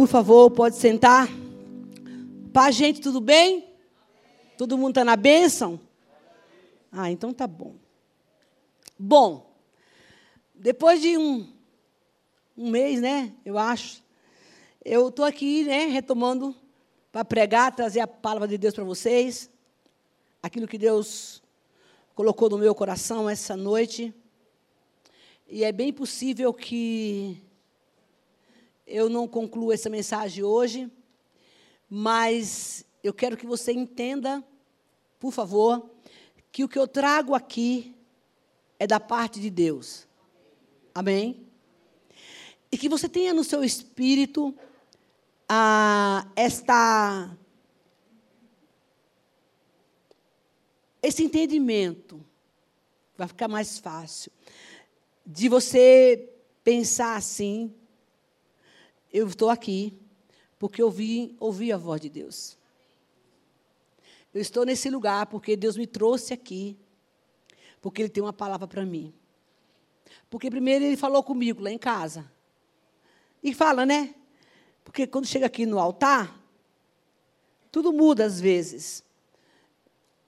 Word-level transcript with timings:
Por 0.00 0.08
favor, 0.08 0.50
pode 0.50 0.76
sentar. 0.76 1.28
Pá, 2.54 2.70
gente, 2.70 3.02
tudo 3.02 3.20
bem? 3.20 3.68
Todo 4.56 4.78
mundo 4.78 4.92
está 4.92 5.04
na 5.04 5.14
bênção? 5.14 5.78
Ah, 6.90 7.10
então 7.10 7.34
tá 7.34 7.46
bom. 7.46 7.74
Bom, 8.98 9.54
depois 10.54 11.02
de 11.02 11.18
um, 11.18 11.46
um 12.56 12.70
mês, 12.70 12.98
né? 12.98 13.34
Eu 13.44 13.58
acho. 13.58 14.02
Eu 14.82 15.08
estou 15.08 15.22
aqui, 15.22 15.64
né, 15.64 15.84
retomando 15.84 16.56
para 17.12 17.22
pregar, 17.22 17.76
trazer 17.76 18.00
a 18.00 18.06
palavra 18.06 18.48
de 18.48 18.56
Deus 18.56 18.72
para 18.72 18.84
vocês. 18.84 19.50
Aquilo 20.42 20.66
que 20.66 20.78
Deus 20.78 21.42
colocou 22.14 22.48
no 22.48 22.56
meu 22.56 22.74
coração 22.74 23.28
essa 23.28 23.54
noite. 23.54 24.14
E 25.46 25.62
é 25.62 25.70
bem 25.70 25.92
possível 25.92 26.54
que 26.54 27.49
eu 28.90 29.08
não 29.08 29.28
concluo 29.28 29.72
essa 29.72 29.88
mensagem 29.88 30.42
hoje, 30.42 30.90
mas 31.88 32.84
eu 33.02 33.14
quero 33.14 33.36
que 33.36 33.46
você 33.46 33.72
entenda, 33.72 34.44
por 35.18 35.32
favor, 35.32 35.88
que 36.50 36.64
o 36.64 36.68
que 36.68 36.78
eu 36.78 36.88
trago 36.88 37.34
aqui 37.34 37.94
é 38.78 38.86
da 38.86 38.98
parte 38.98 39.38
de 39.40 39.48
Deus. 39.48 40.08
Amém? 40.92 41.46
E 42.72 42.76
que 42.76 42.88
você 42.88 43.08
tenha 43.08 43.32
no 43.32 43.44
seu 43.44 43.62
espírito 43.62 44.54
ah, 45.48 46.26
esta 46.34 47.36
esse 51.02 51.22
entendimento 51.22 52.24
vai 53.16 53.26
ficar 53.26 53.48
mais 53.48 53.78
fácil 53.78 54.30
de 55.24 55.48
você 55.48 56.28
pensar 56.62 57.16
assim 57.16 57.74
eu 59.12 59.26
estou 59.26 59.50
aqui 59.50 59.98
porque 60.58 60.82
eu 60.82 60.90
vi, 60.90 61.34
ouvi 61.40 61.72
a 61.72 61.76
voz 61.76 62.00
de 62.00 62.08
Deus. 62.08 62.56
Eu 64.32 64.40
estou 64.40 64.64
nesse 64.64 64.90
lugar 64.90 65.26
porque 65.26 65.56
Deus 65.56 65.76
me 65.76 65.86
trouxe 65.86 66.34
aqui, 66.34 66.78
porque 67.80 68.02
Ele 68.02 68.08
tem 68.08 68.22
uma 68.22 68.32
palavra 68.32 68.68
para 68.68 68.84
mim. 68.84 69.12
Porque 70.28 70.50
primeiro 70.50 70.84
Ele 70.84 70.96
falou 70.96 71.22
comigo 71.22 71.62
lá 71.62 71.70
em 71.70 71.78
casa. 71.78 72.30
E 73.42 73.54
fala, 73.54 73.86
né? 73.86 74.14
Porque 74.84 75.06
quando 75.06 75.26
chega 75.26 75.46
aqui 75.46 75.64
no 75.64 75.78
altar, 75.78 76.38
tudo 77.72 77.92
muda 77.92 78.24
às 78.24 78.40
vezes. 78.40 79.02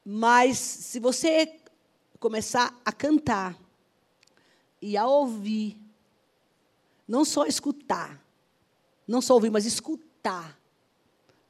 Mas 0.04 0.58
se 0.58 0.98
você 0.98 1.60
começar 2.18 2.80
a 2.84 2.92
cantar 2.92 3.58
e 4.80 4.96
a 4.96 5.06
ouvir, 5.06 5.78
não 7.06 7.24
só 7.24 7.44
escutar, 7.44 8.21
não 9.12 9.20
só 9.20 9.34
ouvir, 9.34 9.50
mas 9.50 9.66
escutar 9.66 10.58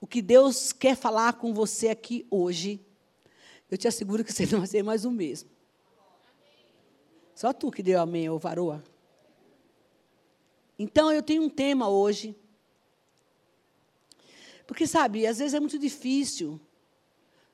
o 0.01 0.07
que 0.07 0.21
Deus 0.21 0.73
quer 0.73 0.97
falar 0.97 1.35
com 1.35 1.55
você 1.55 1.91
aqui 1.91 2.27
hoje, 2.29 2.85
eu 3.71 3.79
te 3.79 3.87
asseguro 3.87 4.25
que 4.25 4.33
você 4.33 4.45
não 4.47 4.59
vai 4.59 4.67
ser 4.67 4.83
mais 4.83 5.05
o 5.05 5.13
mesmo. 5.13 5.49
Só 7.37 7.53
tu 7.53 7.71
que 7.71 7.81
deu 7.81 8.01
amém, 8.01 8.29
ô 8.29 8.37
varoa. 8.37 8.83
Então 10.77 11.13
eu 11.13 11.23
tenho 11.23 11.45
um 11.45 11.49
tema 11.49 11.89
hoje. 11.89 12.35
Porque, 14.67 14.85
sabe, 14.85 15.25
às 15.25 15.39
vezes 15.39 15.55
é 15.55 15.61
muito 15.61 15.79
difícil 15.79 16.61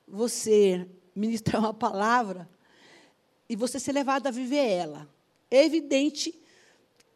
você 0.06 0.88
ministrar 1.14 1.60
uma 1.60 1.74
palavra 1.74 2.48
e 3.46 3.54
você 3.54 3.78
ser 3.78 3.92
levado 3.92 4.26
a 4.26 4.30
viver 4.30 4.66
ela. 4.70 5.06
É 5.50 5.66
evidente 5.66 6.34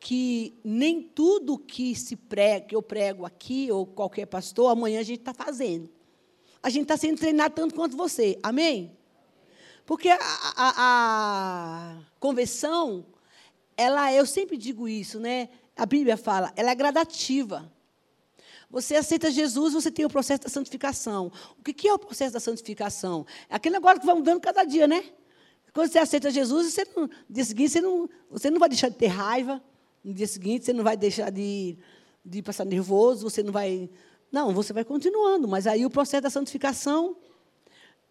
que 0.03 0.59
nem 0.65 1.01
tudo 1.01 1.57
que 1.57 1.95
se 1.95 2.17
prega, 2.17 2.67
que 2.67 2.75
eu 2.75 2.83
prego 2.83 3.25
aqui, 3.25 3.71
ou 3.71 3.87
qualquer 3.87 4.27
pastor, 4.27 4.69
amanhã 4.69 4.99
a 4.99 5.05
gente 5.05 5.21
está 5.21 5.33
fazendo. 5.33 5.89
A 6.61 6.69
gente 6.69 6.83
está 6.83 6.97
sendo 6.97 7.19
treinado 7.19 7.55
tanto 7.55 7.77
quanto 7.77 7.97
você. 7.97 8.37
Amém? 8.43 8.99
Porque 9.87 10.09
a, 10.09 10.19
a, 10.19 10.75
a, 10.77 11.99
conversão, 12.19 13.07
ela, 13.77 14.13
eu 14.13 14.27
sempre 14.27 14.57
digo 14.57 14.89
isso, 14.89 15.21
né? 15.21 15.49
A 15.77 15.87
Bíblia 15.87 16.17
fala, 16.17 16.53
ela 16.57 16.73
é 16.73 16.75
gradativa. 16.75 17.73
Você 18.69 18.97
aceita 18.97 19.31
Jesus, 19.31 19.73
você 19.73 19.91
tem 19.91 20.05
o 20.05 20.11
processo 20.11 20.43
da 20.43 20.49
santificação. 20.49 21.31
O 21.57 21.63
que 21.63 21.87
é 21.87 21.95
o 21.95 21.99
processo 21.99 22.33
da 22.33 22.41
santificação? 22.41 23.25
É 23.49 23.55
aquele 23.55 23.77
negócio 23.77 24.01
que 24.01 24.07
vai 24.07 24.17
mudando 24.17 24.41
cada 24.41 24.65
dia, 24.65 24.89
né? 24.89 25.05
Quando 25.73 25.93
você 25.93 26.01
aceita 26.01 26.29
Jesus, 26.29 26.73
você 26.73 26.85
no 26.97 27.09
dia 27.31 27.45
seguinte 27.45 27.71
você 27.71 27.81
não, 27.81 28.11
você 28.29 28.51
não 28.51 28.59
vai 28.59 28.69
deixar 28.69 28.89
de 28.89 28.97
ter 28.97 29.07
raiva, 29.07 29.63
no 30.05 30.13
dia 30.13 30.27
seguinte 30.27 30.65
você 30.65 30.73
não 30.73 30.83
vai 30.83 30.97
deixar 30.97 31.31
de, 31.31 31.77
de 32.25 32.43
passar 32.43 32.65
nervoso, 32.65 33.29
você 33.29 33.43
não 33.43 33.53
vai. 33.53 33.89
Não, 34.31 34.53
você 34.53 34.73
vai 34.73 34.85
continuando. 34.85 35.47
Mas 35.47 35.67
aí 35.67 35.85
o 35.85 35.91
processo 35.91 36.23
da 36.23 36.31
santificação, 36.31 37.17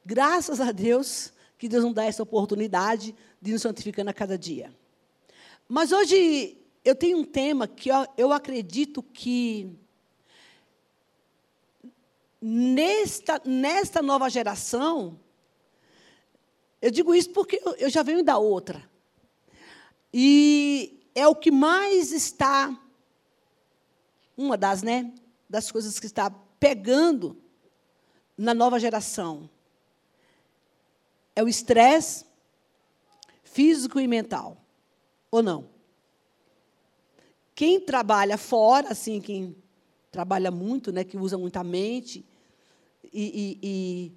graças 0.05 0.61
a 0.61 0.71
Deus, 0.71 1.33
que 1.57 1.67
Deus 1.67 1.83
nos 1.83 1.93
dá 1.93 2.05
essa 2.05 2.23
oportunidade 2.23 3.15
de 3.41 3.51
nos 3.51 3.61
santificando 3.61 4.09
a 4.09 4.13
cada 4.13 4.37
dia. 4.37 4.73
Mas 5.67 5.91
hoje 5.91 6.57
eu 6.83 6.95
tenho 6.95 7.17
um 7.17 7.23
tema 7.23 7.67
que 7.67 7.89
eu, 7.89 8.07
eu 8.17 8.33
acredito 8.33 9.03
que 9.03 9.75
nesta, 12.41 13.41
nesta 13.45 14.01
nova 14.01 14.29
geração, 14.29 15.19
eu 16.81 16.89
digo 16.89 17.13
isso 17.13 17.29
porque 17.29 17.61
eu, 17.63 17.75
eu 17.75 17.89
já 17.89 18.01
venho 18.01 18.23
da 18.23 18.37
outra. 18.37 18.89
E 20.13 21.00
é 21.13 21.27
o 21.27 21.35
que 21.35 21.51
mais 21.51 22.11
está, 22.11 22.77
uma 24.37 24.57
das, 24.57 24.81
né, 24.81 25.13
das 25.49 25.71
coisas 25.71 25.99
que 25.99 26.05
está 26.05 26.29
pegando 26.59 27.37
na 28.37 28.53
nova 28.53 28.79
geração. 28.79 29.49
É 31.35 31.43
o 31.43 31.47
estresse 31.47 32.25
físico 33.43 33.99
e 33.99 34.07
mental. 34.07 34.57
Ou 35.29 35.43
não? 35.43 35.69
Quem 37.53 37.79
trabalha 37.79 38.37
fora, 38.37 38.89
assim, 38.89 39.21
quem 39.21 39.55
trabalha 40.09 40.51
muito, 40.51 40.91
né, 40.91 41.03
que 41.03 41.17
usa 41.17 41.37
muita 41.37 41.63
mente, 41.63 42.25
e, 43.13 43.59
e, 43.61 43.67
e, 43.67 44.11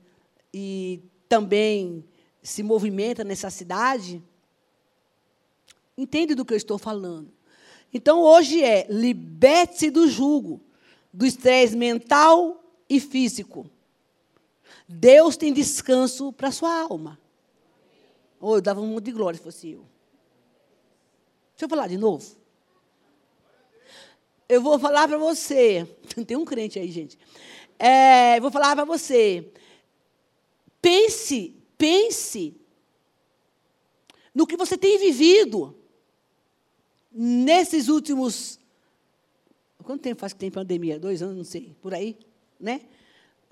e 0.53 1.03
também 1.29 2.05
se 2.43 2.63
movimenta 2.63 3.25
nessa 3.25 3.51
cidade, 3.51 4.23
Entende 5.97 6.35
do 6.35 6.45
que 6.45 6.53
eu 6.53 6.57
estou 6.57 6.79
falando? 6.79 7.33
Então, 7.93 8.21
hoje 8.21 8.63
é 8.63 8.87
liberte-se 8.91 9.91
do 9.91 10.09
jugo, 10.09 10.61
do 11.13 11.25
estresse 11.25 11.77
mental 11.77 12.65
e 12.89 12.99
físico. 12.99 13.71
Deus 14.89 15.37
tem 15.37 15.53
descanso 15.53 16.33
para 16.33 16.49
a 16.49 16.53
sua 16.53 16.75
alma. 16.81 17.19
Oh, 18.41 18.57
eu 18.57 18.61
dava 18.61 18.81
um 18.81 18.89
monte 18.89 19.05
de 19.05 19.13
glória 19.13 19.39
se 19.39 19.43
fosse 19.45 19.71
eu. 19.71 19.87
Deixa 21.53 21.65
eu 21.65 21.69
falar 21.69 21.87
de 21.87 21.97
novo. 21.97 22.37
Eu 24.49 24.61
vou 24.61 24.79
falar 24.79 25.07
para 25.07 25.17
você. 25.17 25.87
Tem 26.27 26.37
um 26.37 26.45
crente 26.45 26.79
aí, 26.79 26.91
gente. 26.91 27.17
É, 27.79 28.39
vou 28.41 28.51
falar 28.51 28.75
para 28.75 28.85
você. 28.85 29.53
Pense, 30.83 31.57
pense 31.79 32.55
no 34.35 34.47
que 34.47 34.57
você 34.57 34.77
tem 34.77 34.99
vivido 34.99 35.75
nesses 37.15 37.89
últimos. 37.89 38.59
Quanto 39.85 40.03
tempo 40.03 40.21
faz 40.21 40.33
que 40.33 40.39
tem 40.39 40.51
pandemia? 40.51 40.99
Dois 40.99 41.23
anos, 41.23 41.37
não 41.37 41.45
sei, 41.45 41.77
por 41.81 41.95
aí, 41.95 42.19
né? 42.59 42.81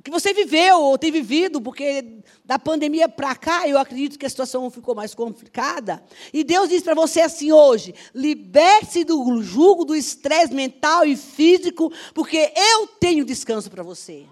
Que 0.02 0.10
você 0.10 0.34
viveu 0.34 0.80
ou 0.80 0.98
tem 0.98 1.12
vivido, 1.12 1.60
porque 1.60 2.22
da 2.44 2.58
pandemia 2.58 3.08
para 3.08 3.36
cá, 3.36 3.68
eu 3.68 3.78
acredito 3.78 4.18
que 4.18 4.26
a 4.26 4.28
situação 4.28 4.68
ficou 4.68 4.96
mais 4.96 5.14
complicada. 5.14 6.02
E 6.32 6.42
Deus 6.42 6.68
diz 6.68 6.82
para 6.82 6.94
você 6.94 7.20
assim 7.20 7.52
hoje: 7.52 7.94
liberte-se 8.12 9.04
do 9.04 9.40
jugo, 9.42 9.84
do 9.84 9.94
estresse 9.94 10.52
mental 10.52 11.04
e 11.04 11.16
físico, 11.16 11.92
porque 12.12 12.52
eu 12.56 12.88
tenho 12.88 13.24
descanso 13.24 13.70
para 13.70 13.84
você. 13.84 14.26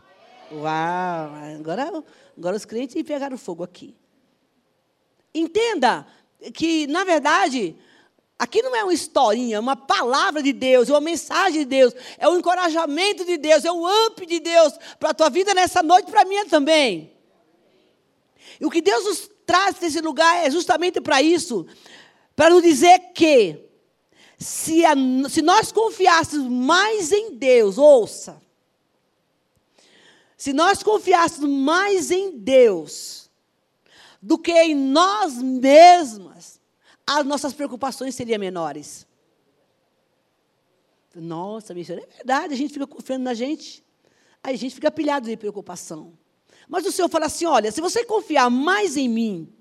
Uau! 0.50 0.64
Agora, 1.56 2.02
agora 2.36 2.56
os 2.56 2.64
crentes 2.64 3.00
pegaram 3.04 3.38
fogo 3.38 3.62
aqui. 3.62 3.94
Entenda 5.32 6.04
que, 6.52 6.88
na 6.88 7.04
verdade, 7.04 7.76
Aqui 8.40 8.62
não 8.62 8.74
é 8.74 8.82
uma 8.82 8.94
historinha, 8.94 9.58
é 9.58 9.60
uma 9.60 9.76
palavra 9.76 10.42
de 10.42 10.50
Deus, 10.50 10.88
é 10.88 10.92
uma 10.94 11.00
mensagem 11.02 11.58
de 11.58 11.66
Deus, 11.66 11.94
é 12.16 12.26
um 12.26 12.38
encorajamento 12.38 13.22
de 13.22 13.36
Deus, 13.36 13.66
é 13.66 13.70
um 13.70 13.84
up 14.06 14.24
de 14.24 14.40
Deus 14.40 14.72
para 14.98 15.10
a 15.10 15.14
tua 15.14 15.28
vida 15.28 15.52
nessa 15.52 15.82
noite, 15.82 16.10
para 16.10 16.22
a 16.22 16.24
minha 16.24 16.46
também. 16.46 17.12
E 18.58 18.64
o 18.64 18.70
que 18.70 18.80
Deus 18.80 19.04
nos 19.04 19.30
traz 19.44 19.74
desse 19.74 20.00
lugar 20.00 20.34
é 20.36 20.50
justamente 20.50 21.02
para 21.02 21.20
isso, 21.20 21.66
para 22.34 22.48
nos 22.48 22.62
dizer 22.62 23.12
que, 23.12 23.62
se, 24.38 24.86
a, 24.86 24.94
se 25.28 25.42
nós 25.42 25.70
confiássemos 25.70 26.50
mais 26.50 27.12
em 27.12 27.34
Deus, 27.34 27.76
ouça, 27.76 28.40
se 30.34 30.54
nós 30.54 30.82
confiássemos 30.82 31.50
mais 31.50 32.10
em 32.10 32.38
Deus 32.38 33.28
do 34.22 34.38
que 34.38 34.50
em 34.50 34.74
nós 34.74 35.36
mesmas, 35.36 36.59
as 37.18 37.26
nossas 37.26 37.52
preocupações 37.52 38.14
seriam 38.14 38.38
menores. 38.38 39.04
Nossa, 41.12 41.74
missionário, 41.74 42.08
é 42.08 42.16
verdade, 42.18 42.54
a 42.54 42.56
gente 42.56 42.72
fica 42.72 42.86
confiando 42.86 43.24
na 43.24 43.34
gente. 43.34 43.84
Aí 44.40 44.54
a 44.54 44.56
gente 44.56 44.76
fica 44.76 44.92
pilhado 44.92 45.28
de 45.28 45.36
preocupação. 45.36 46.16
Mas 46.68 46.86
o 46.86 46.92
Senhor 46.92 47.08
fala 47.08 47.26
assim: 47.26 47.46
olha, 47.46 47.72
se 47.72 47.80
você 47.80 48.04
confiar 48.04 48.48
mais 48.48 48.96
em 48.96 49.08
mim 49.08 49.52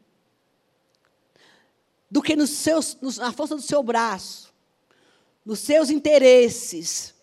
do 2.10 2.22
que 2.22 2.36
nos 2.36 2.52
seus, 2.52 2.96
na 3.18 3.32
força 3.32 3.56
do 3.56 3.64
seu 3.64 3.82
braço, 3.82 4.54
nos 5.44 5.60
seus 5.60 5.90
interesses, 5.90 7.16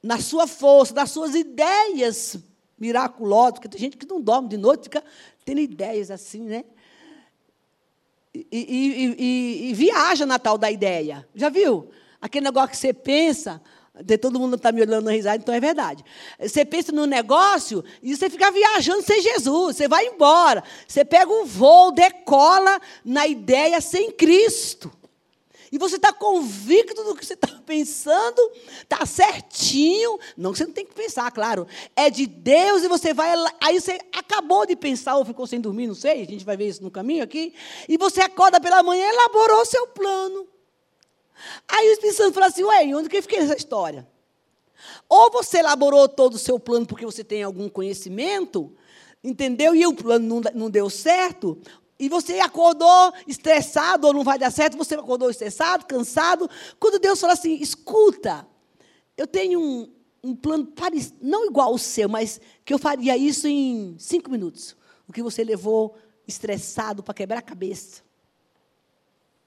na 0.00 0.20
sua 0.20 0.46
força, 0.46 0.94
nas 0.94 1.10
suas 1.10 1.34
ideias 1.34 2.38
miraculosas, 2.78 3.54
porque 3.54 3.68
tem 3.68 3.80
gente 3.80 3.96
que 3.96 4.06
não 4.06 4.20
dorme 4.20 4.48
de 4.48 4.56
noite, 4.56 4.84
fica 4.84 5.02
tendo 5.44 5.60
ideias 5.60 6.12
assim, 6.12 6.42
né? 6.42 6.64
E, 8.34 8.46
e, 8.52 9.16
e, 9.18 9.70
e 9.70 9.74
viaja 9.74 10.24
na 10.24 10.38
tal 10.38 10.56
da 10.56 10.70
ideia. 10.70 11.26
Já 11.34 11.48
viu? 11.48 11.90
Aquele 12.20 12.44
negócio 12.44 12.70
que 12.70 12.76
você 12.76 12.92
pensa, 12.92 13.60
todo 14.20 14.38
mundo 14.38 14.56
está 14.56 14.70
me 14.70 14.80
olhando 14.82 15.04
na 15.04 15.12
risada, 15.12 15.36
então 15.36 15.54
é 15.54 15.60
verdade. 15.60 16.04
Você 16.38 16.64
pensa 16.64 16.92
no 16.92 17.06
negócio 17.06 17.84
e 18.02 18.14
você 18.14 18.30
fica 18.30 18.50
viajando 18.50 19.02
sem 19.02 19.20
Jesus, 19.22 19.76
você 19.76 19.88
vai 19.88 20.06
embora. 20.06 20.62
Você 20.86 21.04
pega 21.04 21.30
um 21.32 21.44
voo, 21.44 21.92
decola 21.92 22.80
na 23.04 23.26
ideia 23.26 23.80
sem 23.80 24.12
Cristo. 24.12 24.90
E 25.72 25.78
você 25.78 25.96
está 25.96 26.12
convicto 26.12 27.04
do 27.04 27.14
que 27.14 27.24
você 27.24 27.34
está 27.34 27.48
pensando, 27.64 28.52
está 28.82 29.06
certinho. 29.06 30.18
Não 30.36 30.52
que 30.52 30.58
você 30.58 30.64
não 30.64 30.72
tem 30.72 30.84
que 30.84 30.94
pensar, 30.94 31.30
claro. 31.30 31.66
É 31.94 32.10
de 32.10 32.26
Deus 32.26 32.82
e 32.82 32.88
você 32.88 33.14
vai. 33.14 33.32
Aí 33.60 33.80
você 33.80 34.00
acabou 34.12 34.66
de 34.66 34.74
pensar 34.74 35.16
ou 35.16 35.24
ficou 35.24 35.46
sem 35.46 35.60
dormir, 35.60 35.86
não 35.86 35.94
sei, 35.94 36.22
a 36.22 36.26
gente 36.26 36.44
vai 36.44 36.56
ver 36.56 36.68
isso 36.68 36.82
no 36.82 36.90
caminho 36.90 37.22
aqui. 37.22 37.54
E 37.88 37.96
você 37.96 38.20
acorda 38.20 38.60
pela 38.60 38.82
manhã 38.82 39.06
e 39.06 39.10
elaborou 39.10 39.64
seu 39.64 39.86
plano. 39.86 40.48
Aí 41.68 41.88
o 41.88 41.92
Espírito 41.92 42.16
Santo 42.16 42.34
fala 42.34 42.46
assim: 42.46 42.64
ué, 42.64 42.84
onde 42.94 43.08
que 43.08 43.22
fiquei 43.22 43.40
nessa 43.40 43.56
história? 43.56 44.06
Ou 45.08 45.30
você 45.30 45.58
elaborou 45.58 46.08
todo 46.08 46.34
o 46.34 46.38
seu 46.38 46.58
plano 46.58 46.86
porque 46.86 47.04
você 47.04 47.22
tem 47.22 47.42
algum 47.42 47.68
conhecimento, 47.68 48.74
entendeu? 49.22 49.74
E 49.74 49.86
o 49.86 49.94
plano 49.94 50.42
não 50.54 50.70
deu 50.70 50.88
certo, 50.88 51.58
e 52.00 52.08
você 52.08 52.40
acordou 52.40 53.12
estressado 53.28 54.06
ou 54.06 54.12
não 54.12 54.24
vai 54.24 54.38
dar 54.38 54.50
certo, 54.50 54.76
você 54.76 54.94
acordou 54.94 55.30
estressado, 55.30 55.86
cansado. 55.86 56.48
Quando 56.80 56.98
Deus 56.98 57.20
fala 57.20 57.34
assim: 57.34 57.54
escuta, 57.60 58.46
eu 59.16 59.26
tenho 59.26 59.60
um, 59.60 59.92
um 60.24 60.34
plano 60.34 60.66
parecido, 60.66 61.18
não 61.20 61.46
igual 61.46 61.68
ao 61.68 61.78
seu, 61.78 62.08
mas 62.08 62.40
que 62.64 62.74
eu 62.74 62.78
faria 62.78 63.16
isso 63.16 63.46
em 63.46 63.94
cinco 63.98 64.30
minutos. 64.30 64.76
O 65.06 65.12
que 65.12 65.22
você 65.22 65.44
levou 65.44 65.96
estressado 66.26 67.02
para 67.02 67.14
quebrar 67.14 67.38
a 67.38 67.42
cabeça 67.42 68.02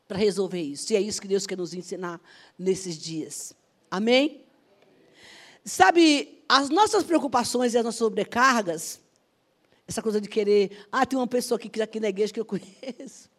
para 0.07 0.17
resolver 0.17 0.61
isso. 0.61 0.93
E 0.93 0.95
é 0.95 1.01
isso 1.01 1.21
que 1.21 1.27
Deus 1.27 1.47
quer 1.47 1.57
nos 1.57 1.73
ensinar 1.73 2.21
nesses 2.57 2.97
dias. 2.97 3.55
Amém? 3.89 4.43
Sabe, 5.65 6.43
as 6.47 6.69
nossas 6.69 7.03
preocupações 7.03 7.73
e 7.73 7.77
as 7.77 7.83
nossas 7.83 7.99
sobrecargas, 7.99 8.99
essa 9.87 10.01
coisa 10.01 10.19
de 10.21 10.29
querer, 10.29 10.85
ah, 10.91 11.05
tem 11.05 11.17
uma 11.17 11.27
pessoa 11.27 11.57
aqui, 11.57 11.81
aqui 11.81 11.99
na 11.99 12.09
igreja 12.09 12.33
que 12.33 12.39
eu 12.39 12.45
conheço. 12.45 13.29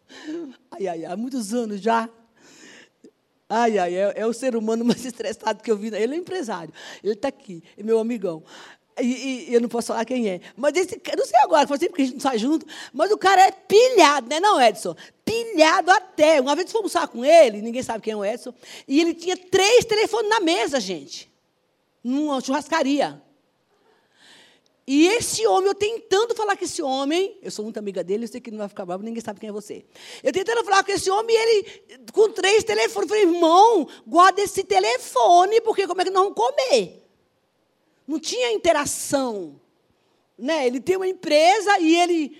Ai, 0.71 0.87
ai, 0.87 1.05
ai, 1.05 1.05
há 1.05 1.17
muitos 1.17 1.53
anos 1.53 1.81
já. 1.81 2.09
Ai, 3.47 3.77
ai, 3.77 3.95
é, 3.95 4.13
é, 4.17 4.25
o 4.25 4.33
ser 4.33 4.55
humano 4.55 4.83
mais 4.83 5.03
estressado 5.05 5.61
que 5.61 5.71
eu 5.71 5.77
vi. 5.77 5.87
Ele 5.87 6.15
é 6.15 6.17
empresário. 6.17 6.73
Ele 7.03 7.13
está 7.13 7.27
aqui, 7.27 7.63
é 7.77 7.83
meu 7.83 7.99
amigão. 7.99 8.43
E, 8.99 9.49
e, 9.49 9.53
eu 9.53 9.59
não 9.59 9.67
posso 9.67 9.87
falar 9.87 10.05
quem 10.05 10.29
é. 10.29 10.39
Mas 10.55 10.75
esse, 10.75 11.01
não 11.17 11.25
sei 11.25 11.39
agora, 11.41 11.67
foi 11.67 11.77
sempre 11.77 11.95
que 11.95 12.01
a 12.01 12.05
gente 12.05 12.13
não 12.15 12.21
sai 12.21 12.37
junto, 12.37 12.65
mas 12.93 13.11
o 13.11 13.17
cara 13.17 13.41
é 13.41 13.51
pilhado, 13.51 14.29
né, 14.29 14.39
não, 14.39 14.61
Edson? 14.61 14.95
Pilhado 15.23 15.91
até. 15.91 16.39
Uma 16.39 16.55
vez 16.55 16.71
fomos 16.71 16.95
almoçar 16.95 17.11
com 17.11 17.25
ele, 17.25 17.61
ninguém 17.61 17.83
sabe 17.83 18.01
quem 18.01 18.13
é 18.13 18.15
o 18.15 18.23
Edson, 18.23 18.53
e 18.87 19.01
ele 19.01 19.13
tinha 19.13 19.35
três 19.35 19.83
telefones 19.83 20.29
na 20.29 20.39
mesa, 20.39 20.79
gente. 20.79 21.29
Numa 22.01 22.39
churrascaria. 22.39 23.21
E 24.87 25.07
esse 25.07 25.47
homem, 25.47 25.67
eu 25.67 25.73
tentando 25.73 26.35
falar 26.35 26.55
com 26.55 26.63
esse 26.63 26.79
homem, 26.79 27.39
eu 27.41 27.49
sou 27.49 27.65
muito 27.65 27.77
amiga 27.79 28.03
dele, 28.03 28.25
eu 28.25 28.27
sei 28.27 28.39
que 28.39 28.51
não 28.51 28.59
vai 28.59 28.69
ficar 28.69 28.85
bravo, 28.85 29.03
ninguém 29.03 29.21
sabe 29.21 29.39
quem 29.39 29.49
é 29.49 29.51
você. 29.51 29.83
Eu 30.21 30.31
tentando 30.31 30.63
falar 30.63 30.83
com 30.83 30.91
esse 30.91 31.09
homem, 31.09 31.35
ele, 31.35 31.97
com 32.13 32.29
três 32.31 32.63
telefones, 32.63 33.09
eu 33.09 33.17
falei, 33.17 33.23
irmão, 33.23 33.87
guarda 34.05 34.41
esse 34.41 34.63
telefone, 34.63 35.59
porque 35.61 35.87
como 35.87 36.01
é 36.01 36.05
que 36.05 36.11
nós 36.11 36.23
vamos 36.23 36.37
comer? 36.37 37.03
Não 38.07 38.19
tinha 38.19 38.51
interação. 38.51 39.59
Né? 40.37 40.67
Ele 40.67 40.79
tem 40.79 40.97
uma 40.97 41.07
empresa 41.07 41.79
e 41.79 41.95
ele. 41.95 42.37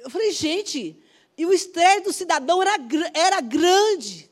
Eu 0.00 0.10
falei, 0.10 0.32
gente, 0.32 1.00
e 1.38 1.46
o 1.46 1.52
estresse 1.52 2.00
do 2.00 2.12
cidadão 2.12 2.60
era, 2.60 2.74
era 3.14 3.40
grande. 3.40 4.31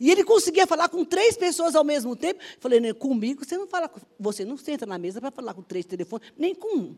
E 0.00 0.10
ele 0.10 0.24
conseguia 0.24 0.66
falar 0.66 0.88
com 0.88 1.04
três 1.04 1.36
pessoas 1.36 1.74
ao 1.74 1.84
mesmo 1.84 2.14
tempo. 2.16 2.40
Falei, 2.58 2.80
né, 2.80 2.92
comigo 2.92 3.44
você 3.44 3.56
não 3.56 3.66
fala, 3.66 3.90
você 4.18 4.44
não 4.44 4.56
senta 4.56 4.86
na 4.86 4.98
mesa 4.98 5.20
para 5.20 5.30
falar 5.30 5.54
com 5.54 5.62
três 5.62 5.84
telefones, 5.84 6.32
nem 6.36 6.54
com 6.54 6.76
um. 6.76 6.96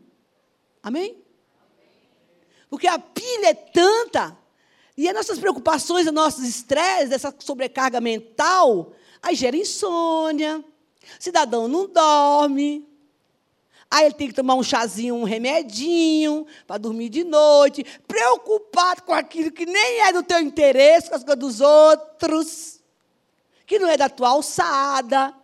Amém? 0.81 1.17
Porque 2.69 2.87
a 2.87 2.99
pilha 2.99 3.47
é 3.47 3.53
tanta, 3.53 4.37
e 4.97 5.07
as 5.07 5.15
nossas 5.15 5.39
preocupações, 5.39 6.05
os 6.05 6.13
nossos 6.13 6.43
estresses, 6.43 7.11
essa 7.11 7.33
sobrecarga 7.39 8.01
mental, 8.01 8.93
aí 9.21 9.35
gera 9.35 9.55
insônia, 9.55 10.63
Cidadão 11.19 11.67
não 11.67 11.87
dorme. 11.87 12.85
Aí 13.89 14.05
ele 14.05 14.15
tem 14.15 14.27
que 14.27 14.33
tomar 14.33 14.55
um 14.55 14.63
chazinho, 14.63 15.15
um 15.15 15.23
remedinho 15.23 16.45
para 16.65 16.77
dormir 16.77 17.07
de 17.07 17.23
noite, 17.23 17.85
preocupado 18.05 19.03
com 19.03 19.13
aquilo 19.13 19.49
que 19.49 19.65
nem 19.65 20.01
é 20.01 20.11
do 20.11 20.23
teu 20.23 20.41
interesse, 20.41 21.07
com 21.09 21.15
as 21.15 21.23
coisas 21.23 21.39
dos 21.39 21.61
outros, 21.61 22.76
que 23.67 23.77
não 23.77 23.87
é 23.87 23.97
da 23.97 24.09
tua 24.09 24.29
alçada. 24.29 25.35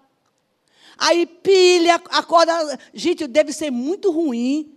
Aí 0.98 1.26
pilha, 1.26 1.96
acorda. 2.10 2.80
Gente, 2.94 3.28
deve 3.28 3.52
ser 3.52 3.70
muito 3.70 4.10
ruim. 4.10 4.76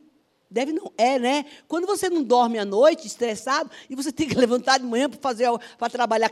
Deve 0.51 0.73
não, 0.73 0.93
é, 0.99 1.19
né? 1.19 1.47
Quando 1.69 1.87
você 1.87 2.11
não 2.11 2.23
dorme 2.23 2.59
à 2.59 2.65
noite, 2.65 3.07
estressado, 3.07 3.71
e 3.89 3.95
você 3.95 4.13
tem 4.13 4.29
que 4.29 4.35
levantar 4.37 4.79
de 4.79 4.85
manhã 4.85 5.09
para 5.09 5.21
fazer, 5.21 5.49
para 5.79 5.89
trabalhar, 5.89 6.31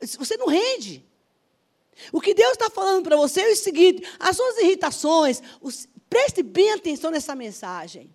você 0.00 0.36
não 0.36 0.46
rende. 0.46 1.04
O 2.12 2.20
que 2.20 2.34
Deus 2.34 2.52
está 2.52 2.70
falando 2.70 3.02
para 3.04 3.16
você 3.16 3.40
é 3.40 3.52
o 3.52 3.56
seguinte: 3.56 4.06
as 4.18 4.36
suas 4.36 4.58
irritações, 4.58 5.42
os, 5.60 5.88
preste 6.08 6.42
bem 6.42 6.72
atenção 6.72 7.10
nessa 7.10 7.34
mensagem. 7.34 8.14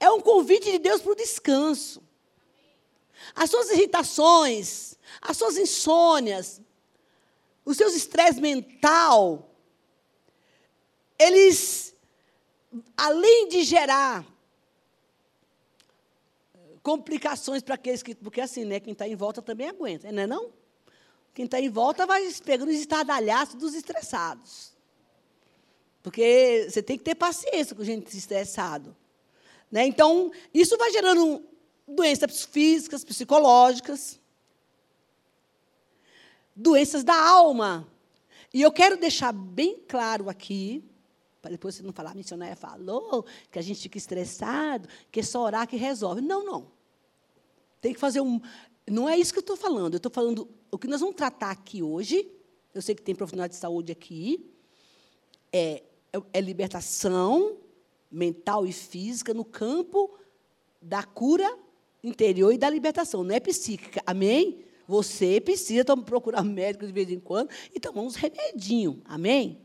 É 0.00 0.10
um 0.10 0.20
convite 0.20 0.70
de 0.70 0.78
Deus 0.78 1.00
para 1.00 1.12
o 1.12 1.16
descanso. 1.16 2.02
As 3.34 3.50
suas 3.50 3.70
irritações, 3.70 4.97
as 5.20 5.36
suas 5.36 5.56
insônias, 5.56 6.60
os 7.64 7.76
seus 7.76 7.94
estresse 7.94 8.40
mental, 8.40 9.54
eles, 11.18 11.94
além 12.96 13.48
de 13.48 13.62
gerar 13.64 14.24
complicações 16.82 17.62
para 17.62 17.74
aqueles 17.74 18.02
que. 18.02 18.14
Porque 18.14 18.40
assim, 18.40 18.64
né? 18.64 18.80
Quem 18.80 18.92
está 18.92 19.06
em 19.06 19.16
volta 19.16 19.42
também 19.42 19.68
aguenta, 19.68 20.10
não 20.10 20.22
é 20.22 20.26
não? 20.26 20.52
Quem 21.34 21.44
está 21.44 21.60
em 21.60 21.68
volta 21.68 22.06
vai 22.06 22.26
pegando 22.44 22.70
os 22.70 22.78
estardalhaços 22.78 23.54
dos 23.56 23.74
estressados. 23.74 24.72
Porque 26.02 26.66
você 26.68 26.82
tem 26.82 26.96
que 26.96 27.04
ter 27.04 27.14
paciência 27.14 27.76
com 27.76 27.84
gente 27.84 28.16
estressado. 28.16 28.96
Né? 29.70 29.86
Então, 29.86 30.32
isso 30.54 30.76
vai 30.78 30.90
gerando 30.90 31.44
doenças 31.86 32.44
físicas, 32.44 33.04
psicológicas, 33.04 34.18
doenças 36.58 37.04
da 37.04 37.14
alma. 37.14 37.86
E 38.52 38.60
eu 38.60 38.72
quero 38.72 38.96
deixar 38.96 39.32
bem 39.32 39.78
claro 39.86 40.28
aqui, 40.28 40.84
para 41.40 41.52
depois 41.52 41.76
você 41.76 41.82
não 41.82 41.92
falar, 41.92 42.10
a 42.10 42.14
missionária 42.14 42.56
falou 42.56 43.24
que 43.50 43.58
a 43.58 43.62
gente 43.62 43.80
fica 43.80 43.96
estressado, 43.96 44.88
que 45.12 45.20
é 45.20 45.22
só 45.22 45.42
orar 45.42 45.68
que 45.68 45.76
resolve. 45.76 46.20
Não, 46.20 46.44
não. 46.44 46.70
Tem 47.80 47.94
que 47.94 48.00
fazer 48.00 48.20
um. 48.20 48.40
Não 48.90 49.08
é 49.08 49.16
isso 49.16 49.32
que 49.32 49.38
eu 49.38 49.42
estou 49.42 49.56
falando. 49.56 49.94
Eu 49.94 49.98
estou 49.98 50.10
falando 50.10 50.48
o 50.70 50.78
que 50.78 50.88
nós 50.88 51.00
vamos 51.00 51.14
tratar 51.14 51.50
aqui 51.50 51.82
hoje. 51.82 52.28
Eu 52.74 52.82
sei 52.82 52.94
que 52.94 53.02
tem 53.02 53.14
profissional 53.14 53.48
de 53.48 53.54
saúde 53.54 53.92
aqui. 53.92 54.50
É, 55.52 55.82
é 56.32 56.40
libertação 56.40 57.56
mental 58.10 58.66
e 58.66 58.72
física 58.72 59.32
no 59.32 59.44
campo 59.44 60.18
da 60.80 61.02
cura 61.02 61.56
interior 62.02 62.52
e 62.52 62.58
da 62.58 62.70
libertação, 62.70 63.22
não 63.22 63.34
é 63.34 63.40
psíquica. 63.40 64.02
Amém? 64.06 64.64
Você 64.88 65.38
precisa 65.38 65.84
procurar 65.98 66.42
médico 66.42 66.86
de 66.86 66.92
vez 66.92 67.10
em 67.10 67.20
quando 67.20 67.50
e 67.74 67.78
tomar 67.78 68.00
uns 68.00 68.16
remedinhos. 68.16 68.96
Amém? 69.04 69.60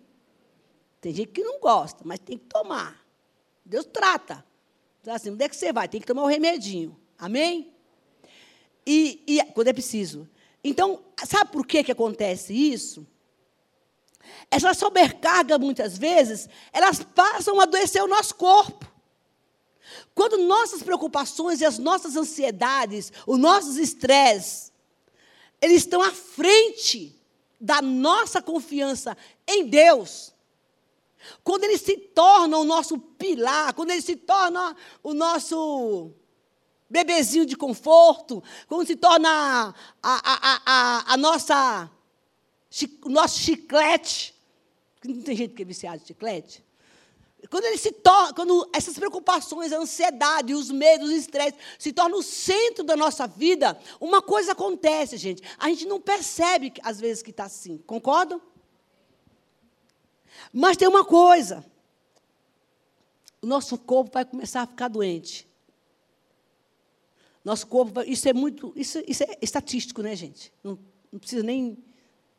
Tem 0.99 1.15
gente 1.15 1.31
que 1.31 1.41
não 1.41 1.61
gosta, 1.61 2.01
mas 2.03 2.19
tem 2.19 2.37
que 2.37 2.43
tomar. 2.43 3.01
Deus 3.63 3.85
trata. 3.85 4.45
Então, 4.99 5.13
assim, 5.13 5.31
onde 5.31 5.45
é 5.45 5.47
que 5.47 5.55
você 5.55 5.71
vai? 5.71 5.87
Tem 5.87 6.01
que 6.01 6.07
tomar 6.07 6.23
o 6.23 6.27
remedinho. 6.27 6.99
Amém? 7.17 7.73
E, 8.85 9.23
e 9.25 9.43
quando 9.53 9.69
é 9.69 9.73
preciso. 9.73 10.29
Então, 10.61 11.01
sabe 11.25 11.51
por 11.53 11.65
que, 11.65 11.85
que 11.85 11.91
acontece 11.93 12.53
isso? 12.53 13.07
Essa 14.51 14.73
sobrecarga, 14.73 15.57
muitas 15.57 15.97
vezes, 15.97 16.49
elas 16.73 17.01
passam 17.01 17.61
a 17.61 17.63
adoecer 17.63 18.03
o 18.03 18.07
nosso 18.07 18.35
corpo. 18.35 18.91
Quando 20.13 20.37
nossas 20.37 20.83
preocupações 20.83 21.61
e 21.61 21.65
as 21.65 21.77
nossas 21.77 22.17
ansiedades, 22.17 23.11
os 23.25 23.39
nossos 23.39 23.77
estresses, 23.77 24.72
eles 25.63 25.77
estão 25.77 26.01
à 26.01 26.11
frente 26.11 27.17
da 27.59 27.81
nossa 27.81 28.41
confiança 28.41 29.17
em 29.47 29.65
Deus, 29.65 30.33
quando 31.41 31.63
ele 31.63 31.77
se 31.77 31.95
torna 31.95 32.57
o 32.57 32.65
nosso 32.65 32.99
pilar, 32.99 33.73
quando 33.73 33.91
ele 33.91 34.01
se 34.01 34.17
torna 34.17 34.75
o 35.01 35.13
nosso 35.13 36.11
bebezinho 36.89 37.45
de 37.45 37.55
conforto, 37.55 38.43
quando 38.67 38.85
se 38.85 38.97
torna 38.97 39.29
a, 39.29 39.73
a, 40.03 40.61
a, 40.65 41.13
a 41.13 41.17
nossa, 41.17 41.89
o 43.05 43.09
nosso 43.09 43.39
chiclete, 43.39 44.35
não 45.05 45.21
tem 45.21 45.33
gente 45.33 45.53
que 45.53 45.61
é 45.61 45.65
viciado 45.65 45.99
de 45.99 46.07
chiclete, 46.07 46.61
quando 47.49 47.65
ele 47.65 47.77
se 47.77 47.91
torna, 47.91 48.33
quando 48.33 48.69
essas 48.73 48.95
preocupações, 48.95 49.71
a 49.71 49.77
ansiedade, 49.77 50.53
os 50.53 50.71
medos, 50.71 51.09
o 51.09 51.13
estresse 51.13 51.57
se 51.77 51.91
tornam 51.91 52.19
o 52.19 52.23
centro 52.23 52.83
da 52.83 52.95
nossa 52.95 53.27
vida, 53.27 53.77
uma 53.99 54.21
coisa 54.21 54.53
acontece, 54.53 55.17
gente. 55.17 55.43
A 55.57 55.69
gente 55.69 55.85
não 55.85 55.99
percebe, 55.99 56.73
às 56.81 56.99
vezes, 56.99 57.21
que 57.21 57.31
está 57.31 57.45
assim. 57.45 57.77
Concordam? 57.85 58.41
Mas 60.51 60.77
tem 60.77 60.87
uma 60.87 61.03
coisa. 61.03 61.65
O 63.41 63.45
nosso 63.45 63.77
corpo 63.77 64.11
vai 64.13 64.23
começar 64.23 64.61
a 64.61 64.67
ficar 64.67 64.87
doente. 64.87 65.47
Nosso 67.43 67.67
corpo, 67.67 67.91
vai, 67.91 68.07
isso 68.07 68.27
é 68.29 68.33
muito, 68.33 68.71
isso, 68.75 69.03
isso 69.05 69.23
é 69.23 69.37
estatístico, 69.41 70.01
né, 70.01 70.15
gente? 70.15 70.53
Não, 70.63 70.79
não 71.11 71.19
precisa 71.19 71.43
nem 71.43 71.77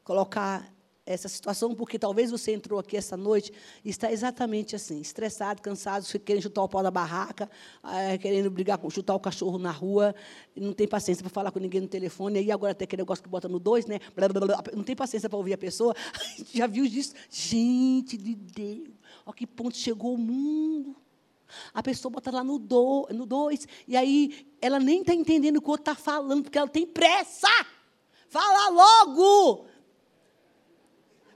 colocar 0.02 0.73
essa 1.06 1.28
situação, 1.28 1.74
porque 1.74 1.98
talvez 1.98 2.30
você 2.30 2.52
entrou 2.52 2.78
aqui 2.78 2.96
essa 2.96 3.16
noite 3.16 3.52
e 3.84 3.90
está 3.90 4.10
exatamente 4.10 4.74
assim, 4.74 5.00
estressado, 5.00 5.60
cansado, 5.60 6.06
querendo 6.20 6.42
chutar 6.42 6.62
o 6.62 6.68
pau 6.68 6.82
da 6.82 6.90
barraca, 6.90 7.50
é, 7.84 8.16
querendo 8.16 8.50
brigar, 8.50 8.80
chutar 8.90 9.14
o 9.14 9.20
cachorro 9.20 9.58
na 9.58 9.70
rua, 9.70 10.14
não 10.56 10.72
tem 10.72 10.88
paciência 10.88 11.22
para 11.22 11.30
falar 11.30 11.50
com 11.50 11.58
ninguém 11.58 11.82
no 11.82 11.88
telefone, 11.88 12.38
aí 12.38 12.50
agora 12.50 12.74
tem 12.74 12.84
aquele 12.84 13.02
negócio 13.02 13.22
que 13.22 13.28
bota 13.28 13.48
no 13.48 13.58
dois, 13.58 13.84
né? 13.84 14.00
Blá, 14.16 14.28
blá, 14.28 14.46
blá, 14.46 14.64
não 14.74 14.82
tem 14.82 14.96
paciência 14.96 15.28
para 15.28 15.36
ouvir 15.36 15.52
a 15.52 15.58
pessoa. 15.58 15.94
Já 16.54 16.66
viu 16.66 16.84
isso? 16.86 17.14
Gente 17.28 18.16
de 18.16 18.34
Deus, 18.34 18.88
a 19.26 19.32
que 19.32 19.46
ponto 19.46 19.76
chegou 19.76 20.14
o 20.14 20.18
mundo. 20.18 20.96
A 21.74 21.82
pessoa 21.82 22.10
bota 22.10 22.30
lá 22.30 22.42
no 22.42 22.58
2, 22.58 23.14
no 23.16 23.26
dois, 23.26 23.68
e 23.86 23.96
aí 23.96 24.46
ela 24.60 24.80
nem 24.80 25.02
está 25.02 25.14
entendendo 25.14 25.58
o 25.58 25.60
que 25.60 25.68
o 25.68 25.70
outro 25.70 25.92
está 25.92 25.94
falando, 25.94 26.44
porque 26.44 26.58
ela 26.58 26.66
tem 26.66 26.86
pressa. 26.86 27.48
Fala 28.28 28.70
logo! 28.70 29.66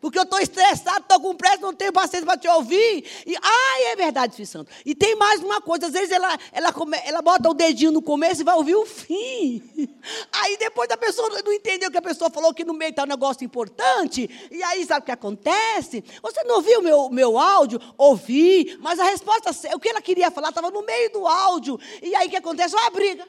Porque 0.01 0.19
eu 0.19 0.23
estou 0.23 0.39
estressado, 0.39 1.01
estou 1.01 1.21
com 1.21 1.35
pressa, 1.35 1.59
não 1.59 1.75
tenho 1.75 1.93
paciência 1.93 2.27
para 2.27 2.39
te 2.39 2.49
ouvir. 2.49 3.05
E, 3.27 3.35
ai, 3.41 3.83
é 3.93 3.97
verdade, 3.97 4.33
Espírito 4.33 4.53
Santo. 4.53 4.71
E 4.85 4.95
tem 4.95 5.17
mais 5.17 5.43
uma 5.43 5.61
coisa, 5.61 5.87
às 5.87 5.93
vezes 5.93 6.11
ela, 6.11 6.39
ela, 6.53 6.73
come, 6.73 6.97
ela 7.05 7.21
bota 7.21 7.49
o 7.49 7.55
dedinho 7.55 7.91
no 7.91 8.01
começo 8.01 8.41
e 8.43 8.45
vai 8.45 8.55
ouvir 8.55 8.77
o 8.77 8.87
fim. 8.87 9.63
Aí 10.33 10.57
depois 10.57 10.91
a 10.91 10.97
pessoa 10.97 11.29
não 11.43 11.53
entendeu 11.53 11.91
que 11.91 11.99
a 11.99 12.03
pessoa 12.03 12.31
falou 12.31 12.55
que 12.55 12.65
no 12.65 12.73
meio 12.75 12.91
está 12.91 13.03
um 13.03 13.07
negócio 13.07 13.45
importante. 13.45 14.29
E 14.51 14.63
aí 14.63 14.85
sabe 14.85 15.03
o 15.03 15.05
que 15.05 15.13
acontece? 15.13 16.05
Você 16.23 16.45
não 16.45 16.57
ouviu 16.57 16.81
o 16.81 16.83
meu, 16.83 17.11
meu 17.11 17.39
áudio? 17.39 17.81
Ouvi, 17.97 18.77
mas 18.81 18.99
a 18.99 19.05
resposta, 19.05 19.51
o 19.75 19.81
que 19.81 19.89
ela 19.89 20.01
queria 20.01 20.31
falar 20.31 20.51
estava 20.51 20.71
no 20.71 20.83
meio 20.83 21.13
do 21.13 21.27
áudio. 21.27 21.79
E 22.03 22.15
aí 22.15 22.27
o 22.27 22.31
que 22.31 22.37
acontece? 22.37 22.75
Olha 22.77 22.87
a 22.87 22.91
briga, 22.91 23.29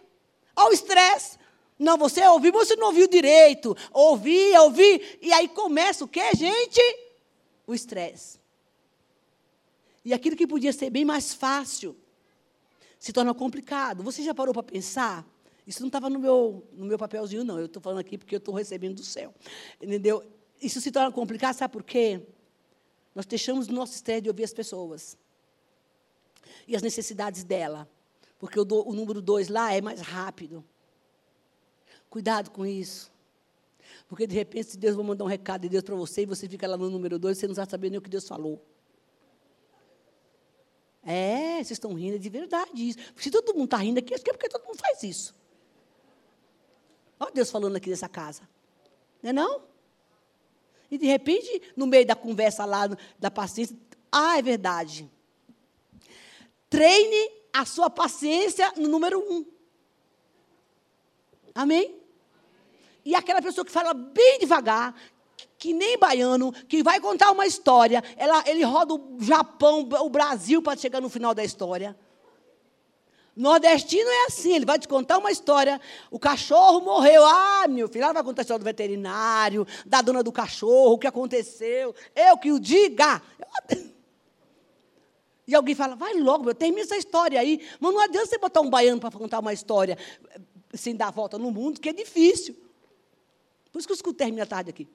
olha 0.56 0.70
o 0.70 0.74
estresse. 0.74 1.39
Não, 1.80 1.98
você 1.98 2.22
ouviu, 2.28 2.52
você 2.52 2.76
não 2.76 2.88
ouviu 2.88 3.08
direito. 3.08 3.76
Ouvi, 3.94 4.56
ouvi. 4.58 5.18
E 5.22 5.32
aí 5.32 5.48
começa 5.48 6.04
o 6.04 6.08
quê, 6.08 6.36
gente? 6.36 6.82
O 7.66 7.74
estresse. 7.74 8.38
E 10.04 10.14
aquilo 10.14 10.36
que 10.36 10.46
podia 10.46 10.74
ser 10.74 10.90
bem 10.90 11.06
mais 11.06 11.34
fácil 11.34 11.96
se 13.00 13.14
torna 13.14 13.34
complicado. 13.34 14.04
Você 14.04 14.22
já 14.22 14.36
parou 14.36 14.54
para 14.54 14.64
pensar? 14.64 15.26
Isso 15.66 15.82
não 15.82 15.88
estava 15.88 16.10
no 16.10 16.20
meu, 16.20 16.68
no 16.74 16.86
meu 16.86 16.98
papelzinho, 16.98 17.46
não. 17.46 17.58
Eu 17.58 17.68
estou 17.68 17.82
falando 17.82 18.00
aqui 18.00 18.18
porque 18.18 18.36
eu 18.36 18.40
estou 18.40 18.54
recebendo 18.54 18.96
do 18.96 19.04
céu. 19.04 19.34
Entendeu? 19.82 20.22
Isso 20.62 20.82
se 20.82 20.92
torna 20.92 21.12
complicado, 21.12 21.56
sabe 21.56 21.72
por 21.72 21.84
quê? 21.84 22.22
Nós 23.16 23.26
deixamos 23.26 23.68
o 23.68 23.72
nosso 23.72 23.94
estresse 23.94 24.22
de 24.22 24.30
ouvir 24.30 24.44
as 24.44 24.54
pessoas. 24.54 25.18
E 26.68 26.76
as 26.76 26.82
necessidades 26.82 27.44
dela. 27.44 27.90
Porque 28.38 28.60
o, 28.60 28.66
do, 28.66 28.86
o 28.88 28.94
número 28.94 29.22
dois 29.22 29.48
lá 29.48 29.74
é 29.74 29.80
mais 29.80 30.02
rápido. 30.02 30.66
Cuidado 32.10 32.50
com 32.52 32.66
isso. 32.66 33.12
Porque, 34.08 34.26
de 34.26 34.36
repente, 34.36 34.72
se 34.72 34.78
Deus 34.78 34.96
vai 34.96 35.06
mandar 35.06 35.24
um 35.24 35.28
recado 35.28 35.62
de 35.62 35.70
Deus 35.70 35.84
para 35.84 35.96
você 35.96 36.24
e 36.24 36.26
você 36.26 36.50
fica 36.50 36.68
lá 36.68 36.76
no 36.76 36.90
número 36.90 37.20
dois, 37.20 37.38
você 37.38 37.48
não 37.48 37.56
sabe 37.56 37.70
saber 37.70 37.90
nem 37.90 38.00
o 38.00 38.02
que 38.02 38.10
Deus 38.10 38.28
falou. 38.28 38.60
É, 41.04 41.56
vocês 41.56 41.72
estão 41.72 41.94
rindo 41.94 42.16
é 42.16 42.20
de 42.20 42.30
verdade 42.30 42.90
isso. 42.90 43.00
Se 43.16 43.32
todo 43.32 43.54
mundo 43.54 43.66
está 43.66 43.78
rindo 43.78 44.00
aqui, 44.00 44.14
é 44.14 44.18
porque 44.18 44.50
todo 44.50 44.66
mundo 44.66 44.78
faz 44.78 45.04
isso. 45.04 45.36
Olha 47.20 47.32
Deus 47.32 47.52
falando 47.52 47.76
aqui 47.76 47.90
nessa 47.90 48.10
casa. 48.10 48.48
Não 49.22 49.30
é 49.30 49.34
não? 49.34 49.64
E 50.92 50.98
de 50.98 51.06
repente, 51.06 51.62
no 51.76 51.86
meio 51.86 52.06
da 52.06 52.16
conversa 52.16 52.66
lá, 52.66 52.88
da 53.18 53.30
paciência, 53.30 53.78
ah, 54.12 54.38
é 54.38 54.42
verdade. 54.42 55.10
Treine 56.70 57.32
a 57.54 57.66
sua 57.66 57.90
paciência 57.90 58.72
no 58.76 58.88
número 58.88 59.20
um. 59.20 59.46
Amém? 61.54 61.99
E 63.06 63.16
aquela 63.16 63.42
pessoa 63.42 63.66
que 63.66 63.72
fala 63.72 63.94
bem 63.94 64.40
devagar, 64.40 64.94
que 65.58 65.74
nem 65.74 65.98
baiano, 65.98 66.52
que 66.52 66.84
vai 66.84 67.00
contar 67.00 67.32
uma 67.32 67.46
história, 67.46 68.04
ela, 68.16 68.44
ele 68.48 68.64
roda 68.64 68.94
o 68.94 69.18
Japão, 69.20 69.88
o 70.02 70.10
Brasil 70.10 70.62
para 70.62 70.78
chegar 70.78 71.02
no 71.02 71.10
final 71.10 71.34
da 71.34 71.44
história. 71.44 71.96
Nordestino 73.36 74.10
é 74.10 74.26
assim, 74.26 74.54
ele 74.54 74.66
vai 74.66 74.78
te 74.78 74.88
contar 74.88 75.18
uma 75.18 75.32
história. 75.32 75.80
O 76.12 76.20
cachorro 76.20 76.82
morreu. 76.82 77.24
Ah, 77.26 77.68
meu 77.70 77.88
filho, 77.88 78.04
ela 78.04 78.14
vai 78.14 78.24
contar 78.24 78.42
a 78.42 78.44
história 78.44 78.60
do 78.60 78.66
veterinário, 78.66 79.66
da 79.86 80.02
dona 80.02 80.22
do 80.22 80.32
cachorro, 80.32 80.94
o 80.94 81.00
que 81.00 81.08
aconteceu. 81.08 81.96
Eu 82.14 82.38
que 82.38 82.52
o 82.52 82.60
diga. 82.60 83.22
E 85.48 85.56
alguém 85.56 85.74
fala, 85.74 85.96
vai 85.96 86.16
logo, 86.16 86.44
meu, 86.44 86.54
termina 86.54 86.84
essa 86.84 86.98
história 86.98 87.40
aí. 87.40 87.66
Mas 87.80 87.94
não 87.94 88.02
adianta 88.02 88.28
você 88.28 88.38
botar 88.38 88.62
um 88.62 88.70
baiano 88.70 89.00
para 89.00 89.10
contar 89.10 89.40
uma 89.40 89.54
história 89.54 89.98
sem 90.74 90.96
dar 90.96 91.08
a 91.08 91.12
volta 91.12 91.38
no 91.38 91.50
mundo, 91.50 91.80
que 91.80 91.90
é 91.90 91.94
difícil. 91.94 92.56
Por 93.72 93.80
isso 93.80 93.88
que 93.88 93.92
eu 93.92 93.96
escuto 93.96 94.18
termina 94.18 94.46
tarde 94.46 94.70
aqui. 94.70 94.88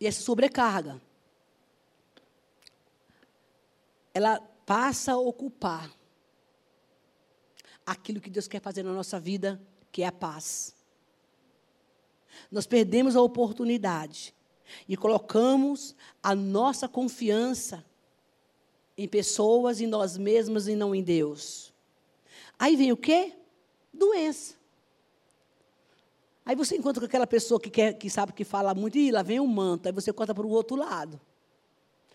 E 0.00 0.06
essa 0.06 0.20
sobrecarga, 0.20 1.00
ela 4.12 4.40
passa 4.66 5.12
a 5.12 5.16
ocupar 5.16 5.90
aquilo 7.86 8.20
que 8.20 8.30
Deus 8.30 8.48
quer 8.48 8.60
fazer 8.60 8.82
na 8.82 8.92
nossa 8.92 9.20
vida, 9.20 9.60
que 9.92 10.02
é 10.02 10.06
a 10.06 10.12
paz. 10.12 10.74
Nós 12.50 12.66
perdemos 12.66 13.14
a 13.14 13.20
oportunidade 13.20 14.34
e 14.88 14.96
colocamos 14.96 15.94
a 16.22 16.34
nossa 16.34 16.88
confiança 16.88 17.84
em 18.96 19.08
pessoas, 19.08 19.80
em 19.80 19.86
nós 19.86 20.16
mesmos 20.16 20.68
e 20.68 20.74
não 20.74 20.94
em 20.94 21.02
Deus. 21.02 21.72
Aí 22.58 22.76
vem 22.76 22.92
o 22.92 22.96
quê? 22.96 23.32
Doença. 23.92 24.54
Aí 26.44 26.56
você 26.56 26.76
encontra 26.76 27.00
com 27.00 27.06
aquela 27.06 27.26
pessoa 27.26 27.60
que, 27.60 27.70
quer, 27.70 27.94
que 27.94 28.10
sabe 28.10 28.32
que 28.32 28.44
fala 28.44 28.74
muito, 28.74 28.98
e 28.98 29.10
lá 29.10 29.22
vem 29.22 29.38
um 29.38 29.46
manto, 29.46 29.86
aí 29.86 29.92
você 29.92 30.12
conta 30.12 30.34
para 30.34 30.46
o 30.46 30.50
outro 30.50 30.76
lado. 30.76 31.20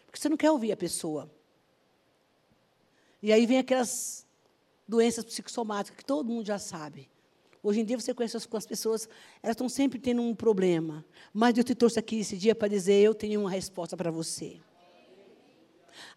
Porque 0.06 0.20
você 0.20 0.30
não 0.30 0.38
quer 0.38 0.52
ouvir 0.52 0.72
a 0.72 0.78
pessoa. 0.78 1.30
E 3.22 3.32
aí 3.32 3.46
vem 3.46 3.58
aquelas 3.58 4.26
doenças 4.88 5.24
psicossomáticas 5.24 5.98
que 5.98 6.06
todo 6.06 6.28
mundo 6.28 6.46
já 6.46 6.60
sabe. 6.60 7.10
Hoje 7.64 7.82
em 7.82 7.86
dia 7.86 8.00
você 8.00 8.14
conhece 8.14 8.38
as, 8.38 8.48
as 8.54 8.66
pessoas, 8.66 9.10
elas 9.42 9.54
estão 9.54 9.68
sempre 9.68 10.00
tendo 10.00 10.22
um 10.22 10.36
problema. 10.36 11.06
Mas 11.34 11.58
eu 11.58 11.64
te 11.64 11.74
trouxe 11.74 12.00
aqui 12.00 12.20
esse 12.20 12.38
dia 12.38 12.54
para 12.54 12.68
dizer, 12.68 13.02
eu 13.02 13.16
tenho 13.16 13.42
uma 13.42 13.50
resposta 13.50 13.98
para 13.98 14.12
você. 14.12 14.60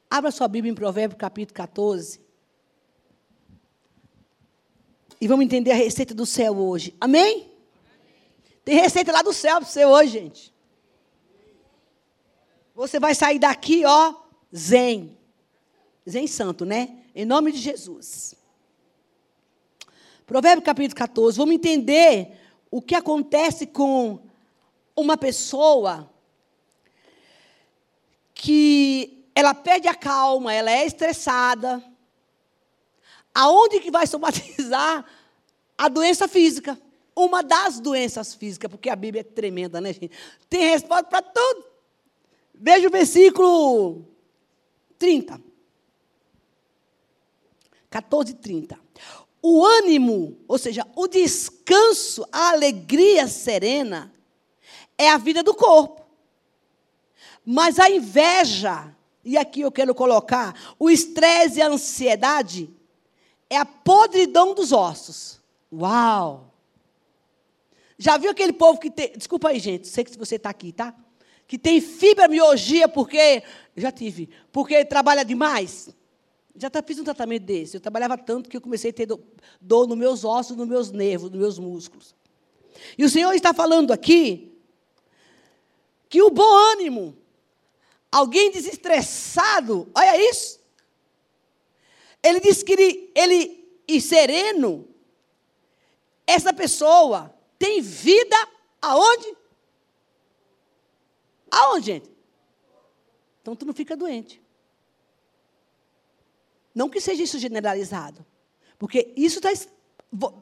Abra 0.08 0.30
sua 0.30 0.48
Bíblia 0.48 0.72
em 0.72 0.74
Provérbios 0.74 1.18
capítulo 1.18 1.54
14. 1.54 2.20
E 5.20 5.28
vamos 5.28 5.44
entender 5.44 5.72
a 5.72 5.76
receita 5.76 6.14
do 6.14 6.24
céu 6.24 6.58
hoje. 6.58 6.96
Amém? 7.00 7.50
Tem 8.64 8.74
receita 8.76 9.12
lá 9.12 9.22
do 9.22 9.32
céu 9.32 9.56
para 9.56 9.68
você 9.68 9.84
hoje, 9.84 10.12
gente. 10.12 10.54
Você 12.74 12.98
vai 12.98 13.14
sair 13.14 13.38
daqui, 13.38 13.84
ó, 13.84 14.14
zen. 14.54 15.18
Zen 16.08 16.26
santo, 16.26 16.64
né? 16.64 17.04
Em 17.14 17.24
nome 17.24 17.52
de 17.52 17.58
Jesus. 17.58 18.34
Provérbio 20.26 20.64
capítulo 20.64 20.96
14. 20.96 21.36
Vamos 21.36 21.54
entender 21.54 22.38
o 22.70 22.80
que 22.80 22.94
acontece 22.94 23.66
com 23.66 24.20
uma 24.96 25.16
pessoa 25.16 26.10
que 28.32 29.19
ela 29.40 29.54
perde 29.54 29.88
a 29.88 29.94
calma, 29.94 30.52
ela 30.52 30.70
é 30.70 30.86
estressada. 30.86 31.82
Aonde 33.34 33.80
que 33.80 33.90
vai 33.90 34.06
somatizar 34.08 35.04
a 35.76 35.88
doença 35.88 36.28
física? 36.28 36.80
Uma 37.16 37.42
das 37.42 37.80
doenças 37.80 38.34
físicas, 38.34 38.70
porque 38.70 38.88
a 38.88 38.96
Bíblia 38.96 39.22
é 39.22 39.24
tremenda, 39.24 39.80
né, 39.80 39.92
gente? 39.92 40.10
Tem 40.48 40.70
resposta 40.70 41.04
para 41.04 41.22
tudo. 41.22 41.64
Veja 42.54 42.86
o 42.86 42.90
versículo 42.90 44.06
30. 44.98 45.40
14, 47.88 48.34
30. 48.34 48.78
o 49.42 49.64
ânimo, 49.64 50.38
ou 50.46 50.58
seja, 50.58 50.86
o 50.94 51.08
descanso, 51.08 52.24
a 52.30 52.50
alegria 52.50 53.26
serena, 53.26 54.12
é 54.96 55.08
a 55.08 55.16
vida 55.16 55.42
do 55.42 55.54
corpo. 55.54 56.06
Mas 57.44 57.78
a 57.78 57.90
inveja, 57.90 58.94
e 59.24 59.36
aqui 59.36 59.60
eu 59.60 59.70
quero 59.70 59.94
colocar, 59.94 60.74
o 60.78 60.90
estresse 60.90 61.58
e 61.58 61.62
a 61.62 61.68
ansiedade, 61.68 62.70
é 63.48 63.56
a 63.56 63.64
podridão 63.64 64.54
dos 64.54 64.72
ossos. 64.72 65.40
Uau! 65.72 66.54
Já 67.98 68.16
viu 68.16 68.30
aquele 68.30 68.52
povo 68.52 68.80
que 68.80 68.90
tem. 68.90 69.12
Desculpa 69.12 69.50
aí, 69.50 69.58
gente, 69.58 69.86
sei 69.86 70.04
que 70.04 70.16
você 70.16 70.36
está 70.36 70.48
aqui, 70.48 70.72
tá? 70.72 70.94
Que 71.46 71.58
tem 71.58 71.80
fibromialgia 71.80 72.88
porque. 72.88 73.42
Já 73.76 73.92
tive. 73.92 74.30
Porque 74.50 74.84
trabalha 74.84 75.22
demais. 75.22 75.90
Já 76.56 76.70
fiz 76.84 76.98
um 76.98 77.04
tratamento 77.04 77.42
desse. 77.42 77.76
Eu 77.76 77.80
trabalhava 77.80 78.16
tanto 78.16 78.48
que 78.48 78.56
eu 78.56 78.60
comecei 78.60 78.90
a 78.90 78.94
ter 78.94 79.06
dor 79.60 79.86
nos 79.86 79.98
meus 79.98 80.24
ossos, 80.24 80.56
nos 80.56 80.66
meus 80.66 80.90
nervos, 80.90 81.30
nos 81.30 81.38
meus 81.38 81.58
músculos. 81.58 82.14
E 82.96 83.04
o 83.04 83.10
Senhor 83.10 83.32
está 83.34 83.52
falando 83.52 83.92
aqui 83.92 84.50
que 86.08 86.22
o 86.22 86.30
bom 86.30 86.72
ânimo, 86.72 87.16
alguém 88.10 88.50
desestressado, 88.50 89.90
olha 89.94 90.30
isso. 90.30 90.60
Ele 92.22 92.40
diz 92.40 92.62
que 92.62 92.72
ele, 92.72 93.12
ele 93.14 93.82
e 93.86 94.00
sereno, 94.00 94.88
essa 96.26 96.52
pessoa 96.52 97.34
tem 97.58 97.80
vida 97.80 98.36
aonde? 98.80 99.36
Aonde, 101.50 101.86
gente? 101.86 102.10
Então 103.40 103.56
tu 103.56 103.66
não 103.66 103.72
fica 103.72 103.96
doente. 103.96 104.40
Não 106.74 106.88
que 106.88 107.00
seja 107.00 107.22
isso 107.22 107.38
generalizado. 107.38 108.24
Porque 108.78 109.12
isso 109.16 109.38
está 109.38 109.50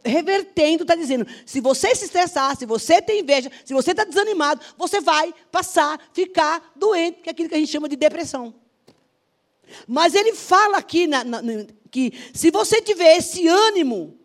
revertendo, 0.04 0.82
está 0.82 0.94
dizendo: 0.94 1.26
se 1.44 1.60
você 1.60 1.94
se 1.94 2.06
estressar, 2.06 2.56
se 2.56 2.64
você 2.64 3.02
tem 3.02 3.20
inveja, 3.20 3.50
se 3.64 3.74
você 3.74 3.90
está 3.90 4.04
desanimado, 4.04 4.64
você 4.76 5.00
vai 5.00 5.34
passar, 5.50 6.00
ficar 6.12 6.72
doente, 6.74 7.20
que 7.20 7.28
é 7.28 7.32
aquilo 7.32 7.48
que 7.48 7.54
a 7.54 7.58
gente 7.58 7.70
chama 7.70 7.88
de 7.88 7.96
depressão. 7.96 8.54
Mas 9.86 10.14
ele 10.14 10.34
fala 10.34 10.78
aqui 10.78 11.06
na, 11.06 11.22
na, 11.24 11.42
que 11.90 12.12
se 12.32 12.50
você 12.50 12.80
tiver 12.80 13.16
esse 13.16 13.46
ânimo, 13.46 14.18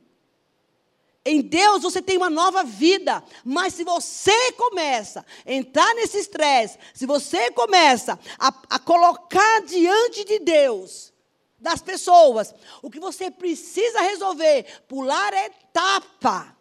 em 1.26 1.42
Deus 1.42 1.84
você 1.84 2.02
tem 2.02 2.18
uma 2.18 2.30
nova 2.30 2.64
vida, 2.64 3.22
mas 3.44 3.74
se 3.74 3.84
você 3.84 4.54
começa 4.54 5.26
a 5.46 5.52
entrar 5.52 5.94
nesse 5.96 6.18
estresse, 6.18 6.78
se 6.94 7.06
você 7.06 7.52
começa 7.52 8.18
a, 8.40 8.54
a 8.70 8.80
colocar 8.80 9.62
diante 9.62 10.24
de 10.24 10.40
Deus 10.40 11.12
das 11.63 11.82
pessoas. 11.82 12.53
O 12.82 12.91
que 12.91 13.00
você 13.00 13.32
precisa 13.32 14.01
resolver, 14.01 14.65
pular 14.88 15.34
a 15.34 15.46
etapa 15.46 16.55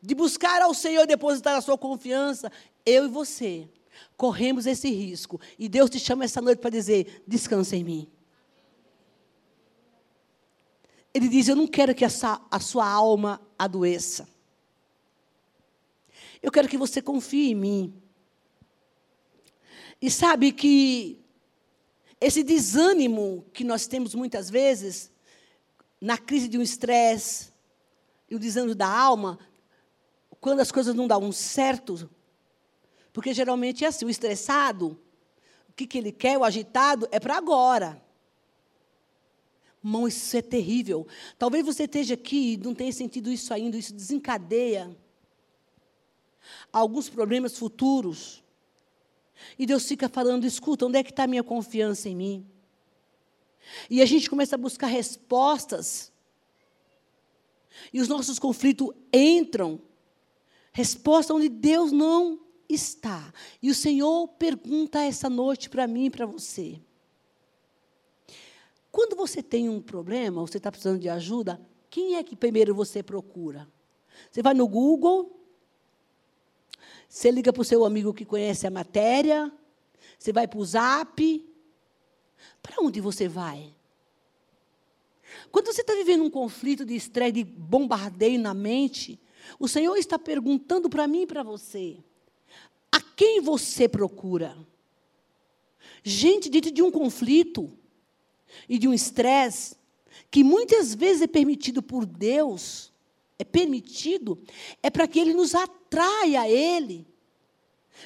de 0.00 0.14
buscar 0.14 0.62
ao 0.62 0.72
Senhor 0.72 1.02
e 1.02 1.08
depositar 1.08 1.56
a 1.56 1.60
sua 1.60 1.76
confiança, 1.76 2.50
eu 2.86 3.06
e 3.06 3.08
você 3.08 3.68
corremos 4.16 4.64
esse 4.64 4.88
risco. 4.88 5.40
E 5.58 5.68
Deus 5.68 5.90
te 5.90 5.98
chama 5.98 6.24
essa 6.24 6.40
noite 6.40 6.60
para 6.60 6.70
dizer: 6.70 7.24
descansa 7.26 7.74
em 7.74 7.82
mim. 7.82 8.08
Ele 11.12 11.28
diz: 11.28 11.48
Eu 11.48 11.56
não 11.56 11.66
quero 11.66 11.94
que 11.94 12.04
essa, 12.04 12.40
a 12.48 12.60
sua 12.60 12.88
alma 12.88 13.40
adoeça. 13.58 14.28
Eu 16.40 16.52
quero 16.52 16.68
que 16.68 16.78
você 16.78 17.02
confie 17.02 17.50
em 17.50 17.54
mim. 17.56 18.02
E 20.00 20.08
sabe 20.08 20.52
que 20.52 21.25
esse 22.20 22.42
desânimo 22.42 23.44
que 23.52 23.64
nós 23.64 23.86
temos 23.86 24.14
muitas 24.14 24.48
vezes, 24.48 25.12
na 26.00 26.16
crise 26.16 26.48
de 26.48 26.58
um 26.58 26.62
estresse, 26.62 27.52
e 28.28 28.34
o 28.34 28.38
desânimo 28.38 28.74
da 28.74 28.88
alma, 28.88 29.38
quando 30.40 30.60
as 30.60 30.72
coisas 30.72 30.94
não 30.94 31.06
dão 31.06 31.30
certo, 31.32 32.08
porque 33.12 33.32
geralmente 33.32 33.84
é 33.84 33.88
assim, 33.88 34.04
o 34.04 34.10
estressado, 34.10 34.98
o 35.68 35.72
que, 35.72 35.86
que 35.86 35.98
ele 35.98 36.12
quer, 36.12 36.38
o 36.38 36.44
agitado, 36.44 37.08
é 37.10 37.20
para 37.20 37.36
agora. 37.36 38.02
Mão, 39.82 40.08
isso 40.08 40.36
é 40.36 40.42
terrível. 40.42 41.06
Talvez 41.38 41.64
você 41.64 41.84
esteja 41.84 42.14
aqui 42.14 42.54
e 42.54 42.56
não 42.56 42.74
tenha 42.74 42.92
sentido 42.92 43.30
isso 43.30 43.54
ainda, 43.54 43.76
isso 43.76 43.94
desencadeia 43.94 44.96
alguns 46.72 47.08
problemas 47.08 47.56
futuros. 47.56 48.42
E 49.58 49.66
Deus 49.66 49.86
fica 49.86 50.08
falando: 50.08 50.44
escuta, 50.44 50.86
onde 50.86 50.98
é 50.98 51.02
que 51.02 51.10
está 51.10 51.24
a 51.24 51.26
minha 51.26 51.42
confiança 51.42 52.08
em 52.08 52.16
mim? 52.16 52.46
E 53.90 54.00
a 54.00 54.06
gente 54.06 54.30
começa 54.30 54.54
a 54.54 54.58
buscar 54.58 54.86
respostas. 54.86 56.12
E 57.92 58.00
os 58.00 58.08
nossos 58.08 58.38
conflitos 58.38 58.90
entram. 59.12 59.80
Resposta 60.72 61.34
onde 61.34 61.48
Deus 61.48 61.92
não 61.92 62.40
está. 62.68 63.32
E 63.62 63.70
o 63.70 63.74
Senhor 63.74 64.28
pergunta 64.28 65.00
essa 65.00 65.28
noite 65.28 65.70
para 65.70 65.86
mim 65.86 66.06
e 66.06 66.10
para 66.10 66.26
você. 66.26 66.80
Quando 68.90 69.16
você 69.16 69.42
tem 69.42 69.68
um 69.68 69.80
problema, 69.80 70.40
você 70.40 70.56
está 70.56 70.70
precisando 70.70 71.00
de 71.00 71.08
ajuda, 71.08 71.60
quem 71.90 72.16
é 72.16 72.22
que 72.22 72.34
primeiro 72.34 72.74
você 72.74 73.02
procura? 73.02 73.68
Você 74.30 74.42
vai 74.42 74.54
no 74.54 74.66
Google, 74.66 75.36
você 77.16 77.30
liga 77.30 77.50
para 77.50 77.62
o 77.62 77.64
seu 77.64 77.82
amigo 77.82 78.12
que 78.12 78.26
conhece 78.26 78.66
a 78.66 78.70
matéria, 78.70 79.50
você 80.18 80.34
vai 80.34 80.46
para 80.46 80.58
o 80.58 80.64
zap. 80.66 81.46
Para 82.62 82.76
onde 82.82 83.00
você 83.00 83.26
vai? 83.26 83.74
Quando 85.50 85.72
você 85.72 85.80
está 85.80 85.94
vivendo 85.94 86.24
um 86.24 86.28
conflito 86.28 86.84
de 86.84 86.94
estresse, 86.94 87.32
de 87.32 87.42
bombardeio 87.42 88.38
na 88.38 88.52
mente, 88.52 89.18
o 89.58 89.66
Senhor 89.66 89.96
está 89.96 90.18
perguntando 90.18 90.90
para 90.90 91.08
mim 91.08 91.22
e 91.22 91.26
para 91.26 91.42
você: 91.42 91.96
a 92.92 93.00
quem 93.00 93.40
você 93.40 93.88
procura? 93.88 94.54
Gente, 96.02 96.50
dentro 96.50 96.70
de 96.70 96.82
um 96.82 96.90
conflito 96.90 97.72
e 98.68 98.78
de 98.78 98.86
um 98.86 98.92
estresse, 98.92 99.74
que 100.30 100.44
muitas 100.44 100.94
vezes 100.94 101.22
é 101.22 101.26
permitido 101.26 101.82
por 101.82 102.04
Deus, 102.04 102.92
é 103.38 103.44
permitido, 103.44 104.38
é 104.82 104.90
para 104.90 105.08
que 105.08 105.18
Ele 105.18 105.32
nos 105.32 105.54
atraia 105.96 106.42
a 106.42 106.48
Ele, 106.48 107.06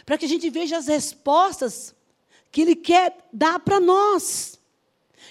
para 0.07 0.17
que 0.17 0.25
a 0.25 0.29
gente 0.29 0.49
veja 0.49 0.79
as 0.79 0.87
respostas 0.87 1.95
que 2.51 2.61
Ele 2.61 2.77
quer 2.77 3.29
dar 3.33 3.59
para 3.59 3.81
nós. 3.81 4.61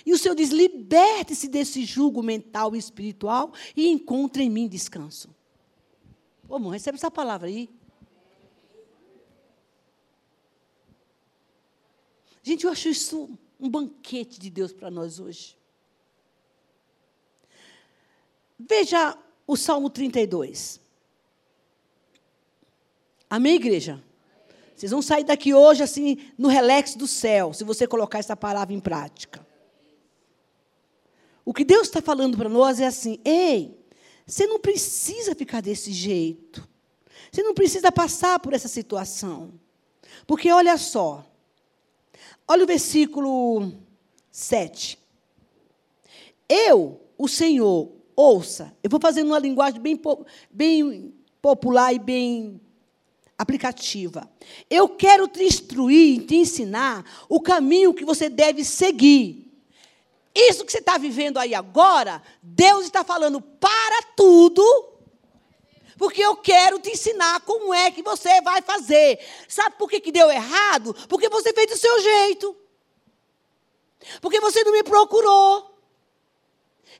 E 0.06 0.14
o 0.14 0.18
Senhor 0.18 0.36
diz: 0.36 0.50
liberte-se 0.50 1.48
desse 1.48 1.86
jugo 1.86 2.22
mental 2.22 2.76
e 2.76 2.80
espiritual 2.80 3.54
e 3.76 3.88
encontre 3.88 4.44
em 4.44 4.50
mim 4.50 4.68
descanso. 4.68 5.34
Ô, 6.48 6.56
irmão, 6.56 6.72
recebe 6.72 6.98
essa 6.98 7.12
palavra 7.12 7.48
aí. 7.48 7.70
Gente, 12.44 12.66
eu 12.66 12.72
acho 12.72 12.90
isso 12.90 13.30
um 13.60 13.70
banquete 13.70 14.40
de 14.40 14.50
Deus 14.50 14.74
para 14.74 14.90
nós 14.90 15.20
hoje. 15.20 15.58
Veja 18.58 19.18
o 19.46 19.56
Salmo 19.56 19.90
32. 19.90 20.89
Amém, 23.30 23.56
igreja? 23.56 24.04
Vocês 24.76 24.92
vão 24.92 25.02
sair 25.02 25.24
daqui 25.24 25.54
hoje 25.54 25.84
assim, 25.84 26.18
no 26.38 26.48
relax 26.48 26.96
do 26.96 27.06
céu, 27.06 27.54
se 27.54 27.64
você 27.64 27.86
colocar 27.86 28.20
essa 28.20 28.36
palavra 28.36 28.74
em 28.74 28.80
prática. 28.80 29.46
O 31.44 31.54
que 31.54 31.66
Deus 31.66 31.88
está 31.88 32.02
falando 32.02 32.38
para 32.38 32.50
nós 32.50 32.80
é 32.80 32.88
assim: 32.88 33.20
ei, 33.24 33.78
você 34.26 34.48
não 34.48 34.60
precisa 34.60 35.36
ficar 35.36 35.62
desse 35.62 35.92
jeito. 35.92 36.68
Você 37.32 37.44
não 37.44 37.54
precisa 37.54 37.92
passar 37.92 38.40
por 38.40 38.54
essa 38.54 38.68
situação. 38.68 39.54
Porque 40.26 40.52
olha 40.52 40.78
só, 40.78 41.26
olha 42.48 42.64
o 42.64 42.68
versículo 42.68 43.72
7. 44.32 44.98
Eu, 46.48 47.00
o 47.18 47.28
Senhor, 47.28 47.92
Ouça, 48.22 48.76
eu 48.84 48.90
vou 48.90 49.00
fazer 49.00 49.24
uma 49.24 49.40
linguagem 49.40 49.80
bem, 49.80 49.98
bem 50.52 51.14
popular 51.42 51.94
e 51.94 52.00
bem 52.00 52.60
aplicativa. 53.40 54.30
Eu 54.70 54.90
quero 54.90 55.26
te 55.26 55.42
instruir 55.42 56.26
te 56.26 56.36
ensinar 56.36 57.06
o 57.30 57.40
caminho 57.40 57.94
que 57.94 58.04
você 58.04 58.28
deve 58.28 58.66
seguir. 58.66 59.50
Isso 60.36 60.66
que 60.66 60.72
você 60.72 60.80
está 60.80 60.98
vivendo 60.98 61.38
aí 61.38 61.56
agora, 61.56 62.22
Deus 62.44 62.86
está 62.86 63.04
falando 63.04 63.42
para 63.42 64.04
tudo, 64.16 64.62
porque 65.98 66.22
eu 66.22 66.36
quero 66.36 66.80
te 66.80 66.92
ensinar 66.92 67.40
como 67.42 67.74
é 67.74 67.90
que 67.90 68.04
você 68.04 68.42
vai 68.42 68.62
fazer. 68.62 69.20
Sabe 69.48 69.78
por 69.78 69.90
que, 69.90 70.02
que 70.02 70.12
deu 70.12 70.30
errado? 70.30 70.94
Porque 71.08 71.30
você 71.30 71.54
fez 71.54 71.68
do 71.68 71.78
seu 71.78 72.02
jeito. 72.02 72.56
Porque 74.22 74.40
você 74.40 74.64
não 74.64 74.74
me 74.74 74.84
procurou. 74.84 75.69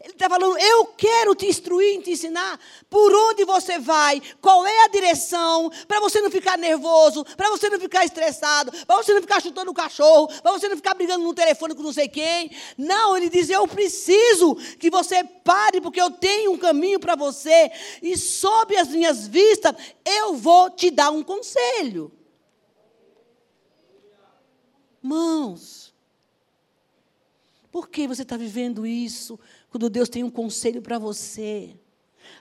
Ele 0.02 0.14
está 0.14 0.30
falando, 0.30 0.58
eu 0.58 0.86
quero 0.88 1.36
te 1.36 1.46
instruir, 1.46 2.02
te 2.02 2.12
ensinar 2.12 2.60
por 2.90 3.14
onde 3.14 3.44
você 3.44 3.80
vai, 3.80 4.22
qual 4.42 4.66
é 4.66 4.86
a 4.86 4.88
direção, 4.88 5.70
para 5.88 6.00
você 6.00 6.22
não 6.22 6.32
ficar 6.32 6.58
nervoso, 6.58 7.26
para 7.36 7.50
você 7.50 7.70
não 7.70 7.80
ficar 7.80 8.06
estressado, 8.06 8.72
para 8.86 8.96
você 8.98 9.14
não 9.14 9.22
ficar 9.22 9.42
chutando 9.42 9.72
o 9.72 9.74
cachorro, 9.74 10.28
para 10.42 10.52
você 10.52 10.70
não 10.70 10.78
ficar 10.78 10.94
brigando 10.94 11.24
no 11.24 11.34
telefone 11.34 11.76
com 11.76 11.84
não 11.84 11.94
sei 11.94 12.08
quem. 12.08 12.52
Não, 12.78 13.18
ele 13.18 13.30
diz, 13.30 13.50
eu 13.50 13.68
preciso 13.68 14.56
que 14.78 14.90
você 14.90 15.24
pare, 15.24 15.82
porque 15.82 16.02
eu 16.02 16.12
tenho 16.12 16.54
um 16.54 16.58
caminho 16.58 17.00
para 17.00 17.16
você, 17.16 17.72
e 18.02 18.18
sob 18.18 18.76
as 18.78 18.90
minhas 18.90 19.28
vistas, 19.28 19.76
eu 20.06 20.36
vou 20.36 20.70
te 20.70 20.90
dar 20.92 21.12
um 21.12 21.24
conselho. 21.24 22.12
Mãos, 25.02 25.94
por 27.72 27.88
que 27.88 28.08
você 28.08 28.24
está 28.24 28.36
vivendo 28.36 28.86
isso? 28.86 29.40
Quando 29.70 29.90
Deus 29.90 30.10
tem 30.10 30.24
um 30.24 30.30
conselho 30.30 30.82
para 30.82 30.98
você. 30.98 31.76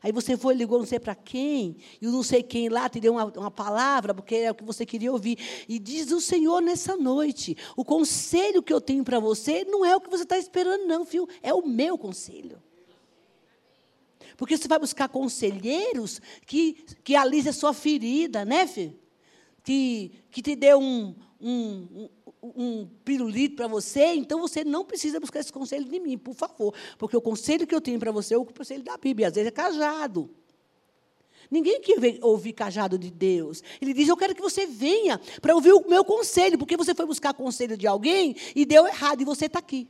Aí 0.03 0.13
você 0.13 0.37
foi, 0.37 0.55
ligou 0.55 0.79
não 0.79 0.87
sei 0.87 1.01
para 1.01 1.15
quem, 1.15 1.77
e 2.01 2.07
o 2.07 2.13
não 2.13 2.23
sei 2.23 2.43
quem 2.43 2.69
lá 2.69 2.89
te 2.89 3.01
deu 3.01 3.13
uma, 3.15 3.25
uma 3.25 3.51
palavra, 3.51 4.15
porque 4.15 4.35
é 4.35 4.51
o 4.51 4.55
que 4.55 4.65
você 4.65 4.85
queria 4.85 5.11
ouvir. 5.11 5.39
E 5.69 5.79
diz 5.79 6.11
o 6.13 6.21
Senhor 6.21 6.61
nessa 6.61 6.97
noite: 6.97 7.57
o 7.77 7.85
conselho 7.85 8.63
que 8.63 8.73
eu 8.73 8.81
tenho 8.81 9.05
para 9.05 9.19
você 9.19 9.65
não 9.65 9.85
é 9.85 9.97
o 9.97 10.01
que 10.01 10.11
você 10.11 10.23
está 10.23 10.39
esperando, 10.39 10.87
não, 10.87 11.05
filho, 11.05 11.29
é 11.43 11.53
o 11.53 11.67
meu 11.67 11.99
conselho. 11.99 12.63
Porque 14.37 14.57
você 14.57 14.69
vai 14.69 14.79
buscar 14.79 15.09
conselheiros 15.09 16.21
que, 16.47 16.85
que 17.03 17.17
alisem 17.17 17.51
a 17.51 17.53
sua 17.53 17.75
ferida, 17.75 18.45
né, 18.45 18.67
filho? 18.69 18.97
Que, 19.65 20.13
que 20.31 20.41
te 20.41 20.55
dê 20.55 20.75
um, 20.77 21.15
um, 21.41 22.09
um 22.57 22.87
pirulito 23.05 23.57
para 23.57 23.67
você, 23.67 24.15
então 24.15 24.41
você 24.41 24.65
não 24.65 24.85
precisa 24.85 25.21
buscar 25.21 25.41
esse 25.41 25.53
conselho 25.53 25.85
de 25.85 26.01
mim, 26.01 26.17
por 26.17 26.35
favor. 26.35 26.75
Porque 26.97 27.17
o 27.17 27.21
conselho 27.21 27.67
que 27.67 27.75
eu 27.75 27.81
tenho 27.81 27.99
para 27.99 28.13
você 28.13 28.35
é 28.35 28.39
o 28.39 28.45
conselho 28.45 28.83
da 28.83 28.97
Bíblia, 28.97 29.29
às 29.29 29.35
vezes 29.35 29.49
é 29.49 29.51
cajado. 29.51 30.31
Ninguém 31.51 31.81
quer 31.81 32.19
ouvir 32.23 32.53
cajado 32.53 32.99
de 32.99 33.11
Deus. 33.11 33.63
Ele 33.81 33.95
diz: 33.95 34.09
Eu 34.09 34.17
quero 34.17 34.35
que 34.35 34.43
você 34.43 34.67
venha 34.67 35.19
para 35.41 35.55
ouvir 35.55 35.73
o 35.73 35.89
meu 35.89 36.05
conselho, 36.05 36.59
porque 36.59 36.77
você 36.77 36.95
foi 36.95 37.07
buscar 37.07 37.33
conselho 37.33 37.77
de 37.77 37.87
alguém 37.87 38.37
e 38.55 38.67
deu 38.67 38.87
errado, 38.87 39.23
e 39.23 39.25
você 39.25 39.47
está 39.47 39.59
aqui. 39.59 39.89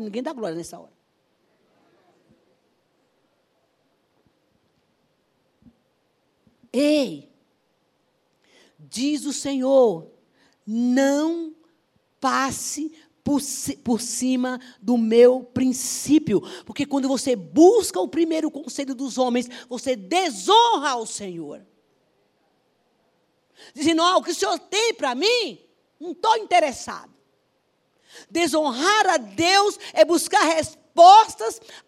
Ninguém 0.00 0.22
dá 0.22 0.32
glória 0.32 0.56
nessa 0.56 0.78
hora. 0.78 0.92
Ei, 6.72 7.28
diz 8.78 9.26
o 9.26 9.32
Senhor, 9.32 10.10
não 10.66 11.54
passe 12.20 12.92
por, 13.24 13.40
por, 13.84 14.00
cima 14.00 14.60
do 14.80 14.98
meu 14.98 15.42
princípio. 15.42 16.40
Porque 16.64 16.84
quando 16.84 17.08
você 17.08 17.36
busca 17.36 18.00
o 18.00 18.08
primeiro 18.08 18.50
conselho 18.50 18.94
dos 18.94 19.18
homens, 19.18 19.48
você 19.68 19.94
desonra 19.94 20.96
o 20.96 21.06
Senhor. 21.06 21.64
Dizendo, 23.74 24.02
oh, 24.02 24.18
o 24.18 24.22
que 24.22 24.32
o 24.32 24.34
Senhor 24.34 24.58
tem 24.58 24.94
para 24.94 25.14
mim, 25.14 25.58
não 26.00 26.12
estou 26.12 26.36
interessado. 26.36 27.12
Desonrar 28.30 29.06
a 29.06 29.16
Deus 29.16 29.78
é 29.92 30.04
buscar 30.04 30.42
respostas 30.42 30.81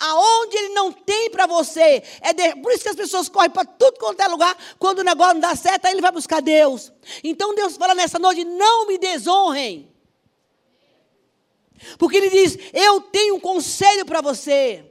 aonde 0.00 0.56
Ele 0.56 0.74
não 0.74 0.92
tem 0.92 1.30
para 1.30 1.46
você. 1.46 2.02
É 2.20 2.32
de, 2.32 2.56
por 2.56 2.72
isso 2.72 2.82
que 2.82 2.88
as 2.88 2.96
pessoas 2.96 3.28
correm 3.28 3.50
para 3.50 3.64
tudo 3.64 3.98
quanto 3.98 4.20
é 4.20 4.28
lugar. 4.28 4.56
Quando 4.78 5.00
o 5.00 5.04
negócio 5.04 5.34
não 5.34 5.40
dá 5.40 5.54
certo, 5.54 5.86
aí 5.86 5.92
ele 5.92 6.00
vai 6.00 6.12
buscar 6.12 6.40
Deus. 6.40 6.92
Então 7.22 7.54
Deus 7.54 7.76
fala 7.76 7.94
nessa 7.94 8.18
noite: 8.18 8.44
não 8.44 8.86
me 8.86 8.98
desonrem. 8.98 9.94
Porque 11.98 12.16
Ele 12.16 12.30
diz: 12.30 12.58
eu 12.72 13.00
tenho 13.00 13.36
um 13.36 13.40
conselho 13.40 14.04
para 14.04 14.20
você. 14.20 14.90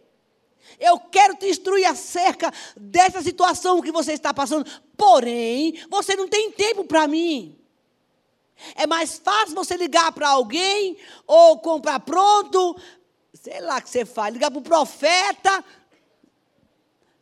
Eu 0.80 1.00
quero 1.00 1.36
te 1.36 1.48
instruir 1.48 1.86
acerca 1.86 2.52
dessa 2.76 3.22
situação 3.22 3.82
que 3.82 3.92
você 3.92 4.14
está 4.14 4.34
passando. 4.34 4.70
Porém, 4.98 5.80
você 5.90 6.16
não 6.16 6.28
tem 6.28 6.52
tempo 6.52 6.84
para 6.84 7.08
mim. 7.08 7.58
É 8.76 8.86
mais 8.86 9.18
fácil 9.18 9.56
você 9.56 9.76
ligar 9.76 10.12
para 10.12 10.30
alguém 10.30 10.98
ou 11.26 11.60
comprar 11.60 12.00
pronto, 12.00 12.76
sei 13.34 13.60
lá 13.62 13.78
o 13.78 13.82
que 13.82 13.90
você 13.90 14.06
faz, 14.06 14.34
ligar 14.34 14.52
para 14.52 14.60
o 14.60 14.64
profeta, 14.64 15.64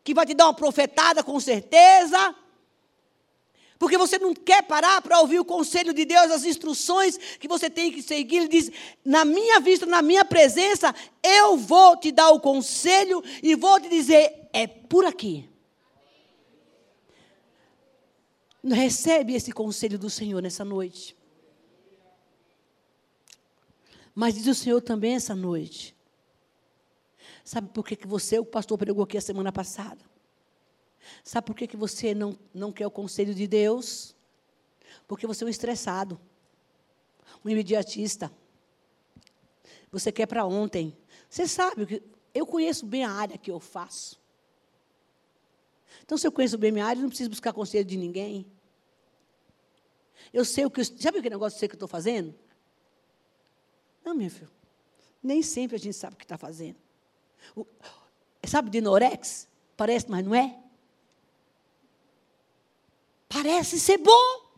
que 0.04 0.14
vai 0.14 0.26
te 0.26 0.34
dar 0.34 0.46
uma 0.46 0.54
profetada 0.54 1.24
com 1.24 1.40
certeza. 1.40 2.36
Porque 3.80 3.98
você 3.98 4.20
não 4.20 4.34
quer 4.36 4.62
parar 4.62 5.02
para 5.02 5.20
ouvir 5.22 5.40
o 5.40 5.46
conselho 5.46 5.92
de 5.92 6.06
Deus, 6.06 6.30
as 6.30 6.46
instruções 6.46 7.18
que 7.40 7.48
você 7.48 7.68
tem 7.68 7.92
que 7.92 8.04
seguir. 8.04 8.38
Ele 8.38 8.48
diz: 8.48 8.72
na 9.04 9.26
minha 9.26 9.60
vista, 9.60 9.88
na 9.88 10.04
minha 10.04 10.24
presença, 10.24 10.94
eu 11.24 11.58
vou 11.58 11.98
te 11.98 12.12
dar 12.12 12.30
o 12.30 12.40
conselho 12.40 13.24
e 13.42 13.56
vou 13.56 13.80
te 13.80 13.90
dizer: 13.90 14.50
é 14.54 14.68
por 14.68 15.04
aqui. 15.04 15.50
Recebe 18.64 19.34
esse 19.34 19.52
conselho 19.52 19.98
do 19.98 20.12
Senhor 20.12 20.44
nessa 20.44 20.64
noite. 20.64 21.18
Mas 24.14 24.36
diz 24.36 24.46
o 24.46 24.54
Senhor 24.54 24.80
também 24.82 25.16
essa 25.16 25.34
noite. 25.34 25.96
Sabe 27.44 27.70
por 27.70 27.86
que, 27.86 27.96
que 27.96 28.08
você, 28.08 28.40
o 28.40 28.46
pastor 28.46 28.78
pregou 28.78 29.04
aqui 29.04 29.18
a 29.18 29.22
semana 29.22 29.52
passada? 29.52 30.04
Sabe 31.24 31.48
por 31.48 31.56
que, 31.56 31.68
que 31.68 31.78
você 31.78 32.14
não, 32.14 32.38
não 32.54 32.72
quer 32.72 32.86
o 32.86 32.92
conselho 32.92 33.34
de 33.34 33.48
Deus? 33.48 34.16
Porque 35.08 35.26
você 35.26 35.44
é 35.44 35.48
um 35.48 35.50
estressado, 35.50 36.20
um 37.44 37.50
imediatista. 37.50 38.32
Você 39.92 40.12
quer 40.12 40.26
para 40.26 40.46
ontem. 40.46 40.96
Você 41.30 41.48
sabe 41.48 41.86
que 41.86 42.04
eu 42.34 42.46
conheço 42.46 42.86
bem 42.86 43.04
a 43.04 43.12
área 43.12 43.38
que 43.38 43.52
eu 43.52 43.60
faço. 43.60 44.20
Então, 46.04 46.18
se 46.18 46.26
eu 46.26 46.32
conheço 46.32 46.58
bem 46.58 46.70
a 46.70 46.74
minha 46.74 46.86
área, 46.86 47.00
eu 47.00 47.04
não 47.04 47.10
preciso 47.10 47.30
buscar 47.30 47.54
conselho 47.54 47.86
de 47.86 47.98
ninguém. 47.98 48.46
Eu 50.32 50.46
sei 50.46 50.66
o 50.66 50.72
que. 50.72 50.84
Sabe 50.84 51.20
aquele 51.20 51.36
negócio 51.36 51.60
que 51.60 51.66
eu 51.66 51.74
estou 51.74 51.88
fazendo? 51.88 52.34
Não, 54.04 54.16
meu 54.16 54.30
filho. 54.30 54.50
Nem 55.22 55.44
sempre 55.44 55.76
a 55.76 55.80
gente 55.80 55.96
sabe 55.96 56.16
o 56.16 56.18
que 56.18 56.26
está 56.26 56.38
fazendo. 56.38 56.78
O, 57.56 57.66
sabe 58.46 58.70
de 58.70 58.82
Norex? 58.82 59.48
Parece, 59.78 60.10
mas 60.10 60.26
não 60.26 60.36
é? 60.36 60.58
Parece 63.28 63.80
ser 63.80 63.98
bom. 63.98 64.52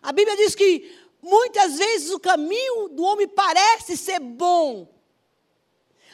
A 0.00 0.12
Bíblia 0.12 0.36
diz 0.36 0.54
que 0.54 0.98
muitas 1.20 1.78
vezes 1.78 2.10
o 2.10 2.20
caminho 2.20 2.88
do 2.88 3.02
homem 3.02 3.28
parece 3.28 3.96
ser 3.96 4.20
bom. 4.20 4.88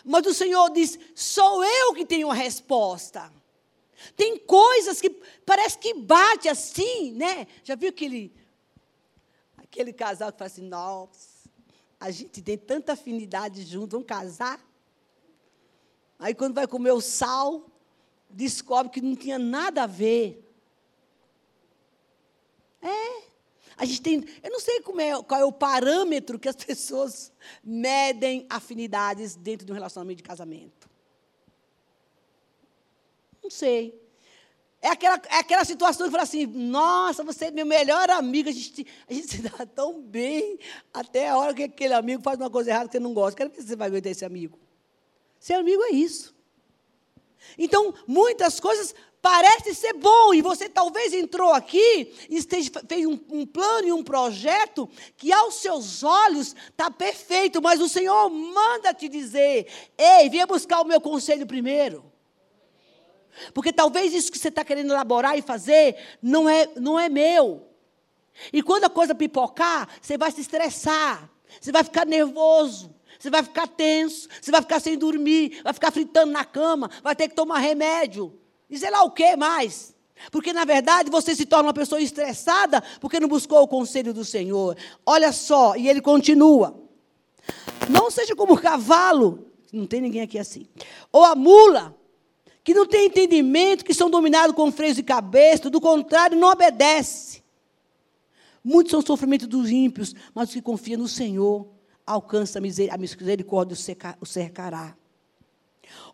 Mas 0.04 0.26
o 0.26 0.34
Senhor 0.34 0.70
diz: 0.70 0.98
sou 1.14 1.64
eu 1.64 1.94
que 1.94 2.06
tenho 2.06 2.30
a 2.30 2.34
resposta. 2.34 3.32
Tem 4.16 4.38
coisas 4.38 5.00
que 5.00 5.10
parece 5.44 5.78
que 5.78 5.94
bate 5.94 6.48
assim, 6.48 7.12
né? 7.12 7.46
Já 7.64 7.74
viu 7.74 7.90
aquele, 7.90 8.32
aquele 9.56 9.92
casal 9.92 10.32
que 10.32 10.38
fala 10.38 10.50
assim, 10.50 10.62
nossa, 10.62 11.50
a 11.98 12.10
gente 12.10 12.40
tem 12.40 12.56
tanta 12.56 12.92
afinidade 12.92 13.64
junto, 13.64 13.92
vamos 13.92 14.06
casar. 14.06 14.64
Aí 16.18 16.34
quando 16.34 16.54
vai 16.54 16.66
comer 16.66 16.92
o 16.92 17.00
sal, 17.00 17.70
descobre 18.28 18.92
que 18.92 19.00
não 19.00 19.14
tinha 19.14 19.38
nada 19.38 19.84
a 19.84 19.86
ver. 19.86 20.44
É. 22.82 23.28
A 23.76 23.84
gente 23.84 24.02
tem, 24.02 24.24
eu 24.42 24.50
não 24.50 24.58
sei 24.58 24.78
é, 24.78 25.22
qual 25.22 25.40
é 25.40 25.44
o 25.44 25.52
parâmetro 25.52 26.38
que 26.38 26.48
as 26.48 26.56
pessoas 26.64 27.32
medem 27.62 28.44
afinidades 28.50 29.36
dentro 29.36 29.64
de 29.64 29.70
um 29.72 29.74
relacionamento 29.74 30.16
de 30.16 30.24
casamento. 30.24 30.90
Não 33.40 33.50
sei. 33.50 33.98
É 34.82 34.88
aquela, 34.88 35.20
é 35.28 35.38
aquela 35.38 35.64
situação 35.64 36.06
que 36.06 36.10
fala 36.10 36.24
assim, 36.24 36.46
nossa, 36.46 37.24
você 37.24 37.46
é 37.46 37.50
meu 37.50 37.66
melhor 37.66 38.10
amigo, 38.10 38.48
a 38.48 38.52
gente, 38.52 38.86
a 39.08 39.12
gente 39.12 39.26
se 39.30 39.42
dá 39.42 39.64
tão 39.66 40.02
bem, 40.02 40.58
até 40.92 41.28
a 41.28 41.36
hora 41.36 41.54
que 41.54 41.64
aquele 41.64 41.94
amigo 41.94 42.22
faz 42.22 42.38
uma 42.38 42.50
coisa 42.50 42.70
errada 42.70 42.86
que 42.86 42.92
você 42.92 43.00
não 43.00 43.14
gosta. 43.14 43.36
Quero 43.36 43.50
ver 43.50 43.60
se 43.60 43.68
você 43.68 43.76
vai 43.76 43.88
aguentar 43.88 44.10
esse 44.10 44.24
amigo. 44.24 44.58
Ser 45.38 45.54
amigo 45.54 45.82
é 45.84 45.90
isso. 45.90 46.34
Então, 47.56 47.94
muitas 48.06 48.60
coisas 48.60 48.94
parecem 49.20 49.74
ser 49.74 49.94
bom, 49.94 50.32
e 50.32 50.40
você 50.40 50.68
talvez 50.68 51.12
entrou 51.12 51.52
aqui 51.52 52.14
e 52.30 52.36
esteja, 52.36 52.70
fez 52.88 53.04
um, 53.04 53.18
um 53.30 53.46
plano 53.46 53.88
e 53.88 53.92
um 53.92 54.02
projeto 54.02 54.88
que 55.16 55.32
aos 55.32 55.56
seus 55.56 56.02
olhos 56.02 56.54
está 56.70 56.90
perfeito, 56.90 57.60
mas 57.60 57.80
o 57.80 57.88
Senhor 57.88 58.30
manda 58.30 58.94
te 58.94 59.08
dizer, 59.08 59.66
ei, 59.96 60.28
venha 60.30 60.46
buscar 60.46 60.80
o 60.80 60.86
meu 60.86 61.00
conselho 61.00 61.46
primeiro. 61.46 62.04
Porque 63.52 63.72
talvez 63.72 64.12
isso 64.14 64.32
que 64.32 64.38
você 64.38 64.48
está 64.48 64.64
querendo 64.64 64.92
elaborar 64.92 65.36
e 65.36 65.42
fazer 65.42 65.96
não 66.22 66.48
é, 66.48 66.68
não 66.76 66.98
é 66.98 67.08
meu. 67.08 67.68
E 68.52 68.62
quando 68.62 68.84
a 68.84 68.90
coisa 68.90 69.14
pipocar, 69.14 69.88
você 70.00 70.16
vai 70.16 70.30
se 70.30 70.40
estressar, 70.40 71.28
você 71.60 71.72
vai 71.72 71.82
ficar 71.82 72.06
nervoso, 72.06 72.94
você 73.18 73.30
vai 73.30 73.42
ficar 73.42 73.66
tenso, 73.66 74.28
você 74.40 74.50
vai 74.50 74.60
ficar 74.60 74.80
sem 74.80 74.96
dormir, 74.96 75.60
vai 75.64 75.72
ficar 75.72 75.90
fritando 75.90 76.32
na 76.32 76.44
cama, 76.44 76.90
vai 77.02 77.16
ter 77.16 77.28
que 77.28 77.34
tomar 77.34 77.58
remédio. 77.58 78.32
E 78.70 78.78
sei 78.78 78.90
lá 78.90 79.02
o 79.02 79.10
que 79.10 79.34
mais. 79.36 79.94
Porque, 80.30 80.52
na 80.52 80.64
verdade, 80.64 81.10
você 81.10 81.34
se 81.34 81.46
torna 81.46 81.68
uma 81.68 81.74
pessoa 81.74 82.00
estressada 82.00 82.82
porque 83.00 83.20
não 83.20 83.28
buscou 83.28 83.62
o 83.62 83.68
conselho 83.68 84.12
do 84.12 84.24
Senhor. 84.24 84.76
Olha 85.06 85.32
só, 85.32 85.76
e 85.76 85.88
ele 85.88 86.00
continua. 86.00 86.78
Não 87.88 88.10
seja 88.10 88.36
como 88.36 88.54
o 88.54 88.60
cavalo 88.60 89.46
Não 89.72 89.86
tem 89.86 90.00
ninguém 90.00 90.22
aqui 90.22 90.38
assim. 90.38 90.66
Ou 91.10 91.24
a 91.24 91.34
mula, 91.34 91.96
que 92.62 92.74
não 92.74 92.86
tem 92.86 93.06
entendimento, 93.06 93.84
que 93.84 93.94
são 93.94 94.10
dominados 94.10 94.54
com 94.54 94.70
freios 94.70 94.96
de 94.96 95.02
cabeça, 95.02 95.70
do 95.70 95.80
contrário, 95.80 96.38
não 96.38 96.50
obedece. 96.50 97.42
Muitos 98.62 98.90
são 98.90 99.00
sofrimentos 99.00 99.46
dos 99.46 99.70
ímpios, 99.70 100.14
mas 100.34 100.48
os 100.48 100.54
que 100.54 100.62
confiam 100.62 101.00
no 101.00 101.08
Senhor 101.08 101.77
alcança 102.08 102.58
a 102.58 102.98
misericórdia 102.98 103.76
o 104.20 104.26
cercará. 104.26 104.96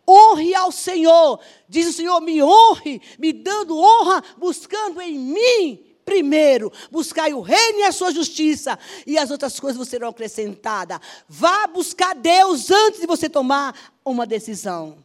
Honre 0.06 0.54
ao 0.54 0.70
Senhor. 0.70 1.40
Diz 1.68 1.88
o 1.88 1.92
Senhor: 1.92 2.20
me 2.20 2.42
honre, 2.42 3.00
me 3.18 3.32
dando 3.32 3.78
honra, 3.78 4.22
buscando 4.36 5.00
em 5.00 5.18
mim 5.18 5.94
primeiro. 6.04 6.70
Buscai 6.90 7.32
o 7.32 7.40
reino 7.40 7.78
e 7.78 7.84
a 7.84 7.92
sua 7.92 8.12
justiça, 8.12 8.78
e 9.06 9.16
as 9.16 9.30
outras 9.30 9.58
coisas 9.58 9.88
serão 9.88 10.08
acrescentadas. 10.08 11.00
Vá 11.28 11.66
buscar 11.66 12.14
Deus 12.14 12.70
antes 12.70 13.00
de 13.00 13.06
você 13.06 13.28
tomar 13.28 13.74
uma 14.04 14.26
decisão. 14.26 14.98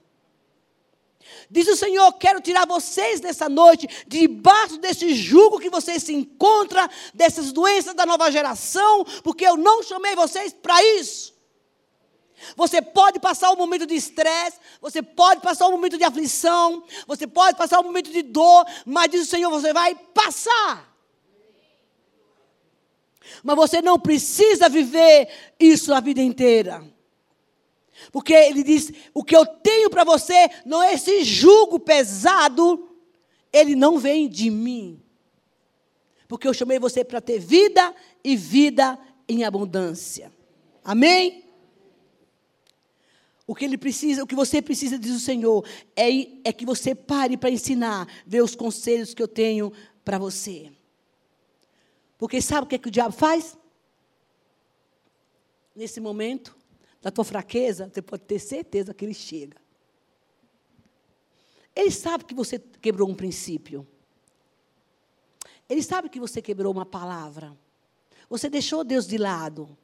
Diz 1.49 1.67
o 1.67 1.75
Senhor: 1.75 2.11
quero 2.13 2.41
tirar 2.41 2.65
vocês 2.65 3.21
nessa 3.21 3.49
noite, 3.49 3.87
debaixo 4.07 4.77
desse 4.77 5.13
jugo 5.13 5.59
que 5.59 5.69
vocês 5.69 6.03
se 6.03 6.13
encontram, 6.13 6.87
dessas 7.13 7.51
doenças 7.51 7.93
da 7.93 8.05
nova 8.05 8.31
geração, 8.31 9.03
porque 9.23 9.45
eu 9.45 9.57
não 9.57 9.81
chamei 9.83 10.15
vocês 10.15 10.53
para 10.53 10.83
isso. 10.95 11.37
Você 12.55 12.81
pode 12.81 13.19
passar 13.19 13.51
um 13.51 13.55
momento 13.55 13.85
de 13.85 13.95
estresse, 13.95 14.57
você 14.81 15.01
pode 15.01 15.41
passar 15.41 15.67
um 15.67 15.71
momento 15.71 15.97
de 15.97 16.03
aflição, 16.03 16.83
você 17.05 17.27
pode 17.27 17.57
passar 17.57 17.79
um 17.79 17.83
momento 17.83 18.11
de 18.11 18.21
dor, 18.21 18.65
mas 18.85 19.11
diz 19.11 19.21
o 19.23 19.29
Senhor, 19.29 19.49
você 19.49 19.73
vai 19.73 19.95
passar. 19.95 20.89
Mas 23.43 23.55
você 23.55 23.81
não 23.81 23.99
precisa 23.99 24.69
viver 24.69 25.29
isso 25.59 25.93
a 25.93 25.99
vida 25.99 26.21
inteira. 26.21 26.83
Porque 28.12 28.33
ele 28.33 28.63
diz: 28.63 28.91
o 29.13 29.23
que 29.23 29.35
eu 29.35 29.45
tenho 29.45 29.89
para 29.89 30.03
você 30.03 30.49
não 30.65 30.81
é 30.81 30.93
esse 30.93 31.23
jugo 31.23 31.79
pesado, 31.79 32.89
ele 33.51 33.75
não 33.75 33.97
vem 33.97 34.27
de 34.27 34.49
mim. 34.49 35.01
Porque 36.27 36.47
eu 36.47 36.53
chamei 36.53 36.77
você 36.77 37.03
para 37.03 37.19
ter 37.19 37.39
vida 37.39 37.93
e 38.23 38.35
vida 38.35 38.99
em 39.27 39.43
abundância. 39.43 40.31
Amém? 40.83 41.43
O 43.47 43.55
que 43.55 43.65
ele 43.65 43.79
precisa, 43.79 44.23
o 44.23 44.27
que 44.27 44.35
você 44.35 44.62
precisa, 44.62 44.99
diz 44.99 45.15
o 45.15 45.19
Senhor, 45.19 45.65
é, 45.95 46.09
é 46.43 46.53
que 46.53 46.67
você 46.67 46.93
pare 46.93 47.35
para 47.35 47.49
ensinar, 47.49 48.07
ver 48.23 48.43
os 48.43 48.55
conselhos 48.55 49.15
que 49.15 49.23
eu 49.23 49.27
tenho 49.27 49.73
para 50.05 50.19
você. 50.19 50.71
Porque 52.15 52.41
sabe 52.43 52.65
o 52.65 52.67
que, 52.67 52.75
é 52.75 52.77
que 52.77 52.89
o 52.89 52.91
diabo 52.91 53.12
faz? 53.12 53.57
Nesse 55.75 55.99
momento, 55.99 56.55
da 57.01 57.12
tua 57.12 57.23
fraqueza, 57.23 57.89
você 57.91 58.01
pode 58.01 58.23
ter 58.23 58.39
certeza 58.39 58.93
que 58.93 59.05
ele 59.05 59.13
chega. 59.13 59.57
Ele 61.75 61.91
sabe 61.91 62.25
que 62.25 62.33
você 62.33 62.59
quebrou 62.59 63.09
um 63.09 63.15
princípio. 63.15 63.88
Ele 65.69 65.81
sabe 65.83 66.09
que 66.09 66.19
você 66.19 66.41
quebrou 66.41 66.73
uma 66.73 66.85
palavra. 66.85 67.55
Você 68.29 68.49
deixou 68.49 68.83
Deus 68.83 69.07
de 69.07 69.17
lado. 69.17 69.77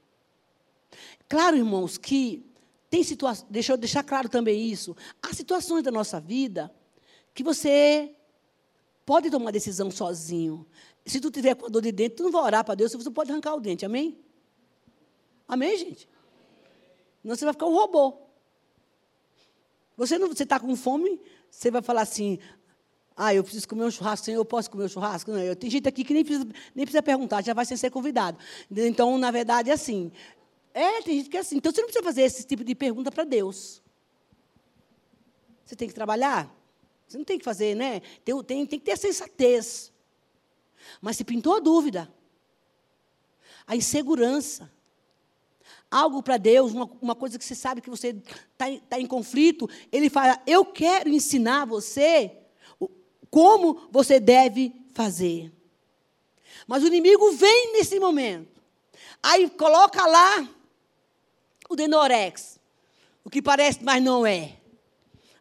Claro, 1.29 1.55
irmãos, 1.55 1.97
que 1.97 2.45
tem 2.89 3.03
situações, 3.03 3.47
deixa 3.49 3.73
eu 3.73 3.77
deixar 3.77 4.03
claro 4.03 4.27
também 4.27 4.69
isso. 4.69 4.95
Há 5.21 5.33
situações 5.33 5.83
da 5.83 5.91
nossa 5.91 6.19
vida 6.19 6.73
que 7.33 7.43
você 7.43 8.15
pode 9.05 9.29
tomar 9.29 9.51
decisão 9.51 9.91
sozinho. 9.91 10.65
Se 11.05 11.19
tu 11.19 11.29
tiver 11.29 11.55
com 11.55 11.67
a 11.67 11.69
dor 11.69 11.81
de 11.81 11.91
dente, 11.91 12.15
tu 12.15 12.23
não 12.23 12.31
vai 12.31 12.41
orar 12.41 12.65
para 12.65 12.75
Deus, 12.75 12.93
você 12.93 13.11
pode 13.11 13.31
arrancar 13.31 13.55
o 13.55 13.59
dente, 13.59 13.85
amém? 13.85 14.17
Amém, 15.47 15.77
gente? 15.77 16.09
Não, 17.25 17.35
você 17.35 17.43
vai 17.43 17.53
ficar 17.53 17.65
um 17.65 17.73
robô. 17.73 18.17
Você 19.97 20.17
não, 20.17 20.31
está 20.31 20.59
com 20.59 20.75
fome, 20.75 21.19
você 21.49 21.71
vai 21.71 21.81
falar 21.81 22.01
assim, 22.01 22.37
ah, 23.15 23.33
eu 23.33 23.43
preciso 23.43 23.67
comer 23.67 23.85
um 23.85 23.91
churrasco, 23.91 24.25
Senhor, 24.25 24.39
eu 24.39 24.45
posso 24.45 24.69
comer 24.69 24.83
um 24.83 24.89
churrasco? 24.89 25.31
Não, 25.31 25.39
eu, 25.39 25.55
tem 25.55 25.69
gente 25.69 25.87
aqui 25.87 26.03
que 26.03 26.13
nem 26.13 26.23
precisa, 26.23 26.45
nem 26.75 26.85
precisa 26.85 27.01
perguntar, 27.01 27.43
já 27.43 27.53
vai 27.53 27.65
sem 27.65 27.77
ser 27.77 27.89
convidado. 27.89 28.37
Então, 28.69 29.17
na 29.17 29.31
verdade, 29.31 29.71
é 29.71 29.73
assim, 29.73 30.11
é, 30.71 31.01
tem 31.01 31.17
gente 31.17 31.29
que 31.29 31.37
é 31.37 31.39
assim. 31.39 31.55
Então 31.55 31.71
você 31.71 31.81
não 31.81 31.87
precisa 31.87 32.03
fazer 32.03 32.21
esse 32.21 32.45
tipo 32.45 32.63
de 32.63 32.75
pergunta 32.75 33.09
para 33.09 33.23
Deus. 33.23 33.81
Você 35.65 35.75
tem 35.75 35.87
que 35.87 35.93
trabalhar. 35.95 36.53
Você 37.07 37.17
não 37.17 37.25
tem 37.25 37.39
que 37.39 37.45
fazer, 37.45 37.75
né? 37.75 38.01
Tem, 38.23 38.43
tem, 38.43 38.65
tem 38.65 38.79
que 38.79 38.85
ter 38.85 38.91
a 38.91 38.97
sensatez. 38.97 39.91
Mas 41.01 41.15
se 41.15 41.23
pintou 41.23 41.55
a 41.55 41.59
dúvida, 41.59 42.13
a 43.65 43.75
insegurança, 43.75 44.69
algo 45.89 46.21
para 46.21 46.37
Deus, 46.37 46.71
uma, 46.71 46.89
uma, 47.01 47.15
coisa 47.15 47.37
que 47.37 47.45
você 47.45 47.55
sabe 47.55 47.81
que 47.81 47.89
você 47.89 48.09
está 48.09 48.65
tá 48.89 48.99
em 48.99 49.05
conflito, 49.05 49.69
Ele 49.91 50.09
fala: 50.09 50.41
Eu 50.45 50.65
quero 50.65 51.09
ensinar 51.09 51.65
você 51.65 52.31
como 53.29 53.87
você 53.91 54.19
deve 54.19 54.73
fazer. 54.93 55.51
Mas 56.67 56.83
o 56.83 56.87
inimigo 56.87 57.31
vem 57.33 57.73
nesse 57.73 57.99
momento. 57.99 58.61
Aí 59.21 59.49
coloca 59.49 60.05
lá 60.05 60.47
o 61.69 61.75
Denorex. 61.75 62.59
O 63.23 63.29
que 63.29 63.41
parece, 63.41 63.83
mas 63.83 64.01
não 64.01 64.25
é. 64.25 64.57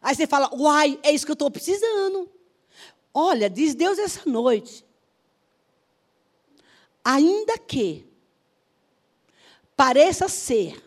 Aí 0.01 0.15
você 0.15 0.27
fala, 0.27 0.53
uai, 0.53 0.99
é 1.03 1.11
isso 1.11 1.25
que 1.25 1.31
eu 1.31 1.35
estou 1.35 1.49
precisando. 1.49 2.29
Olha, 3.13 3.49
diz 3.49 3.73
Deus 3.73 3.97
essa 3.97 4.29
noite. 4.29 4.85
Ainda 7.03 7.57
que 7.57 8.05
pareça 9.75 10.27
ser, 10.27 10.83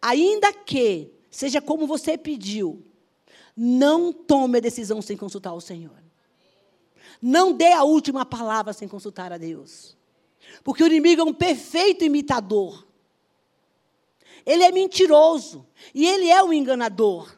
ainda 0.00 0.52
que 0.52 1.10
seja 1.30 1.60
como 1.60 1.86
você 1.86 2.16
pediu, 2.18 2.84
não 3.56 4.12
tome 4.12 4.58
a 4.58 4.60
decisão 4.60 5.02
sem 5.02 5.16
consultar 5.16 5.52
o 5.52 5.60
Senhor. 5.60 5.98
Não 7.20 7.52
dê 7.52 7.72
a 7.72 7.82
última 7.82 8.24
palavra 8.24 8.72
sem 8.72 8.86
consultar 8.86 9.32
a 9.32 9.38
Deus. 9.38 9.96
Porque 10.62 10.82
o 10.82 10.86
inimigo 10.86 11.22
é 11.22 11.24
um 11.24 11.34
perfeito 11.34 12.04
imitador. 12.04 12.86
Ele 14.46 14.62
é 14.62 14.70
mentiroso 14.70 15.66
e 15.94 16.06
ele 16.06 16.28
é 16.28 16.42
um 16.42 16.52
enganador. 16.52 17.36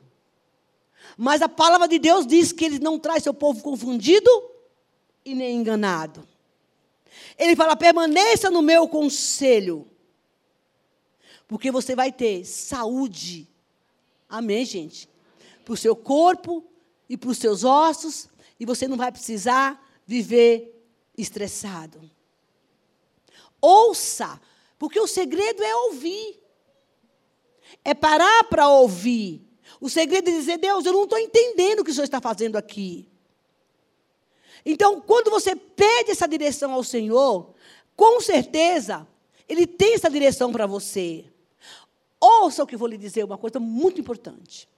Mas 1.16 1.42
a 1.42 1.49
palavra 1.49 1.88
de 1.88 1.99
Deus 1.99 2.27
diz 2.27 2.53
que 2.53 2.64
ele 2.64 2.79
não 2.79 2.99
traz 2.99 3.23
seu 3.23 3.35
povo 3.35 3.62
confundido 3.62 4.31
e 5.25 5.35
nem 5.35 5.57
enganado. 5.57 6.27
Ele 7.38 7.57
fala: 7.57 7.77
permaneça 7.77 8.51
no 8.51 8.62
meu 8.62 8.87
conselho, 8.87 9.89
porque 11.51 11.73
você 11.73 11.97
vai 11.97 12.13
ter 12.13 12.45
saúde. 12.45 13.49
Amém, 14.29 14.65
gente? 14.65 15.09
Para 15.65 15.75
o 15.75 15.77
seu 15.77 15.97
corpo 15.97 16.65
e 17.09 17.17
para 17.17 17.29
os 17.29 17.39
seus 17.39 17.65
ossos, 17.65 18.29
e 18.61 18.65
você 18.65 18.87
não 18.87 18.97
vai 18.97 19.11
precisar 19.11 19.85
viver 20.07 20.81
estressado. 21.19 22.09
Ouça, 23.61 24.41
porque 24.79 25.01
o 25.01 25.09
segredo 25.09 25.61
é 25.61 25.75
ouvir 25.75 26.41
é 27.85 27.95
parar 27.95 28.45
para 28.45 28.69
ouvir. 28.69 29.43
O 29.81 29.89
segredo 29.89 30.29
é 30.29 30.33
dizer, 30.33 30.59
Deus, 30.59 30.85
eu 30.85 30.93
não 30.93 31.05
estou 31.05 31.19
entendendo 31.19 31.81
o 31.81 31.85
que 31.85 31.91
o 31.91 31.95
Senhor 31.95 32.05
está 32.05 32.21
fazendo 32.21 32.57
aqui. 32.57 33.09
Então, 34.65 35.01
quando 35.01 35.31
você 35.31 35.57
pede 35.57 36.11
essa 36.11 36.29
direção 36.29 36.73
ao 36.73 36.85
Senhor, 36.85 37.55
com 37.97 38.21
certeza, 38.21 39.07
Ele 39.49 39.67
tem 39.67 39.95
essa 39.95 40.11
direção 40.11 40.53
para 40.53 40.67
você. 40.67 41.30
Ouça 42.21 42.63
o 42.63 42.67
que 42.67 42.75
eu 42.75 42.79
vou 42.79 42.89
lhe 42.89 42.99
dizer, 42.99 43.25
uma 43.25 43.39
coisa 43.39 43.59
muito 43.59 44.01
importante. 44.01 44.69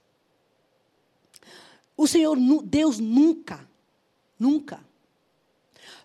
O 1.97 2.07
Senhor, 2.07 2.37
Deus 2.63 2.99
nunca, 2.99 3.67
nunca, 4.39 4.83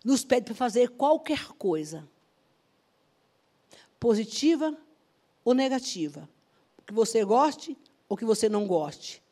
nos 0.04 0.24
pede 0.24 0.46
para 0.46 0.54
fazer 0.54 0.90
qualquer 0.90 1.48
coisa, 1.52 2.08
positiva 3.98 4.76
ou 5.44 5.54
negativa, 5.54 6.28
que 6.86 6.92
você 6.92 7.24
goste 7.24 7.76
ou 8.08 8.16
que 8.16 8.24
você 8.24 8.48
não 8.48 8.66
goste. 8.66 9.22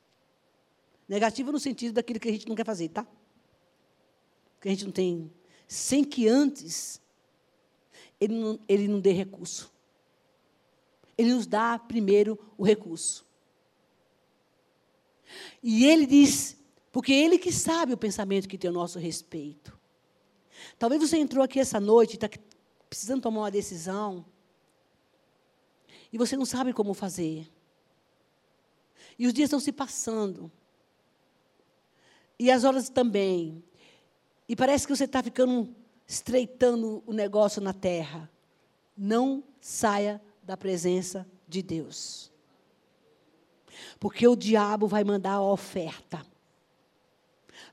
Negativo 1.09 1.53
no 1.53 1.59
sentido 1.59 1.95
daquilo 1.95 2.21
que 2.21 2.29
a 2.29 2.33
gente 2.33 2.49
não 2.49 2.55
quer 2.55 2.67
fazer, 2.67 2.89
tá? 2.89 3.07
Que 4.61 4.69
a 4.69 4.71
gente 4.71 4.85
não 4.85 4.93
tem. 4.93 5.33
Sem 5.69 6.05
que 6.05 6.29
antes 6.29 7.01
ele 8.21 8.35
não, 8.35 8.59
ele 8.69 8.89
não 8.89 9.01
dê 9.01 9.13
recurso. 9.13 9.73
Ele 11.17 11.35
nos 11.35 11.47
dá 11.47 11.79
primeiro 11.79 12.39
o 12.57 12.65
recurso. 12.65 13.27
E 15.63 15.87
ele 15.87 16.07
diz, 16.07 16.57
porque 16.93 17.13
é 17.13 17.25
ele 17.25 17.39
que 17.39 17.53
sabe 17.53 17.93
o 17.93 17.99
pensamento 17.99 18.49
que 18.49 18.59
tem 18.59 18.71
a 18.71 18.73
nosso 18.73 18.99
respeito. 18.99 19.77
Talvez 20.79 21.01
você 21.01 21.17
entrou 21.19 21.45
aqui 21.45 21.59
essa 21.61 21.81
noite 21.81 22.15
está 22.15 22.29
precisando 22.89 23.23
tomar 23.23 23.41
uma 23.41 23.51
decisão 23.51 24.25
e 26.13 26.19
você 26.19 26.37
não 26.37 26.45
sabe 26.45 26.73
como 26.73 26.95
fazer. 26.95 27.51
E 29.19 29.27
os 29.27 29.33
dias 29.33 29.49
estão 29.49 29.61
se 29.61 29.73
passando. 29.73 30.51
E 32.39 32.51
as 32.51 32.65
horas 32.65 32.89
também. 32.89 33.63
E 34.49 34.55
parece 34.55 34.87
que 34.87 34.95
você 34.95 35.05
está 35.05 35.23
ficando 35.23 35.75
estreitando 36.07 37.03
o 37.07 37.13
negócio 37.13 37.61
na 37.61 37.73
terra. 37.73 38.31
Não 38.97 39.43
saia 39.61 40.23
da 40.47 40.57
presença 40.57 41.27
de 41.49 41.61
Deus. 41.61 42.31
Porque 43.99 44.27
o 44.27 44.37
diabo 44.37 44.87
vai 44.87 45.03
mandar 45.03 45.33
a 45.33 45.43
oferta 45.43 46.25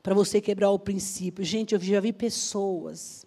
para 0.02 0.14
você 0.14 0.40
quebrar 0.40 0.70
o 0.70 0.78
princípio. 0.78 1.44
Gente, 1.44 1.74
eu 1.74 1.80
já 1.80 2.00
vi 2.00 2.12
pessoas 2.12 3.24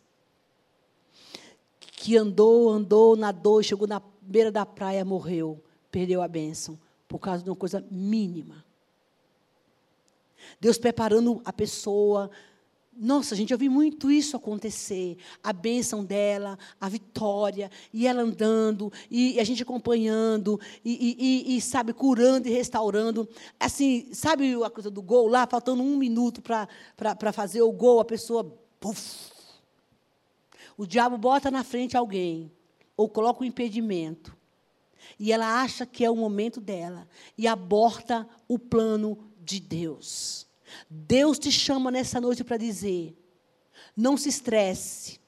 que 1.80 2.18
andou, 2.18 2.70
andou, 2.70 3.16
nadou, 3.16 3.64
chegou 3.64 3.88
na 3.88 4.02
beira 4.22 4.52
da 4.52 4.66
praia, 4.66 5.06
morreu, 5.06 5.64
perdeu 5.90 6.22
a 6.22 6.28
bênção 6.28 6.78
por 7.08 7.20
causa 7.20 7.42
de 7.42 7.50
uma 7.50 7.56
coisa 7.56 7.84
mínima. 7.90 8.66
Deus 10.60 10.78
preparando 10.78 11.42
a 11.46 11.54
pessoa 11.54 12.30
nossa, 13.00 13.36
gente, 13.36 13.52
eu 13.52 13.58
vi 13.58 13.70
muito 13.70 14.10
isso 14.10 14.36
acontecer. 14.36 15.18
A 15.44 15.54
bênção 15.54 16.04
dela, 16.04 16.58
a 16.82 16.90
vitória, 16.90 17.70
e 17.94 18.08
ela 18.08 18.24
andando, 18.24 18.92
e, 19.10 19.40
a 19.40 19.44
gente 19.44 19.62
acompanhando, 19.62 20.60
e, 20.84 21.16
e, 21.20 21.56
e, 21.56 21.62
sabe, 21.62 21.94
curando 21.94 22.48
e 22.48 22.52
restaurando. 22.52 23.30
Assim, 23.60 24.10
sabe 24.14 24.54
a 24.64 24.70
coisa 24.70 24.90
do 24.90 25.02
gol 25.02 25.28
lá, 25.28 25.46
faltando 25.46 25.84
um 25.84 25.96
minuto 25.96 26.42
para 26.42 27.32
fazer 27.32 27.62
o 27.62 27.72
gol, 27.72 28.00
a 28.00 28.06
pessoa. 28.06 28.44
Puff, 28.80 29.32
o 30.76 30.86
diabo 30.86 31.18
bota 31.18 31.52
na 31.52 31.64
frente 31.64 31.96
alguém, 31.96 32.52
ou 32.96 33.08
coloca 33.08 33.44
um 33.44 33.48
impedimento, 33.48 34.36
e 35.20 35.32
ela 35.32 35.62
acha 35.62 35.86
que 35.86 36.04
é 36.04 36.10
o 36.10 36.16
momento 36.16 36.60
dela, 36.60 37.08
e 37.38 37.48
aborta 37.48 38.28
o 38.48 38.58
plano 38.58 39.18
de 39.40 39.60
Deus. 39.60 40.47
Deus 40.90 41.38
te 41.40 41.52
chama 41.52 41.92
nessa 41.92 42.20
noite 42.20 42.44
para 42.44 42.58
dizer: 42.58 43.16
não 43.96 44.18
se 44.18 44.30
estresse, 44.30 45.20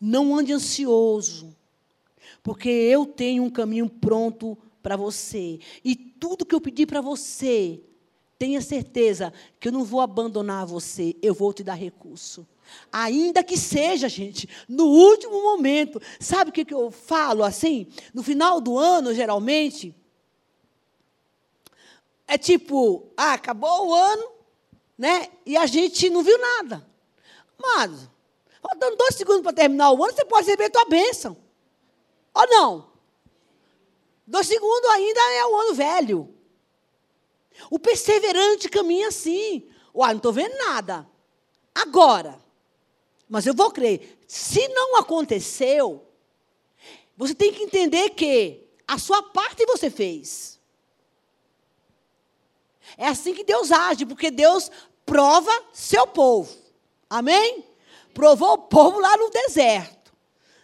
não 0.00 0.36
ande 0.36 0.52
ansioso, 0.52 1.54
porque 2.42 2.68
eu 2.68 3.06
tenho 3.06 3.42
um 3.42 3.50
caminho 3.50 3.88
pronto 3.88 4.56
para 4.82 4.96
você. 4.96 5.58
E 5.84 5.96
tudo 5.96 6.44
que 6.44 6.54
eu 6.54 6.60
pedir 6.60 6.86
para 6.86 7.00
você, 7.00 7.80
tenha 8.38 8.60
certeza 8.60 9.32
que 9.58 9.68
eu 9.68 9.72
não 9.72 9.84
vou 9.84 10.00
abandonar 10.00 10.66
você, 10.66 11.16
eu 11.22 11.32
vou 11.32 11.52
te 11.52 11.62
dar 11.62 11.74
recurso. 11.74 12.46
Ainda 12.92 13.42
que 13.42 13.56
seja, 13.56 14.08
gente, 14.08 14.48
no 14.68 14.84
último 14.86 15.42
momento. 15.42 16.00
Sabe 16.18 16.50
o 16.50 16.52
que 16.52 16.72
eu 16.72 16.90
falo 16.90 17.44
assim? 17.44 17.86
No 18.12 18.22
final 18.22 18.60
do 18.60 18.78
ano, 18.78 19.14
geralmente, 19.14 19.94
é 22.26 22.38
tipo, 22.38 23.12
ah, 23.16 23.34
acabou 23.34 23.88
o 23.88 23.94
ano, 23.94 24.30
né? 24.96 25.28
E 25.44 25.56
a 25.56 25.66
gente 25.66 26.08
não 26.10 26.22
viu 26.22 26.38
nada. 26.38 26.86
Mas, 27.58 28.08
faltando 28.60 28.96
dois 28.96 29.14
segundos 29.14 29.42
para 29.42 29.52
terminar 29.52 29.92
o 29.92 30.02
ano, 30.02 30.14
você 30.14 30.24
pode 30.24 30.46
receber 30.46 30.64
a 30.64 30.70
tua 30.70 30.84
bênção. 30.86 31.36
Ou 32.34 32.46
não? 32.48 32.92
Dois 34.26 34.46
segundos 34.46 34.90
ainda 34.90 35.20
é 35.32 35.46
o 35.46 35.56
ano 35.56 35.74
velho. 35.74 36.34
O 37.70 37.78
perseverante 37.78 38.68
caminha 38.68 39.08
assim. 39.08 39.68
Uai, 39.94 40.10
não 40.10 40.16
estou 40.16 40.32
vendo 40.32 40.56
nada. 40.56 41.06
Agora. 41.74 42.42
Mas 43.28 43.46
eu 43.46 43.54
vou 43.54 43.70
crer. 43.70 44.18
Se 44.26 44.66
não 44.68 44.96
aconteceu, 44.96 46.06
você 47.16 47.34
tem 47.34 47.52
que 47.52 47.62
entender 47.62 48.10
que 48.10 48.66
a 48.86 48.98
sua 48.98 49.22
parte 49.22 49.64
você 49.66 49.90
fez. 49.90 50.53
É 52.96 53.08
assim 53.08 53.34
que 53.34 53.44
Deus 53.44 53.72
age, 53.72 54.06
porque 54.06 54.30
Deus 54.30 54.70
prova 55.04 55.50
seu 55.72 56.06
povo. 56.06 56.52
Amém? 57.08 57.64
Provou 58.12 58.52
o 58.52 58.58
povo 58.58 58.98
lá 58.98 59.16
no 59.16 59.30
deserto. 59.30 60.12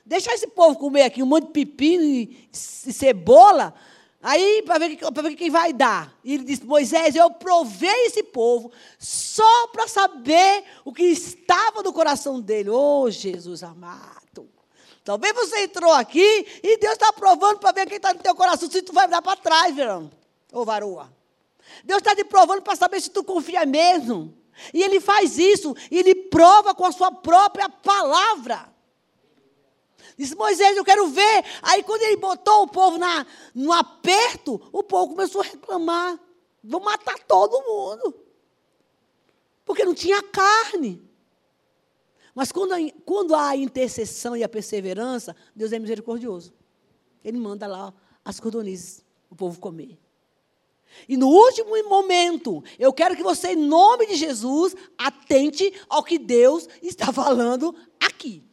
Deixa 0.05 0.33
esse 0.33 0.47
povo 0.49 0.77
comer 0.77 1.03
aqui 1.03 1.23
um 1.23 1.27
monte 1.27 1.47
de 1.47 1.53
pepino 1.53 2.03
e, 2.03 2.49
cebola, 2.53 3.75
aí 4.23 4.63
para 4.63 4.79
ver, 4.79 4.97
ver 4.97 5.37
quem 5.37 5.51
vai 5.51 5.73
dar. 5.73 6.13
E 6.25 6.35
ele 6.35 6.45
disse: 6.45 6.65
Moisés, 6.65 7.15
eu 7.15 7.31
provei 7.31 8.07
esse 8.07 8.23
povo 8.23 8.73
só 8.99 9.69
para 9.69 9.87
saber 9.87 10.65
o 10.85 10.93
que 10.93 11.05
estava 11.05 11.83
no 11.83 11.93
coração 11.93 12.41
dele. 12.41 12.71
Oh, 12.71 13.09
Jesus 13.11 13.63
amado. 13.63 14.49
Talvez 15.05 15.35
você 15.35 15.65
entrou 15.65 15.93
aqui 15.93 16.47
e 16.63 16.77
Deus 16.77 16.93
está 16.95 17.13
provando 17.13 17.59
para 17.59 17.73
ver 17.73 17.87
quem 17.87 17.97
está 17.97 18.13
no 18.13 18.21
teu 18.21 18.35
coração, 18.35 18.71
se 18.71 18.83
tu 18.83 18.93
vai 18.93 19.09
dar 19.09 19.23
para 19.23 19.37
trás, 19.37 19.75
verão. 19.75 20.11
Ô, 20.53 20.65
varoa. 20.65 21.20
Deus 21.85 21.99
está 21.99 22.15
te 22.15 22.25
provando 22.25 22.63
para 22.63 22.77
saber 22.77 23.01
se 23.01 23.11
tu 23.11 23.23
confia 23.25 23.65
mesmo. 23.67 24.37
E 24.75 24.83
Ele 24.83 25.01
faz 25.01 25.39
isso, 25.39 25.75
e 25.91 25.99
Ele 25.99 26.15
prova 26.15 26.75
com 26.75 26.85
a 26.85 26.93
sua 26.93 27.11
própria 27.11 27.69
palavra. 27.69 28.71
Disse, 30.21 30.37
Moisés, 30.37 30.77
eu 30.77 30.85
quero 30.85 31.09
ver. 31.09 31.45
Aí, 31.63 31.83
quando 31.83 32.03
ele 32.03 32.19
botou 32.19 32.65
o 32.65 32.69
povo 32.69 32.99
na, 32.99 33.27
no 33.55 33.73
aperto, 33.73 34.61
o 34.71 34.83
povo 34.83 35.15
começou 35.15 35.41
a 35.41 35.45
reclamar. 35.45 36.21
Vou 36.63 36.81
matar 36.81 37.19
todo 37.21 37.63
mundo. 37.63 38.15
Porque 39.65 39.83
não 39.83 39.95
tinha 39.95 40.23
carne. 40.23 41.03
Mas 42.35 42.53
quando, 42.53 42.75
quando 43.05 43.35
há 43.35 43.49
a 43.49 43.57
intercessão 43.57 44.37
e 44.37 44.45
a 44.45 44.49
perseverança, 44.49 45.35
Deus 45.57 45.73
é 45.73 45.79
misericordioso. 45.79 46.53
Ele 47.25 47.39
manda 47.39 47.67
lá 47.67 47.93
as 48.23 48.39
cordonizes, 48.39 49.03
o 49.31 49.35
povo 49.35 49.59
comer. 49.59 49.99
E 51.09 51.17
no 51.17 51.29
último 51.29 51.71
momento, 51.89 52.63
eu 52.79 52.93
quero 52.93 53.17
que 53.17 53.23
você, 53.23 53.53
em 53.53 53.57
nome 53.57 54.07
de 54.07 54.15
Jesus, 54.15 54.75
atente 54.99 55.73
ao 55.89 56.03
que 56.03 56.19
Deus 56.19 56.69
está 56.83 57.13
falando 57.13 57.75
aqui. 58.01 58.45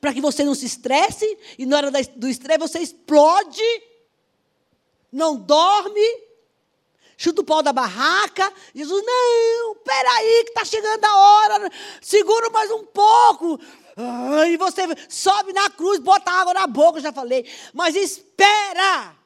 Para 0.00 0.12
que 0.12 0.20
você 0.20 0.44
não 0.44 0.54
se 0.54 0.66
estresse 0.66 1.38
e 1.58 1.66
na 1.66 1.76
hora 1.76 1.90
do 1.90 2.28
estresse 2.28 2.58
você 2.58 2.78
explode, 2.80 3.62
não 5.10 5.36
dorme, 5.36 6.00
chuta 7.16 7.40
o 7.40 7.44
pau 7.44 7.62
da 7.62 7.72
barraca. 7.72 8.52
Jesus, 8.74 9.04
não, 9.04 9.74
peraí, 9.76 10.44
que 10.44 10.50
está 10.50 10.64
chegando 10.64 11.04
a 11.04 11.16
hora, 11.16 11.70
segura 12.00 12.50
mais 12.50 12.70
um 12.70 12.84
pouco. 12.84 13.58
E 14.48 14.56
você 14.56 14.82
sobe 15.08 15.52
na 15.52 15.68
cruz, 15.70 15.98
bota 15.98 16.30
água 16.30 16.54
na 16.54 16.66
boca, 16.66 17.00
já 17.00 17.12
falei. 17.12 17.46
Mas 17.74 17.96
espera. 17.96 19.19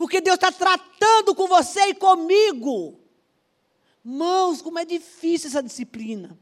Porque 0.00 0.18
Deus 0.18 0.36
está 0.36 0.50
tratando 0.50 1.34
com 1.34 1.46
você 1.46 1.88
e 1.88 1.94
comigo. 1.94 2.98
Mãos, 4.02 4.62
como 4.62 4.78
é 4.78 4.84
difícil 4.86 5.50
essa 5.50 5.62
disciplina. 5.62 6.38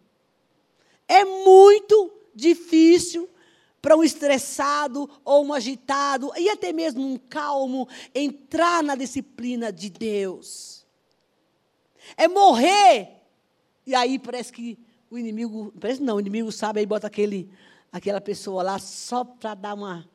É 1.09 1.25
muito 1.25 2.13
difícil 2.33 3.29
para 3.83 3.97
um 3.97 4.05
estressado 4.05 5.11
ou 5.25 5.45
um 5.45 5.53
agitado, 5.53 6.31
e 6.37 6.49
até 6.49 6.73
mesmo 6.73 7.05
um 7.05 7.19
calmo, 7.19 7.89
entrar 8.15 8.81
na 8.81 8.95
disciplina 8.95 9.73
de 9.73 9.91
Deus. 9.91 10.87
É 12.17 12.29
morrer. 12.29 13.11
E 13.85 13.93
aí 13.93 14.21
parece 14.21 14.53
que 14.53 14.79
o 15.11 15.19
inimigo, 15.19 15.75
parece 15.81 16.01
não, 16.01 16.15
o 16.15 16.21
inimigo 16.21 16.53
sabe, 16.53 16.79
aí 16.79 16.87
bota 16.87 17.09
aquele, 17.09 17.51
aquela 17.91 18.21
pessoa 18.21 18.63
lá 18.63 18.79
só 18.79 19.25
para 19.25 19.57
dar 19.57 19.75
uma 19.75 20.09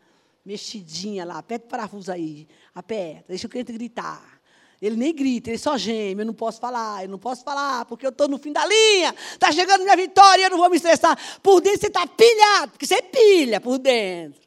mexidinha 0.45 1.25
lá, 1.25 1.39
aperta 1.39 1.65
o 1.65 1.69
parafuso 1.69 2.10
aí, 2.10 2.47
aperta, 2.73 3.25
deixa 3.29 3.47
o 3.47 3.49
cliente 3.49 3.71
gritar. 3.71 4.41
Ele 4.81 4.97
nem 4.97 5.15
grita, 5.15 5.49
ele 5.49 5.57
só 5.57 5.77
geme, 5.77 6.21
eu 6.21 6.25
não 6.25 6.33
posso 6.33 6.59
falar, 6.59 7.03
eu 7.03 7.09
não 7.09 7.17
posso 7.17 7.41
falar, 7.43 7.86
porque 7.86 8.05
eu 8.05 8.09
estou 8.09 8.27
no 8.27 8.38
fim 8.38 8.51
da 8.51 8.65
linha, 8.65 9.15
está 9.31 9.49
chegando 9.49 9.83
minha 9.83 9.95
vitória, 9.95 10.43
eu 10.43 10.49
não 10.49 10.57
vou 10.57 10.69
me 10.69 10.75
estressar. 10.75 11.17
Por 11.41 11.62
dentro 11.62 11.79
você 11.79 11.88
está 11.88 12.05
pilhado, 12.05 12.71
porque 12.71 12.86
você 12.86 13.01
pilha 13.01 13.62
por 13.62 13.77
dentro. 13.77 14.41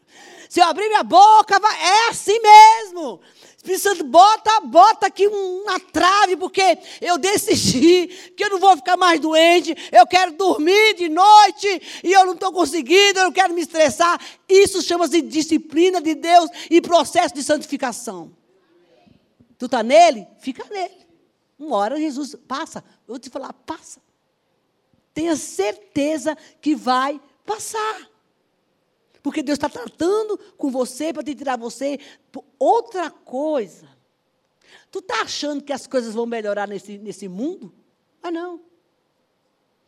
Se 0.49 0.61
eu 0.61 0.65
abrir 0.65 0.89
minha 0.89 1.03
boca, 1.03 1.59
vai, 1.59 1.83
é 1.83 2.09
assim 2.09 2.39
mesmo. 2.41 3.21
Espírito 3.57 3.83
Santo, 3.83 4.05
bota, 4.05 4.61
bota 4.61 5.07
aqui 5.09 5.27
uma 5.27 5.81
trave, 5.81 6.37
porque 6.37 6.79
eu 7.01 7.19
decidi 7.19 8.07
que 8.37 8.45
eu 8.45 8.51
não 8.51 8.61
vou 8.61 8.77
ficar 8.77 8.97
mais 8.97 9.19
doente, 9.19 9.75
eu 9.91 10.07
quero 10.07 10.33
dormir 10.33 10.95
de 10.95 11.09
noite 11.09 12.01
e 12.05 12.13
eu 12.13 12.25
não 12.25 12.35
estou 12.35 12.53
conseguindo, 12.53 13.19
eu 13.19 13.25
não 13.25 13.33
quero 13.33 13.53
me 13.53 13.63
estressar. 13.63 14.21
Isso 14.49 14.81
chama-se 14.83 15.21
disciplina 15.21 16.01
de 16.01 16.15
Deus 16.15 16.49
e 16.71 16.81
processo 16.81 17.35
de 17.35 17.43
santificação. 17.43 18.31
Tu 19.59 19.67
está 19.67 19.83
nele? 19.83 20.27
Fica 20.39 20.65
nele. 20.71 21.07
Uma 21.59 21.77
hora 21.77 21.99
Jesus 21.99 22.37
passa. 22.47 22.85
Eu 23.09 23.15
vou 23.15 23.19
te 23.19 23.31
falar, 23.31 23.53
passa. 23.53 24.01
Tenha 25.13 25.35
certeza 25.35 26.37
que 26.61 26.77
vai 26.77 27.21
passar. 27.45 28.16
Porque 29.27 29.43
Deus 29.43 29.57
está 29.57 29.69
tratando 29.69 30.39
com 30.57 30.71
você 30.71 31.13
para 31.13 31.21
te 31.21 31.35
tirar 31.35 31.59
você. 31.59 31.99
Outra 32.61 33.11
coisa. 33.11 33.89
Tu 34.89 35.01
está 35.01 35.23
achando 35.23 35.65
que 35.65 35.73
as 35.73 35.85
coisas 35.85 36.15
vão 36.15 36.27
melhorar 36.27 36.69
nesse, 36.69 36.97
nesse 36.97 37.27
mundo? 37.27 37.75
Ah, 38.23 38.31
não. 38.31 38.61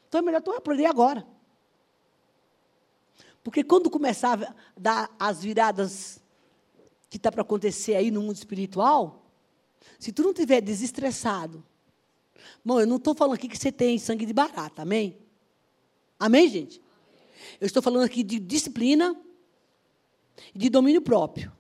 Então 0.09 0.19
é 0.19 0.23
melhor 0.23 0.43
tu 0.43 0.51
aprender 0.51 0.87
agora. 0.87 1.25
Porque 3.45 3.63
quando 3.63 3.89
começar 3.89 4.43
a 4.43 4.55
dar 4.77 5.09
as 5.21 5.41
viradas 5.41 6.21
que 7.09 7.17
está 7.17 7.31
para 7.31 7.43
acontecer 7.43 7.95
aí 7.95 8.11
no 8.11 8.23
mundo 8.23 8.35
espiritual, 8.35 9.25
se 10.01 10.11
tu 10.11 10.25
não 10.25 10.35
tiver 10.35 10.61
desestressado, 10.61 11.65
Mãe, 12.65 12.81
eu 12.81 12.89
não 12.89 12.97
estou 12.97 13.15
falando 13.15 13.37
aqui 13.37 13.47
que 13.47 13.57
você 13.57 13.71
tem 13.71 14.01
sangue 14.01 14.27
de 14.27 14.33
barata, 14.33 14.83
amém? 14.83 15.17
Amém, 16.19 16.49
gente? 16.49 16.83
Eu 17.61 17.67
estou 17.67 17.81
falando 17.81 18.03
aqui 18.03 18.25
de 18.25 18.41
disciplina, 18.41 19.17
de 20.55 20.69
domínio 20.69 21.01
próprio. 21.01 21.53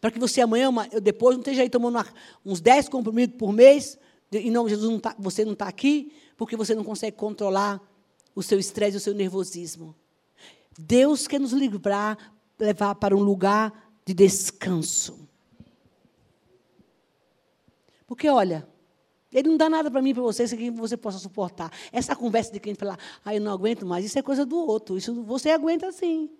Para 0.00 0.10
que 0.10 0.18
você 0.18 0.40
amanhã, 0.40 0.70
depois, 1.02 1.36
não 1.36 1.40
esteja 1.40 1.62
aí 1.62 1.70
tomando 1.70 2.04
uns 2.44 2.60
10 2.60 2.88
compromissos 2.88 3.36
por 3.36 3.52
mês, 3.52 3.98
e 4.30 4.50
não, 4.50 4.68
Jesus 4.68 4.90
não 4.90 5.00
tá, 5.00 5.14
você 5.18 5.44
não 5.44 5.54
está 5.54 5.66
aqui, 5.66 6.12
porque 6.36 6.56
você 6.56 6.74
não 6.74 6.84
consegue 6.84 7.16
controlar 7.16 7.80
o 8.34 8.42
seu 8.42 8.58
estresse, 8.58 8.96
o 8.96 9.00
seu 9.00 9.14
nervosismo. 9.14 9.94
Deus 10.78 11.26
quer 11.26 11.40
nos 11.40 11.52
livrar, 11.52 12.16
levar 12.58 12.94
para 12.94 13.16
um 13.16 13.20
lugar 13.20 13.92
de 14.04 14.14
descanso. 14.14 15.28
Porque, 18.06 18.28
olha, 18.28 18.66
ele 19.32 19.48
não 19.48 19.56
dá 19.56 19.68
nada 19.68 19.90
para 19.90 20.02
mim, 20.02 20.12
para 20.12 20.22
você, 20.22 20.46
que 20.56 20.70
você 20.70 20.96
possa 20.96 21.18
suportar. 21.18 21.72
Essa 21.92 22.16
conversa 22.16 22.52
de 22.52 22.60
quem 22.60 22.74
fala, 22.74 22.98
ah, 23.24 23.34
eu 23.34 23.40
não 23.40 23.52
aguento 23.52 23.86
mais, 23.86 24.04
isso 24.04 24.18
é 24.18 24.22
coisa 24.22 24.44
do 24.44 24.56
outro. 24.56 24.96
Isso 24.96 25.22
você 25.22 25.50
aguenta 25.50 25.90
sim. 25.92 26.30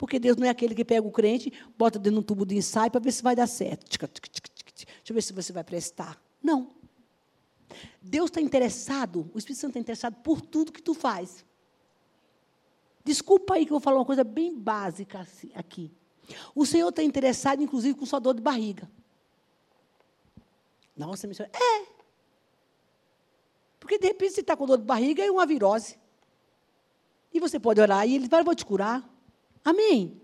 Porque 0.00 0.18
Deus 0.18 0.38
não 0.38 0.46
é 0.46 0.48
aquele 0.48 0.74
que 0.74 0.82
pega 0.82 1.06
o 1.06 1.10
crente, 1.10 1.52
bota 1.76 1.98
dentro 1.98 2.12
de 2.12 2.18
um 2.20 2.22
tubo 2.22 2.46
de 2.46 2.56
ensaio 2.56 2.90
para 2.90 3.02
ver 3.02 3.12
se 3.12 3.22
vai 3.22 3.36
dar 3.36 3.46
certo. 3.46 3.84
Deixa 3.86 4.32
eu 5.10 5.14
ver 5.14 5.20
se 5.20 5.30
você 5.30 5.52
vai 5.52 5.62
prestar. 5.62 6.18
Não. 6.42 6.70
Deus 8.00 8.30
está 8.30 8.40
interessado, 8.40 9.30
o 9.34 9.38
Espírito 9.38 9.60
Santo 9.60 9.72
está 9.72 9.80
interessado 9.80 10.14
por 10.22 10.40
tudo 10.40 10.72
que 10.72 10.80
tu 10.80 10.94
faz. 10.94 11.44
Desculpa 13.04 13.56
aí 13.56 13.66
que 13.66 13.72
eu 13.72 13.74
vou 13.74 13.80
falar 13.80 13.98
uma 13.98 14.06
coisa 14.06 14.24
bem 14.24 14.58
básica 14.58 15.18
assim, 15.20 15.50
aqui. 15.54 15.92
O 16.54 16.64
Senhor 16.64 16.88
está 16.88 17.02
interessado, 17.02 17.62
inclusive, 17.62 17.98
com 17.98 18.06
sua 18.06 18.20
dor 18.20 18.32
de 18.32 18.40
barriga. 18.40 18.90
Nossa, 20.96 21.26
missionária. 21.26 21.54
É. 21.62 21.86
Porque 23.78 23.98
de 23.98 24.06
repente 24.06 24.32
você 24.32 24.40
está 24.40 24.56
com 24.56 24.64
dor 24.64 24.78
de 24.78 24.84
barriga 24.84 25.22
e 25.22 25.28
uma 25.28 25.44
virose. 25.44 25.98
E 27.34 27.38
você 27.38 27.60
pode 27.60 27.82
orar 27.82 28.08
e 28.08 28.14
ele 28.14 28.28
vai, 28.28 28.42
vou 28.42 28.54
te 28.54 28.64
curar. 28.64 29.09
Amém? 29.64 30.20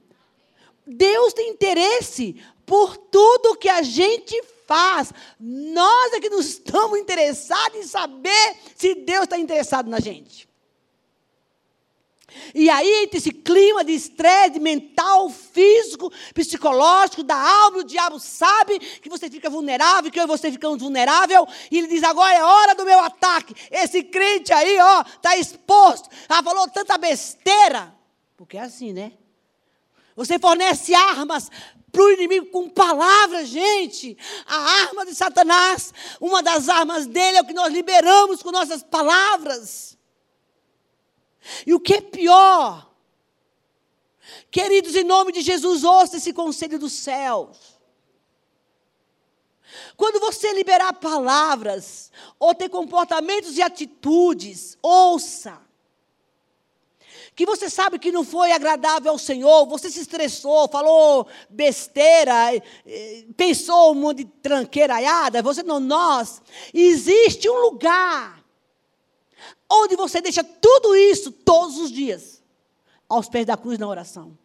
Deus 0.87 1.32
tem 1.32 1.51
interesse 1.51 2.41
por 2.64 2.97
tudo 2.97 3.57
que 3.57 3.68
a 3.68 3.82
gente 3.82 4.41
faz. 4.66 5.12
Nós 5.39 6.12
é 6.12 6.20
que 6.20 6.28
não 6.30 6.41
estamos 6.41 6.99
interessados 6.99 7.78
em 7.78 7.84
saber 7.84 8.57
se 8.76 8.95
Deus 8.95 9.24
está 9.24 9.39
interessado 9.39 9.89
na 9.89 10.01
gente. 10.01 10.47
E 12.55 12.68
aí, 12.68 13.09
esse 13.12 13.30
clima 13.30 13.82
de 13.82 13.93
estresse 13.93 14.59
mental, 14.61 15.30
físico, 15.30 16.12
psicológico, 16.34 17.22
da 17.22 17.37
alma, 17.37 17.78
o 17.78 17.84
diabo 17.84 18.18
sabe 18.18 18.78
que 18.78 19.09
você 19.09 19.30
fica 19.30 19.49
vulnerável, 19.49 20.11
que 20.11 20.18
eu 20.18 20.24
e 20.24 20.26
você 20.26 20.51
ficamos 20.53 20.82
vulnerável, 20.82 21.47
e 21.70 21.78
ele 21.78 21.87
diz: 21.87 22.03
agora 22.03 22.34
é 22.34 22.45
hora 22.45 22.74
do 22.74 22.84
meu 22.84 22.99
ataque. 22.99 23.55
Esse 23.70 24.03
crente 24.03 24.53
aí, 24.53 24.78
ó, 24.78 25.01
está 25.03 25.37
exposto. 25.37 26.11
Ah, 26.28 26.43
falou 26.43 26.68
tanta 26.68 26.99
besteira. 26.99 27.95
Porque 28.37 28.59
é 28.59 28.61
assim, 28.61 28.93
né? 28.93 29.12
Você 30.17 30.39
fornece 30.39 30.95
armas 30.95 31.51
para 31.93 32.03
o 32.03 32.11
inimigo 32.11 32.47
com 32.47 32.69
palavras, 32.71 33.49
gente. 33.49 34.17
A 34.47 34.57
arma 34.57 35.05
de 35.05 35.14
Satanás, 35.14 35.93
uma 36.19 36.43
das 36.43 36.69
armas 36.71 37.07
dele 37.07 37.39
é 37.39 37.43
o 37.43 37.47
que 37.47 37.53
nós 37.53 37.73
liberamos 37.73 38.43
com 38.43 38.51
nossas 38.51 38.83
palavras. 38.83 39.97
E 41.67 41.75
o 41.75 41.79
que 41.79 41.95
é 41.95 42.01
pior, 42.01 42.91
queridos, 44.51 44.97
em 44.97 45.05
nome 45.05 45.33
de 45.33 45.43
Jesus, 45.43 45.85
ouça 45.85 46.17
esse 46.17 46.33
conselho 46.33 46.79
dos 46.79 46.95
céus. 46.95 47.77
Quando 49.97 50.19
você 50.19 50.53
liberar 50.55 50.95
palavras, 50.95 52.11
ou 52.39 52.55
ter 52.55 52.69
comportamentos 52.71 53.57
e 53.59 53.62
atitudes, 53.62 54.79
ouça 54.83 55.66
que 57.37 57.45
você 57.45 57.68
sabe 57.68 57.99
que 57.99 58.11
não 58.11 58.24
foi 58.24 58.51
agradável 58.51 59.12
ao 59.12 59.18
Senhor, 59.18 59.66
você 59.66 59.91
se 59.91 60.01
estressou, 60.01 60.66
falou 60.68 61.28
besteira, 61.51 62.34
pensou 63.37 63.93
um 63.93 63.95
monte 63.95 64.24
de 64.24 64.30
tranqueiraiada, 64.41 65.43
você 65.43 65.62
não, 65.62 65.78
nós, 65.78 66.41
existe 66.72 67.47
um 67.51 67.61
lugar 67.61 68.43
onde 69.70 69.97
você 69.97 70.22
deixa 70.22 70.43
tudo 70.43 70.97
isso 70.97 71.30
todos 71.30 71.76
os 71.76 71.93
dias, 71.93 72.43
aos 73.07 73.28
pés 73.28 73.45
da 73.45 73.57
cruz 73.57 73.78
na 73.78 73.87
oração. 73.87 74.37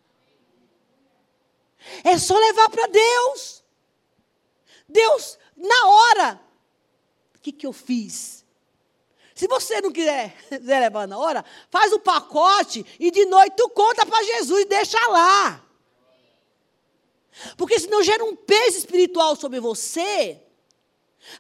É 2.04 2.18
só 2.18 2.38
levar 2.38 2.70
para 2.70 2.88
Deus. 2.88 3.64
Deus, 4.88 5.40
na 5.56 5.88
hora, 5.88 6.42
o 7.36 7.40
que, 7.40 7.54
que 7.54 7.66
eu 7.66 7.72
fiz? 7.72 8.41
Se 9.42 9.48
você 9.48 9.82
não 9.82 9.92
quiser, 9.92 10.38
quiser 10.50 10.80
levar 10.80 11.08
na 11.08 11.18
hora, 11.18 11.44
faz 11.72 11.92
o 11.94 11.98
pacote 11.98 12.86
e 13.00 13.10
de 13.10 13.26
noite 13.26 13.56
tu 13.58 13.70
conta 13.70 14.06
para 14.06 14.24
Jesus 14.24 14.62
e 14.62 14.66
deixa 14.66 15.00
lá. 15.08 15.60
Porque 17.58 17.80
senão 17.80 18.04
gera 18.04 18.24
um 18.24 18.36
peso 18.36 18.78
espiritual 18.78 19.36
sobre 19.36 19.60
você. 19.60 20.40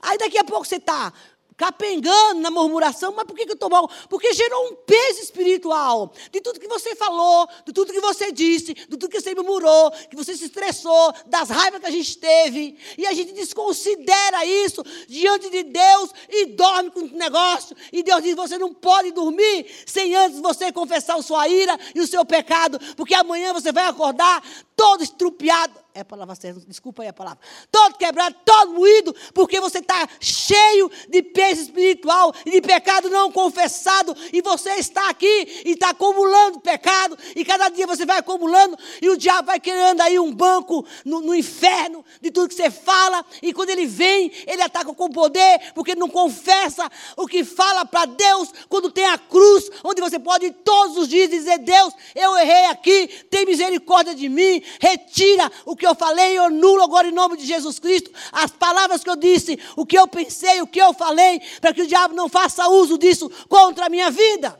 Aí 0.01 0.17
daqui 0.17 0.39
a 0.39 0.43
pouco 0.43 0.65
você 0.65 0.77
está 0.77 1.13
capengando 1.57 2.39
na 2.39 2.49
murmuração, 2.49 3.13
mas 3.15 3.25
por 3.25 3.35
que, 3.35 3.43
eu 3.43 3.53
estou 3.53 3.69
mal? 3.69 3.89
Porque 4.09 4.33
gerou 4.33 4.69
um 4.69 4.75
peso 4.75 5.21
espiritual 5.21 6.11
de 6.31 6.41
tudo 6.41 6.59
que 6.59 6.67
você 6.67 6.95
falou, 6.95 7.47
de 7.65 7.73
tudo 7.73 7.93
que 7.93 7.99
você 7.99 8.31
disse, 8.31 8.73
de 8.73 8.87
tudo 8.87 9.09
que 9.09 9.19
você 9.19 9.35
murmurou, 9.35 9.91
que 10.09 10.15
você 10.15 10.35
se 10.35 10.45
estressou, 10.45 11.13
das 11.27 11.49
raivas 11.49 11.79
que 11.79 11.85
a 11.85 11.91
gente 11.91 12.17
teve, 12.17 12.77
e 12.97 13.05
a 13.05 13.13
gente 13.13 13.33
desconsidera 13.33 14.45
isso 14.45 14.83
diante 15.07 15.49
de 15.49 15.63
Deus 15.63 16.11
e 16.29 16.45
dorme 16.47 16.91
com 16.91 17.01
o 17.01 17.07
negócio, 17.07 17.75
e 17.91 18.03
Deus 18.03 18.23
diz: 18.23 18.35
você 18.35 18.57
não 18.57 18.73
pode 18.73 19.11
dormir 19.11 19.67
sem 19.85 20.15
antes 20.15 20.39
você 20.39 20.71
confessar 20.71 21.17
a 21.17 21.21
sua 21.21 21.47
ira 21.47 21.77
e 21.93 21.99
o 21.99 22.07
seu 22.07 22.25
pecado, 22.25 22.79
porque 22.95 23.13
amanhã 23.13 23.53
você 23.53 23.71
vai 23.71 23.85
acordar 23.85 24.43
todo 24.75 25.03
estrupiado. 25.03 25.80
É 25.93 26.01
a 26.01 26.05
palavra 26.05 26.35
certa, 26.35 26.61
desculpa 26.67 27.01
aí 27.01 27.09
a 27.09 27.13
palavra. 27.13 27.39
Todo 27.71 27.97
quebrado, 27.97 28.35
todo 28.45 28.73
moído, 28.73 29.15
porque 29.33 29.59
você 29.59 29.79
está 29.79 30.07
cheio 30.19 30.89
de 31.09 31.21
peso 31.21 31.63
espiritual 31.63 32.33
e 32.45 32.51
de 32.51 32.61
pecado 32.61 33.09
não 33.09 33.31
confessado. 33.31 34.15
E 34.31 34.41
você 34.41 34.71
está 34.71 35.09
aqui 35.09 35.63
e 35.65 35.71
está 35.71 35.89
acumulando 35.89 36.59
pecado. 36.59 37.17
E 37.35 37.43
cada 37.43 37.69
dia 37.69 37.85
você 37.85 38.05
vai 38.05 38.19
acumulando. 38.19 38.77
E 39.01 39.09
o 39.09 39.17
diabo 39.17 39.47
vai 39.47 39.59
querendo 39.59 40.01
aí 40.01 40.17
um 40.17 40.33
banco 40.33 40.85
no, 41.03 41.21
no 41.21 41.35
inferno 41.35 42.05
de 42.21 42.31
tudo 42.31 42.49
que 42.49 42.55
você 42.55 42.71
fala. 42.71 43.25
E 43.41 43.53
quando 43.53 43.69
ele 43.69 43.85
vem, 43.85 44.31
ele 44.47 44.61
ataca 44.61 44.93
com 44.93 45.09
poder, 45.09 45.73
porque 45.73 45.95
não 45.95 46.07
confessa 46.07 46.89
o 47.17 47.27
que 47.27 47.43
fala 47.43 47.85
para 47.85 48.05
Deus. 48.05 48.53
Quando 48.69 48.91
tem 48.91 49.05
a 49.05 49.17
cruz, 49.17 49.69
onde 49.83 50.01
você 50.01 50.19
pode 50.19 50.51
todos 50.51 50.97
os 50.97 51.07
dias 51.07 51.29
dizer: 51.29 51.59
Deus, 51.59 51.93
eu 52.15 52.37
errei 52.37 52.65
aqui, 52.67 53.07
tem 53.29 53.45
misericórdia 53.45 54.15
de 54.15 54.29
mim 54.29 54.61
retira 54.79 55.51
o 55.65 55.75
eu 55.85 55.95
falei, 55.95 56.37
eu 56.37 56.43
anulo 56.43 56.81
agora 56.83 57.07
em 57.07 57.11
nome 57.11 57.37
de 57.37 57.45
Jesus 57.45 57.79
Cristo 57.79 58.11
as 58.31 58.51
palavras 58.51 59.03
que 59.03 59.09
eu 59.09 59.15
disse, 59.15 59.59
o 59.75 59.85
que 59.85 59.97
eu 59.97 60.07
pensei, 60.07 60.61
o 60.61 60.67
que 60.67 60.81
eu 60.81 60.93
falei, 60.93 61.41
para 61.59 61.73
que 61.73 61.81
o 61.81 61.87
diabo 61.87 62.13
não 62.13 62.29
faça 62.29 62.67
uso 62.67 62.97
disso 62.97 63.29
contra 63.47 63.85
a 63.85 63.89
minha 63.89 64.09
vida. 64.09 64.59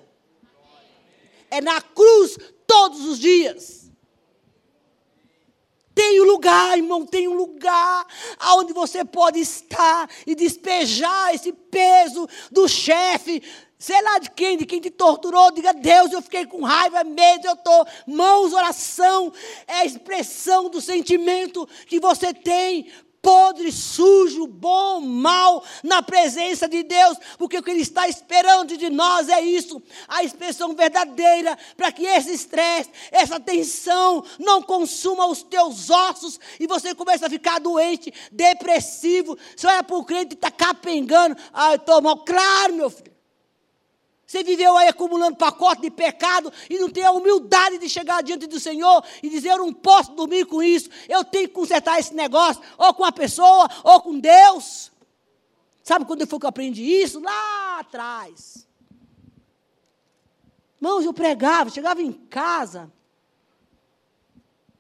É 1.50 1.62
na 1.62 1.82
cruz 1.82 2.38
todos 2.66 3.06
os 3.06 3.20
dias. 3.20 3.82
Tem 5.94 6.22
um 6.22 6.24
lugar, 6.24 6.78
irmão, 6.78 7.06
tem 7.06 7.28
um 7.28 7.34
lugar 7.34 8.08
onde 8.56 8.72
você 8.72 9.04
pode 9.04 9.40
estar 9.40 10.10
e 10.26 10.34
despejar 10.34 11.36
esse 11.36 11.52
peso 11.52 12.28
do 12.50 12.68
chefe, 12.68 13.44
sei 13.82 14.00
lá 14.00 14.20
de 14.20 14.30
quem, 14.30 14.58
de 14.58 14.66
quem 14.68 14.80
te 14.80 14.92
torturou, 14.92 15.50
diga, 15.50 15.74
Deus, 15.74 16.14
eu 16.14 16.22
fiquei 16.22 16.46
com 16.46 16.62
raiva, 16.62 17.04
medo, 17.04 17.48
eu 17.48 17.54
estou, 17.54 17.88
mãos, 18.06 18.54
oração, 18.54 19.34
é 19.68 19.78
a 19.78 19.86
expressão 19.86 20.70
do 20.70 20.80
sentimento 20.80 21.68
que 21.88 22.00
você 22.00 22.32
tem, 22.32 22.92
podre, 23.24 23.72
sujo, 23.72 24.46
bom, 24.46 25.02
mal, 25.02 25.64
na 25.84 26.04
presença 26.04 26.70
de 26.70 26.84
Deus, 26.84 27.18
porque 27.40 27.58
o 27.58 27.64
que 27.64 27.72
Ele 27.72 27.82
está 27.82 28.08
esperando 28.08 28.78
de 28.78 28.88
nós 28.92 29.30
é 29.30 29.42
isso, 29.42 29.82
a 30.08 30.24
expressão 30.24 30.76
verdadeira, 30.76 31.58
para 31.76 31.92
que 31.92 32.06
esse 32.06 32.32
estresse, 32.32 32.92
essa 33.12 33.40
tensão 33.40 34.24
não 34.38 34.62
consuma 34.62 35.26
os 35.26 35.42
teus 35.42 35.90
ossos 35.90 36.40
e 36.60 36.68
você 36.68 36.94
comece 36.94 37.26
a 37.26 37.30
ficar 37.32 37.60
doente, 37.60 38.14
depressivo, 38.32 39.36
você 39.56 39.66
olha 39.66 39.82
para 39.82 39.96
o 39.96 40.06
crente 40.06 40.34
e 40.34 40.36
está 40.36 40.52
capengando, 40.52 41.36
ah, 41.52 41.72
eu 41.72 41.78
estou 41.78 42.00
mal, 42.00 42.18
claro, 42.24 42.76
meu 42.76 42.92
filho, 42.92 43.11
você 44.32 44.46
viveu 44.46 44.78
aí 44.78 44.88
acumulando 44.88 45.36
pacote 45.36 45.82
de 45.82 45.92
pecado 45.92 46.54
e 46.70 46.80
não 46.80 46.90
tem 46.90 47.04
a 47.04 47.12
humildade 47.12 47.78
de 47.78 47.90
chegar 47.90 48.24
diante 48.24 48.48
do 48.48 48.62
Senhor 48.62 49.04
e 49.22 49.30
dizer: 49.30 49.50
Eu 49.50 49.58
não 49.58 49.74
posso 49.74 50.14
dormir 50.14 50.46
com 50.46 50.64
isso, 50.64 50.90
eu 51.10 51.22
tenho 51.26 51.50
que 51.50 51.54
consertar 51.54 52.00
esse 52.00 52.14
negócio, 52.14 52.64
ou 52.78 52.94
com 52.94 53.04
a 53.04 53.12
pessoa, 53.12 53.68
ou 53.84 54.00
com 54.00 54.18
Deus. 54.18 54.90
Sabe 55.84 56.06
quando 56.06 56.26
foi 56.26 56.40
que 56.40 56.46
eu 56.46 56.50
aprendi 56.50 56.82
isso? 56.82 57.20
Lá 57.20 57.80
atrás. 57.80 58.66
Irmãos, 60.82 61.04
eu 61.04 61.14
pregava, 61.14 61.70
chegava 61.70 62.02
em 62.02 62.14
casa. 62.14 62.90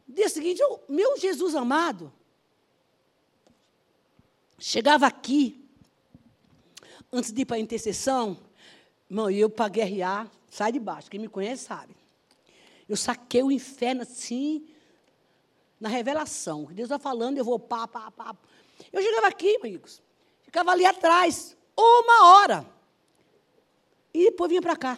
No 0.08 0.16
dia 0.16 0.30
seguinte, 0.30 0.62
eu, 0.62 0.82
meu 0.88 1.20
Jesus 1.20 1.56
amado, 1.56 2.14
chegava 4.58 5.06
aqui, 5.08 5.62
antes 7.12 7.34
de 7.34 7.42
ir 7.42 7.46
para 7.46 7.58
a 7.58 7.60
intercessão, 7.60 8.38
Irmão, 9.12 9.30
e 9.30 9.42
eu 9.42 9.50
para 9.50 9.68
guerrear, 9.68 10.32
sai 10.50 10.72
de 10.72 10.80
baixo. 10.80 11.12
Quem 11.12 11.20
me 11.20 11.28
conhece 11.28 11.66
sabe. 11.66 11.94
Eu 12.88 12.96
saquei 12.96 13.44
o 13.44 13.52
inferno 13.52 14.04
assim, 14.04 14.66
na 15.78 15.90
revelação. 15.90 16.64
Deus 16.72 16.86
está 16.86 16.98
falando, 16.98 17.38
eu 17.38 17.44
vou 17.44 17.60
pá, 17.60 17.86
pá, 17.86 18.10
pá. 18.10 18.34
Eu 18.90 19.02
chegava 19.02 19.28
aqui, 19.28 19.58
amigos, 19.58 20.02
ficava 20.44 20.72
ali 20.72 20.86
atrás, 20.86 21.58
uma 21.78 22.36
hora. 22.36 22.66
E 24.14 24.32
depois 24.32 24.48
vinha 24.48 24.62
para 24.62 24.78
cá. 24.78 24.98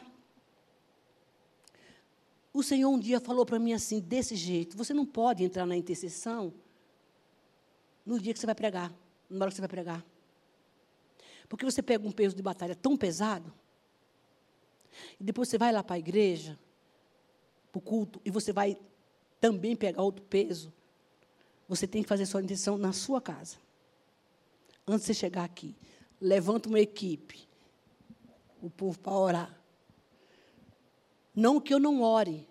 O 2.53 2.61
Senhor 2.61 2.91
um 2.91 2.99
dia 2.99 3.19
falou 3.19 3.47
para 3.47 3.57
mim 3.57 3.73
assim, 3.73 3.99
desse 3.99 4.35
jeito: 4.35 4.77
você 4.77 4.93
não 4.93 5.07
pode 5.07 5.43
entrar 5.43 5.65
na 5.65 5.75
intercessão 5.75 6.53
no 8.05 8.19
dia 8.19 8.31
que 8.31 8.39
você 8.39 8.45
vai 8.45 8.53
pregar, 8.53 8.93
na 9.27 9.45
hora 9.45 9.49
que 9.49 9.55
você 9.55 9.61
vai 9.61 9.69
pregar. 9.69 10.05
Porque 11.49 11.65
você 11.65 11.81
pega 11.81 12.07
um 12.07 12.11
peso 12.11 12.35
de 12.35 12.43
batalha 12.43 12.75
tão 12.75 12.95
pesado, 12.95 13.51
e 15.19 15.23
depois 15.23 15.49
você 15.49 15.57
vai 15.57 15.71
lá 15.71 15.83
para 15.83 15.95
a 15.95 15.99
igreja, 15.99 16.57
para 17.71 17.79
o 17.79 17.81
culto, 17.81 18.21
e 18.23 18.31
você 18.31 18.51
vai 18.51 18.77
também 19.39 19.75
pegar 19.75 20.01
outro 20.01 20.23
peso. 20.23 20.71
Você 21.67 21.87
tem 21.87 22.03
que 22.03 22.09
fazer 22.09 22.25
sua 22.25 22.41
intenção 22.41 22.77
na 22.77 22.93
sua 22.93 23.21
casa. 23.21 23.57
Antes 24.87 25.01
de 25.01 25.07
você 25.07 25.13
chegar 25.13 25.43
aqui, 25.43 25.75
levanta 26.19 26.69
uma 26.69 26.79
equipe, 26.79 27.47
o 28.61 28.69
povo 28.69 28.99
para 28.99 29.13
orar. 29.13 29.59
Não 31.35 31.59
que 31.59 31.73
eu 31.73 31.79
não 31.79 32.01
ore, 32.01 32.47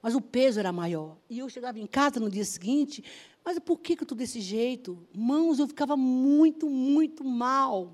mas 0.00 0.14
o 0.14 0.20
peso 0.20 0.60
era 0.60 0.72
maior. 0.72 1.16
E 1.28 1.38
eu 1.38 1.48
chegava 1.48 1.78
em 1.78 1.86
casa 1.86 2.20
no 2.20 2.30
dia 2.30 2.44
seguinte, 2.44 3.02
mas 3.44 3.58
por 3.58 3.78
que, 3.78 3.96
que 3.96 4.02
eu 4.02 4.04
estou 4.04 4.16
desse 4.16 4.40
jeito? 4.40 5.06
Mãos, 5.14 5.58
eu 5.58 5.66
ficava 5.66 5.96
muito, 5.96 6.68
muito 6.68 7.24
mal. 7.24 7.92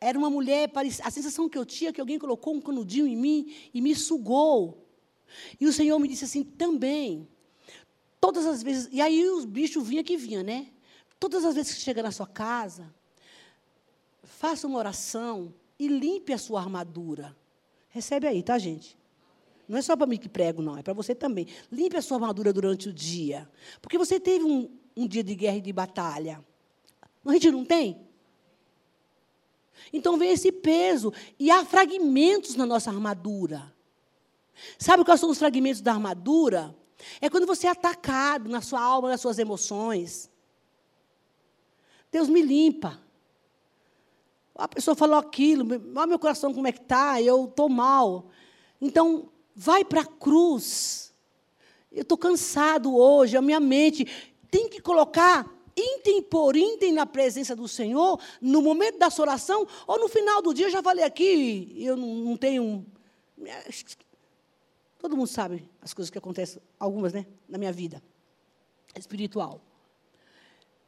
Era 0.00 0.18
uma 0.18 0.28
mulher, 0.28 0.70
a 1.02 1.10
sensação 1.10 1.48
que 1.48 1.56
eu 1.56 1.64
tinha 1.64 1.90
é 1.90 1.92
que 1.92 2.00
alguém 2.00 2.18
colocou 2.18 2.54
um 2.54 2.60
canudinho 2.60 3.06
em 3.06 3.16
mim 3.16 3.54
e 3.72 3.80
me 3.80 3.94
sugou. 3.94 4.86
E 5.60 5.66
o 5.66 5.72
Senhor 5.72 5.98
me 5.98 6.08
disse 6.08 6.24
assim 6.24 6.44
também. 6.44 7.26
Todas 8.20 8.46
as 8.46 8.62
vezes, 8.62 8.88
e 8.92 9.00
aí 9.00 9.26
os 9.28 9.44
bichos 9.44 9.86
vinham 9.86 10.04
que 10.04 10.16
vinham, 10.16 10.42
né? 10.42 10.68
Todas 11.18 11.44
as 11.44 11.54
vezes 11.54 11.74
que 11.74 11.80
chega 11.80 12.02
na 12.02 12.10
sua 12.10 12.26
casa, 12.26 12.94
faça 14.22 14.66
uma 14.66 14.78
oração 14.78 15.54
e 15.78 15.88
limpe 15.88 16.32
a 16.32 16.38
sua 16.38 16.60
armadura. 16.60 17.36
Recebe 17.88 18.26
aí, 18.26 18.42
tá, 18.42 18.58
gente? 18.58 18.98
Não 19.68 19.78
é 19.78 19.82
só 19.82 19.96
para 19.96 20.06
mim 20.06 20.18
que 20.18 20.28
prego, 20.28 20.62
não, 20.62 20.76
é 20.76 20.82
para 20.82 20.92
você 20.92 21.14
também. 21.14 21.46
Limpe 21.72 21.96
a 21.96 22.02
sua 22.02 22.18
armadura 22.18 22.52
durante 22.52 22.88
o 22.88 22.92
dia. 22.92 23.50
Porque 23.80 23.98
você 23.98 24.20
teve 24.20 24.44
um, 24.44 24.70
um 24.96 25.06
dia 25.06 25.24
de 25.24 25.34
guerra 25.34 25.56
e 25.56 25.60
de 25.60 25.72
batalha. 25.72 26.44
A 27.24 27.32
gente 27.32 27.50
não 27.50 27.64
tem? 27.64 28.05
Então 29.92 30.16
vem 30.16 30.30
esse 30.30 30.50
peso. 30.50 31.12
E 31.38 31.50
há 31.50 31.64
fragmentos 31.64 32.54
na 32.54 32.66
nossa 32.66 32.90
armadura. 32.90 33.72
Sabe 34.78 35.04
quais 35.04 35.20
são 35.20 35.30
os 35.30 35.38
fragmentos 35.38 35.80
da 35.80 35.92
armadura? 35.92 36.74
É 37.20 37.28
quando 37.28 37.46
você 37.46 37.66
é 37.66 37.70
atacado 37.70 38.48
na 38.48 38.60
sua 38.60 38.80
alma, 38.80 39.08
nas 39.08 39.20
suas 39.20 39.38
emoções. 39.38 40.30
Deus 42.10 42.28
me 42.28 42.42
limpa. 42.42 43.00
A 44.54 44.66
pessoa 44.66 44.94
falou 44.94 45.18
aquilo, 45.18 45.66
olha 45.94 46.06
meu 46.06 46.18
coração 46.18 46.54
como 46.54 46.66
é 46.66 46.72
que 46.72 46.80
está, 46.80 47.20
eu 47.20 47.44
estou 47.44 47.68
mal. 47.68 48.30
Então, 48.80 49.28
vai 49.54 49.84
para 49.84 50.00
a 50.00 50.06
cruz. 50.06 51.14
Eu 51.92 52.02
estou 52.02 52.16
cansado 52.16 52.96
hoje, 52.96 53.36
a 53.36 53.42
minha 53.42 53.60
mente 53.60 54.06
tem 54.50 54.68
que 54.68 54.80
colocar 54.80 55.50
item 55.76 56.22
por 56.22 56.56
item 56.56 56.92
na 56.92 57.04
presença 57.04 57.54
do 57.54 57.68
Senhor, 57.68 58.18
no 58.40 58.62
momento 58.62 58.98
da 58.98 59.10
sua 59.10 59.26
oração, 59.26 59.66
ou 59.86 59.98
no 59.98 60.08
final 60.08 60.40
do 60.40 60.54
dia, 60.54 60.66
eu 60.66 60.70
já 60.70 60.82
falei 60.82 61.04
aqui, 61.04 61.74
eu 61.76 61.96
não, 61.96 62.14
não 62.14 62.36
tenho. 62.36 62.84
Todo 64.98 65.16
mundo 65.16 65.28
sabe 65.28 65.68
as 65.82 65.92
coisas 65.92 66.10
que 66.10 66.18
acontecem, 66.18 66.60
algumas, 66.80 67.12
né, 67.12 67.26
na 67.48 67.58
minha 67.58 67.72
vida 67.72 68.02
espiritual. 68.98 69.60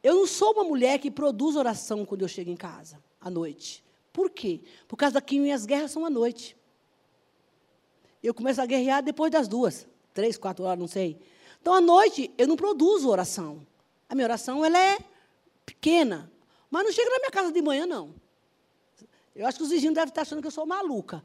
Eu 0.01 0.15
não 0.15 0.25
sou 0.25 0.53
uma 0.53 0.63
mulher 0.63 0.97
que 0.97 1.11
produz 1.11 1.55
oração 1.55 2.05
quando 2.05 2.21
eu 2.21 2.27
chego 2.27 2.49
em 2.49 2.55
casa, 2.55 2.99
à 3.21 3.29
noite. 3.29 3.83
Por 4.11 4.29
quê? 4.29 4.61
Por 4.87 4.95
causa 4.95 5.21
que 5.21 5.39
minhas 5.39 5.65
guerras 5.65 5.91
são 5.91 6.05
à 6.05 6.09
noite. 6.09 6.57
Eu 8.23 8.33
começo 8.33 8.61
a 8.61 8.65
guerrear 8.65 9.03
depois 9.03 9.31
das 9.31 9.47
duas, 9.47 9.87
três, 10.13 10.37
quatro 10.37 10.65
horas, 10.65 10.79
não 10.79 10.87
sei. 10.87 11.17
Então, 11.61 11.73
à 11.73 11.81
noite, 11.81 12.31
eu 12.37 12.47
não 12.47 12.55
produzo 12.55 13.09
oração. 13.09 13.65
A 14.09 14.15
minha 14.15 14.25
oração 14.25 14.65
ela 14.65 14.77
é 14.77 14.97
pequena. 15.65 16.31
Mas 16.69 16.83
não 16.83 16.91
chega 16.91 17.09
na 17.11 17.19
minha 17.19 17.31
casa 17.31 17.51
de 17.51 17.61
manhã, 17.61 17.85
não. 17.85 18.15
Eu 19.35 19.45
acho 19.45 19.57
que 19.57 19.63
os 19.63 19.69
vizinhos 19.69 19.93
devem 19.93 20.09
estar 20.09 20.23
achando 20.23 20.41
que 20.41 20.47
eu 20.47 20.51
sou 20.51 20.65
maluca. 20.65 21.23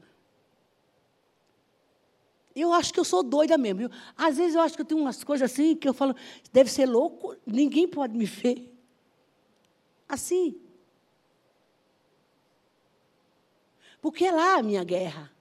Eu 2.55 2.71
acho 2.71 2.93
que 2.93 2.99
eu 2.99 3.03
sou 3.03 3.21
doida 3.21 3.57
mesmo. 3.57 3.79
Viu? 3.79 3.89
Às 4.15 4.37
vezes 4.37 4.55
eu 4.55 4.61
acho 4.61 4.75
que 4.75 4.81
eu 4.81 4.85
tenho 4.85 5.01
umas 5.01 5.23
coisas 5.23 5.51
assim 5.51 5.75
que 5.75 5.89
eu 5.89 5.93
falo, 5.93 6.15
deve 6.53 6.71
ser 6.71 6.85
louco, 6.85 7.35
ninguém 7.45 7.87
pode 7.87 8.17
me 8.17 8.25
ver. 8.25 8.71
Assim. 10.07 10.61
Porque 13.99 14.25
é 14.25 14.31
lá 14.31 14.59
a 14.59 14.63
minha 14.63 14.83
guerra. 14.83 15.31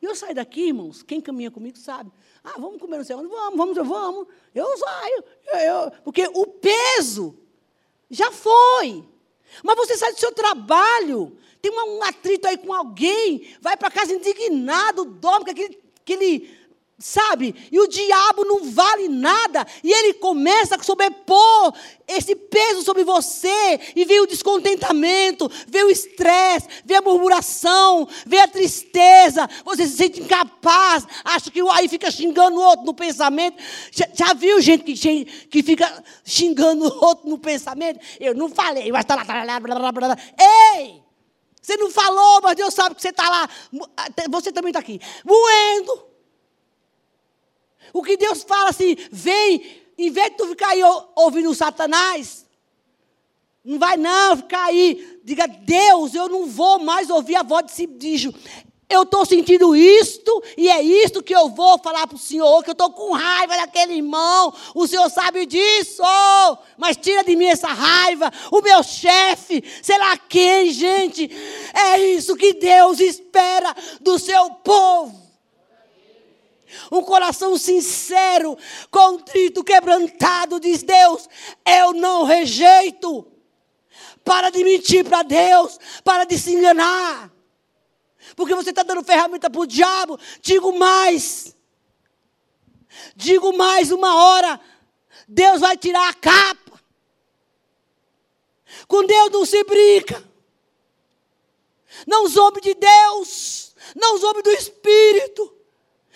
E 0.00 0.06
eu 0.06 0.14
saio 0.14 0.34
daqui, 0.34 0.68
irmãos, 0.68 1.02
quem 1.02 1.20
caminha 1.20 1.50
comigo 1.50 1.76
sabe. 1.78 2.10
Ah, 2.46 2.54
vamos 2.58 2.80
comer 2.80 2.98
no 2.98 3.04
céu. 3.04 3.18
Vamos, 3.18 3.56
vamos, 3.56 3.88
vamos. 3.88 4.26
Eu 4.54 4.76
saio. 4.78 5.24
Eu, 5.46 5.58
eu, 5.58 5.90
porque 6.04 6.30
o 6.32 6.46
peso 6.46 7.36
já 8.08 8.30
foi. 8.30 9.04
Mas 9.64 9.76
você 9.76 9.96
sai 9.96 10.12
do 10.12 10.18
seu 10.18 10.32
trabalho, 10.32 11.36
tem 11.60 11.72
um 11.72 12.02
atrito 12.04 12.46
aí 12.46 12.56
com 12.56 12.72
alguém, 12.72 13.54
vai 13.60 13.76
para 13.76 13.90
casa 13.90 14.12
indignado, 14.12 15.04
dorme 15.04 15.44
com 15.44 15.50
aquele, 15.50 15.82
aquele 16.00 16.56
Sabe? 16.98 17.54
E 17.70 17.78
o 17.78 17.86
diabo 17.86 18.42
não 18.46 18.70
vale 18.70 19.06
nada. 19.06 19.66
E 19.84 19.92
ele 19.92 20.14
começa 20.14 20.76
a 20.76 20.82
sobrepor 20.82 21.74
esse 22.08 22.34
peso 22.34 22.82
sobre 22.82 23.04
você. 23.04 23.78
E 23.94 24.06
vem 24.06 24.20
o 24.20 24.26
descontentamento, 24.26 25.50
vem 25.68 25.84
o 25.84 25.90
estresse, 25.90 26.66
vem 26.86 26.96
a 26.96 27.02
murmuração, 27.02 28.08
vem 28.24 28.40
a 28.40 28.48
tristeza. 28.48 29.46
Você 29.62 29.86
se 29.86 29.94
sente 29.94 30.20
incapaz. 30.22 31.06
Acha 31.22 31.50
que 31.50 31.60
aí 31.72 31.86
fica 31.86 32.10
xingando 32.10 32.56
o 32.56 32.62
outro 32.62 32.86
no 32.86 32.94
pensamento. 32.94 33.62
Já, 33.92 34.08
já 34.14 34.32
viu 34.32 34.58
gente 34.62 34.84
que, 34.84 35.24
que 35.26 35.62
fica 35.62 36.02
xingando 36.24 36.86
o 36.86 37.04
outro 37.04 37.28
no 37.28 37.36
pensamento? 37.36 38.00
Eu 38.18 38.34
não 38.34 38.48
falei, 38.48 38.90
mas 38.90 39.02
está 39.02 39.16
lá. 39.16 39.60
Blá, 39.60 39.60
blá, 39.60 39.92
blá, 39.92 40.16
Ei! 40.74 41.02
Você 41.60 41.76
não 41.76 41.90
falou, 41.90 42.40
mas 42.42 42.56
Deus 42.56 42.72
sabe 42.72 42.94
que 42.94 43.02
você 43.02 43.10
está 43.10 43.28
lá. 43.28 43.50
Você 44.30 44.50
também 44.50 44.70
está 44.70 44.78
aqui. 44.78 44.98
Moendo 45.22 46.15
o 47.96 48.02
que 48.02 48.16
Deus 48.18 48.42
fala 48.42 48.68
assim, 48.68 48.94
vem, 49.10 49.82
em 49.96 50.10
vez 50.10 50.30
de 50.30 50.36
tu 50.36 50.46
ficar 50.48 50.68
aí 50.68 50.82
ouvindo 51.14 51.54
Satanás, 51.54 52.44
não 53.64 53.78
vai 53.78 53.96
não 53.96 54.36
ficar 54.36 54.64
aí, 54.64 55.18
diga, 55.24 55.48
Deus, 55.48 56.14
eu 56.14 56.28
não 56.28 56.44
vou 56.44 56.78
mais 56.78 57.08
ouvir 57.08 57.36
a 57.36 57.42
voz 57.42 57.64
desse 57.64 57.86
bicho. 57.86 58.34
Eu 58.86 59.02
estou 59.02 59.24
sentindo 59.24 59.74
isto, 59.74 60.44
e 60.58 60.68
é 60.68 60.82
isto 60.82 61.22
que 61.22 61.34
eu 61.34 61.48
vou 61.48 61.78
falar 61.78 62.06
para 62.06 62.16
o 62.16 62.18
Senhor, 62.18 62.62
que 62.62 62.68
eu 62.68 62.72
estou 62.72 62.92
com 62.92 63.12
raiva 63.12 63.56
daquele 63.56 63.94
irmão, 63.94 64.52
o 64.74 64.86
Senhor 64.86 65.10
sabe 65.10 65.46
disso, 65.46 66.02
mas 66.76 66.98
tira 66.98 67.24
de 67.24 67.34
mim 67.34 67.46
essa 67.46 67.68
raiva, 67.68 68.30
o 68.52 68.60
meu 68.60 68.82
chefe, 68.82 69.64
sei 69.82 69.98
lá 69.98 70.18
quem, 70.18 70.70
gente, 70.70 71.30
é 71.74 71.98
isso 71.98 72.36
que 72.36 72.52
Deus 72.52 73.00
espera 73.00 73.74
do 74.02 74.18
seu 74.18 74.50
povo 74.50 75.25
um 76.90 77.02
coração 77.02 77.56
sincero, 77.56 78.56
contrito, 78.90 79.64
quebrantado, 79.64 80.60
diz 80.60 80.82
Deus: 80.82 81.28
Eu 81.64 81.92
não 81.92 82.24
rejeito. 82.24 83.32
Para 84.24 84.50
de 84.50 84.64
mentir 84.64 85.04
para 85.04 85.22
Deus, 85.22 85.78
para 86.02 86.24
de 86.24 86.36
se 86.36 86.52
enganar. 86.52 87.30
Porque 88.34 88.54
você 88.54 88.70
está 88.70 88.82
dando 88.82 89.04
ferramenta 89.04 89.48
para 89.48 89.60
o 89.60 89.66
diabo. 89.66 90.18
Digo 90.40 90.76
mais. 90.76 91.56
Digo 93.14 93.56
mais 93.56 93.92
uma 93.92 94.14
hora. 94.14 94.60
Deus 95.28 95.60
vai 95.60 95.76
tirar 95.76 96.08
a 96.08 96.14
capa. 96.14 96.80
Com 98.88 99.04
Deus 99.04 99.30
não 99.30 99.46
se 99.46 99.62
brinca. 99.64 100.22
Não 102.06 102.26
zombe 102.28 102.60
de 102.60 102.74
Deus. 102.74 103.74
Não 103.94 104.18
zombe 104.18 104.42
do 104.42 104.50
Espírito. 104.50 105.55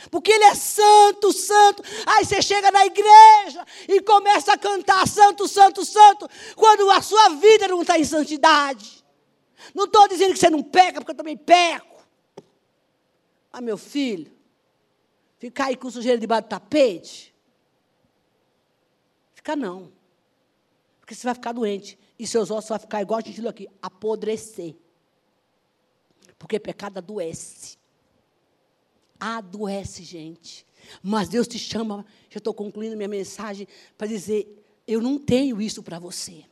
Porque 0.08 0.30
ele 0.32 0.44
é 0.44 0.54
santo, 0.54 1.32
santo. 1.32 1.82
Aí 2.06 2.24
você 2.24 2.40
chega 2.40 2.70
na 2.70 2.86
igreja 2.86 3.66
e 3.88 4.00
começa 4.00 4.52
a 4.52 4.58
cantar 4.58 5.06
santo, 5.06 5.48
santo, 5.48 5.84
santo, 5.84 6.28
quando 6.54 6.90
a 6.90 7.02
sua 7.02 7.30
vida 7.30 7.68
não 7.68 7.82
está 7.82 7.98
em 7.98 8.04
santidade. 8.04 9.04
Não 9.74 9.84
estou 9.84 10.08
dizendo 10.08 10.32
que 10.32 10.38
você 10.38 10.48
não 10.48 10.62
peca, 10.62 11.00
porque 11.00 11.10
eu 11.10 11.16
também 11.16 11.36
peco. 11.36 12.02
Ah, 13.52 13.60
meu 13.60 13.76
filho, 13.76 14.32
ficar 15.38 15.66
aí 15.66 15.76
com 15.76 15.90
sujeira 15.90 16.18
debaixo 16.18 16.44
do 16.44 16.50
tapete? 16.50 17.34
Fica 19.34 19.56
não. 19.56 19.92
Porque 21.00 21.14
você 21.14 21.26
vai 21.26 21.34
ficar 21.34 21.52
doente. 21.52 21.98
E 22.18 22.26
seus 22.26 22.50
ossos 22.50 22.68
vão 22.68 22.78
ficar 22.78 23.02
igual 23.02 23.18
a 23.18 23.22
gente 23.22 23.46
aqui, 23.46 23.68
apodrecer. 23.82 24.76
Porque 26.38 26.58
pecado 26.58 26.98
adoece 26.98 27.79
adoece, 29.20 30.02
gente. 30.02 30.66
Mas 31.02 31.28
Deus 31.28 31.46
te 31.46 31.58
chama, 31.58 32.04
já 32.30 32.38
estou 32.38 32.54
concluindo 32.54 32.96
minha 32.96 33.08
mensagem, 33.08 33.68
para 33.96 34.06
dizer: 34.06 34.64
eu 34.86 35.00
não 35.00 35.18
tenho 35.18 35.60
isso 35.60 35.82
para 35.82 35.98
você. 35.98 36.44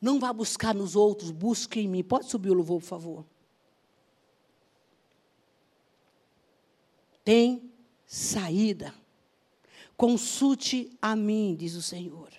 Não 0.00 0.20
vá 0.20 0.30
buscar 0.32 0.74
nos 0.74 0.94
outros, 0.94 1.30
busque 1.30 1.80
em 1.80 1.88
mim. 1.88 2.02
Pode 2.02 2.26
subir 2.26 2.50
o 2.50 2.54
louvor, 2.54 2.80
por 2.80 2.86
favor. 2.86 3.24
Tem 7.24 7.72
saída. 8.04 8.94
Consulte 9.96 10.90
a 11.00 11.16
mim, 11.16 11.56
diz 11.58 11.74
o 11.74 11.80
Senhor. 11.80 12.30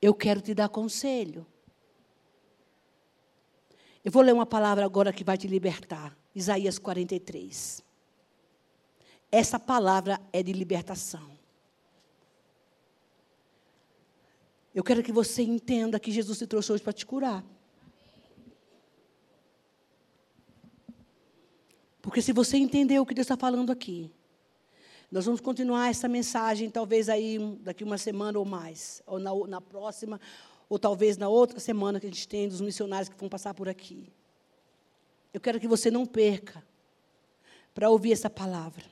Eu 0.00 0.14
quero 0.14 0.40
te 0.40 0.54
dar 0.54 0.70
conselho. 0.70 1.46
Eu 4.06 4.12
vou 4.12 4.22
ler 4.22 4.32
uma 4.32 4.46
palavra 4.46 4.84
agora 4.84 5.12
que 5.12 5.24
vai 5.24 5.36
te 5.36 5.48
libertar. 5.48 6.16
Isaías 6.32 6.78
43. 6.78 7.82
Essa 9.32 9.58
palavra 9.58 10.20
é 10.32 10.44
de 10.44 10.52
libertação. 10.52 11.36
Eu 14.72 14.84
quero 14.84 15.02
que 15.02 15.10
você 15.10 15.42
entenda 15.42 15.98
que 15.98 16.12
Jesus 16.12 16.38
te 16.38 16.46
trouxe 16.46 16.70
hoje 16.70 16.84
para 16.84 16.92
te 16.92 17.04
curar. 17.04 17.44
Porque 22.00 22.22
se 22.22 22.32
você 22.32 22.56
entender 22.58 23.00
o 23.00 23.06
que 23.06 23.12
Deus 23.12 23.24
está 23.24 23.36
falando 23.36 23.72
aqui, 23.72 24.08
nós 25.10 25.24
vamos 25.24 25.40
continuar 25.40 25.90
essa 25.90 26.06
mensagem, 26.06 26.70
talvez 26.70 27.08
aí 27.08 27.40
daqui 27.60 27.82
uma 27.82 27.98
semana 27.98 28.38
ou 28.38 28.44
mais, 28.44 29.02
ou 29.04 29.18
na, 29.18 29.34
na 29.48 29.60
próxima, 29.60 30.20
ou 30.68 30.78
talvez 30.78 31.16
na 31.16 31.28
outra 31.28 31.60
semana 31.60 32.00
que 32.00 32.06
a 32.06 32.10
gente 32.10 32.26
tem 32.26 32.48
dos 32.48 32.60
missionários 32.60 33.08
que 33.08 33.18
vão 33.18 33.28
passar 33.28 33.54
por 33.54 33.68
aqui. 33.68 34.12
Eu 35.32 35.40
quero 35.40 35.60
que 35.60 35.68
você 35.68 35.90
não 35.90 36.06
perca 36.06 36.64
para 37.74 37.90
ouvir 37.90 38.12
essa 38.12 38.30
palavra. 38.30 38.84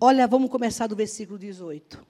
Olha, 0.00 0.26
vamos 0.26 0.50
começar 0.50 0.86
do 0.86 0.94
versículo 0.94 1.38
18. 1.38 2.06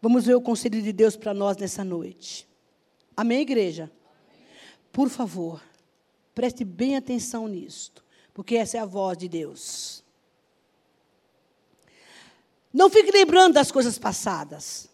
Vamos 0.00 0.24
ver 0.24 0.34
o 0.34 0.40
conselho 0.40 0.80
de 0.80 0.92
Deus 0.92 1.14
para 1.14 1.34
nós 1.34 1.58
nessa 1.58 1.84
noite. 1.84 2.48
Amém, 3.14 3.42
igreja? 3.42 3.92
Por 4.90 5.10
favor. 5.10 5.62
Preste 6.34 6.64
bem 6.64 6.96
atenção 6.96 7.46
nisto, 7.46 8.02
porque 8.32 8.56
essa 8.56 8.78
é 8.78 8.80
a 8.80 8.86
voz 8.86 9.18
de 9.18 9.28
Deus. 9.28 10.02
Não 12.72 12.88
fique 12.88 13.10
lembrando 13.10 13.54
das 13.54 13.70
coisas 13.72 13.98
passadas. 13.98 14.88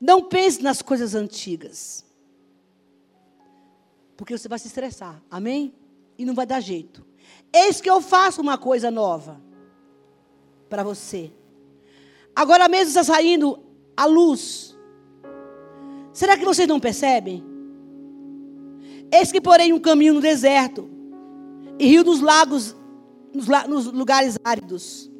Não 0.00 0.22
pense 0.22 0.62
nas 0.62 0.82
coisas 0.82 1.14
antigas. 1.14 2.04
Porque 4.16 4.36
você 4.36 4.48
vai 4.48 4.58
se 4.58 4.66
estressar. 4.66 5.22
Amém? 5.30 5.74
E 6.16 6.24
não 6.24 6.34
vai 6.34 6.46
dar 6.46 6.60
jeito. 6.60 7.04
Eis 7.52 7.80
que 7.80 7.90
eu 7.90 8.00
faço 8.00 8.40
uma 8.40 8.56
coisa 8.56 8.90
nova 8.90 9.40
para 10.68 10.82
você. 10.82 11.32
Agora 12.34 12.68
mesmo 12.68 12.88
está 12.88 13.04
saindo 13.04 13.58
a 13.96 14.06
luz. 14.06 14.76
Será 16.12 16.36
que 16.36 16.44
vocês 16.44 16.66
não 16.66 16.80
percebem? 16.80 17.44
Eis 19.12 19.30
que 19.30 19.40
porém 19.40 19.72
um 19.72 19.80
caminho 19.80 20.14
no 20.14 20.20
deserto, 20.20 20.88
e 21.78 21.86
rio 21.86 22.04
dos 22.04 22.20
lagos, 22.20 22.74
nos, 23.32 23.46
nos 23.68 23.86
lugares 23.86 24.38
áridos. 24.44 25.10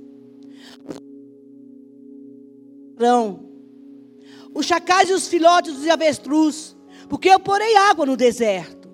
Os 4.55 4.66
chacais 4.66 5.11
e 5.11 5.12
os 5.12 5.26
filhotes 5.28 5.74
dos 5.74 5.88
avestruz, 5.88 6.76
porque 7.09 7.28
eu 7.28 7.40
porei 7.40 7.76
água 7.76 8.07
no 8.07 8.16
deserto. 8.16 8.88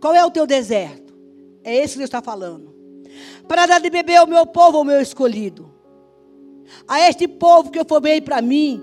Qual 0.00 0.14
é 0.14 0.24
o 0.24 0.30
teu 0.30 0.46
deserto? 0.46 1.14
É 1.62 1.74
esse 1.76 1.94
que 1.94 1.98
Deus 1.98 2.08
está 2.08 2.20
falando. 2.20 2.74
Para 3.48 3.66
dar 3.66 3.80
de 3.80 3.90
beber 3.90 4.16
ao 4.16 4.26
meu 4.26 4.46
povo, 4.46 4.78
ao 4.78 4.84
meu 4.84 5.00
escolhido. 5.00 5.72
A 6.86 7.00
este 7.08 7.26
povo 7.26 7.70
que 7.70 7.78
eu 7.78 7.84
formei 7.84 8.20
para 8.20 8.42
mim, 8.42 8.82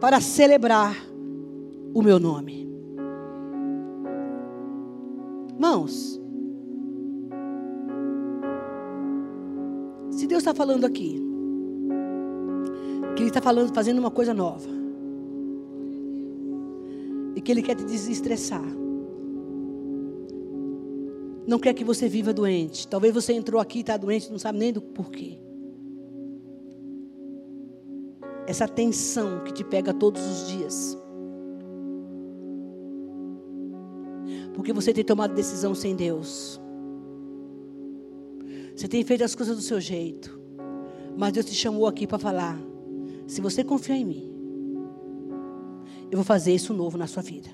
para 0.00 0.20
celebrar 0.20 0.96
o 1.94 2.02
meu 2.02 2.18
nome. 2.18 2.68
Irmãos, 5.54 6.20
se 10.10 10.26
Deus 10.26 10.40
está 10.40 10.52
falando 10.52 10.84
aqui, 10.84 11.21
que 13.14 13.22
Ele 13.22 13.30
está 13.30 13.40
falando, 13.40 13.74
fazendo 13.74 13.98
uma 13.98 14.10
coisa 14.10 14.32
nova, 14.34 14.68
e 17.34 17.40
que 17.40 17.52
Ele 17.52 17.62
quer 17.62 17.76
te 17.76 17.84
desestressar, 17.84 18.64
não 21.46 21.58
quer 21.58 21.74
que 21.74 21.84
você 21.84 22.08
viva 22.08 22.32
doente. 22.32 22.86
Talvez 22.86 23.12
você 23.12 23.32
entrou 23.32 23.60
aqui 23.60 23.78
e 23.78 23.80
está 23.80 23.96
doente, 23.96 24.30
não 24.30 24.38
sabe 24.38 24.58
nem 24.58 24.72
do 24.72 24.80
porquê. 24.80 25.38
Essa 28.46 28.68
tensão 28.68 29.42
que 29.44 29.52
te 29.52 29.64
pega 29.64 29.92
todos 29.92 30.22
os 30.22 30.48
dias. 30.48 30.98
Porque 34.54 34.72
você 34.72 34.92
tem 34.92 35.04
tomado 35.04 35.34
decisão 35.34 35.74
sem 35.74 35.96
Deus. 35.96 36.60
Você 38.76 38.86
tem 38.88 39.04
feito 39.04 39.24
as 39.24 39.34
coisas 39.34 39.56
do 39.56 39.62
seu 39.62 39.80
jeito. 39.80 40.40
Mas 41.16 41.32
Deus 41.32 41.46
te 41.46 41.54
chamou 41.54 41.86
aqui 41.86 42.06
para 42.06 42.18
falar: 42.18 42.58
se 43.26 43.40
você 43.40 43.64
confiar 43.64 43.96
em 43.96 44.04
mim, 44.04 44.32
eu 46.10 46.16
vou 46.18 46.24
fazer 46.24 46.54
isso 46.54 46.74
novo 46.74 46.98
na 46.98 47.06
sua 47.06 47.22
vida. 47.22 47.48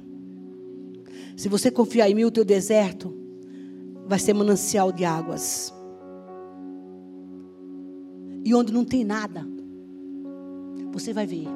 Se 1.36 1.48
você 1.48 1.70
confiar 1.70 2.10
em 2.10 2.14
mim, 2.14 2.24
o 2.24 2.30
teu 2.30 2.44
deserto 2.44 3.14
vai 4.06 4.18
ser 4.18 4.34
manancial 4.34 4.90
de 4.90 5.04
águas. 5.04 5.72
E 8.44 8.54
onde 8.54 8.72
não 8.72 8.84
tem 8.84 9.04
nada, 9.04 9.46
você 10.92 11.12
vai 11.12 11.26
ver. 11.26 11.46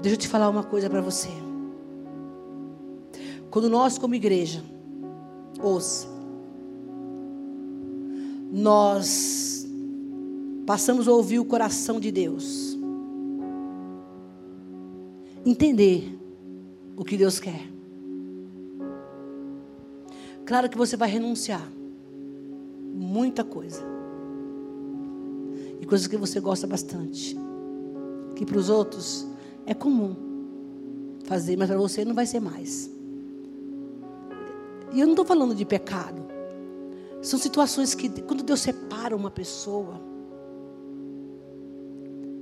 Deixa 0.00 0.14
eu 0.14 0.18
te 0.18 0.28
falar 0.28 0.48
uma 0.48 0.64
coisa 0.64 0.88
para 0.88 1.00
você. 1.00 1.28
Quando 3.50 3.68
nós, 3.68 3.98
como 3.98 4.14
igreja, 4.14 4.62
ouça, 5.60 6.08
nós 8.50 9.57
passamos 10.68 11.08
a 11.08 11.12
ouvir 11.12 11.38
o 11.38 11.46
coração 11.46 11.98
de 11.98 12.12
Deus, 12.12 12.78
entender 15.46 16.20
o 16.94 17.02
que 17.02 17.16
Deus 17.16 17.40
quer. 17.40 17.62
Claro 20.44 20.68
que 20.68 20.76
você 20.76 20.94
vai 20.94 21.08
renunciar 21.08 21.66
muita 22.92 23.42
coisa. 23.42 23.82
E 25.80 25.86
coisas 25.86 26.06
que 26.06 26.18
você 26.18 26.38
gosta 26.38 26.66
bastante. 26.66 27.34
Que 28.36 28.44
para 28.44 28.58
os 28.58 28.68
outros 28.68 29.26
é 29.64 29.72
comum 29.72 30.14
fazer, 31.24 31.56
mas 31.56 31.68
para 31.70 31.78
você 31.78 32.04
não 32.04 32.14
vai 32.14 32.26
ser 32.26 32.40
mais. 32.40 32.90
E 34.92 35.00
eu 35.00 35.06
não 35.06 35.14
estou 35.14 35.24
falando 35.24 35.54
de 35.54 35.64
pecado. 35.64 36.26
São 37.22 37.38
situações 37.38 37.94
que, 37.94 38.10
quando 38.20 38.42
Deus 38.42 38.60
separa 38.60 39.16
uma 39.16 39.30
pessoa 39.30 40.07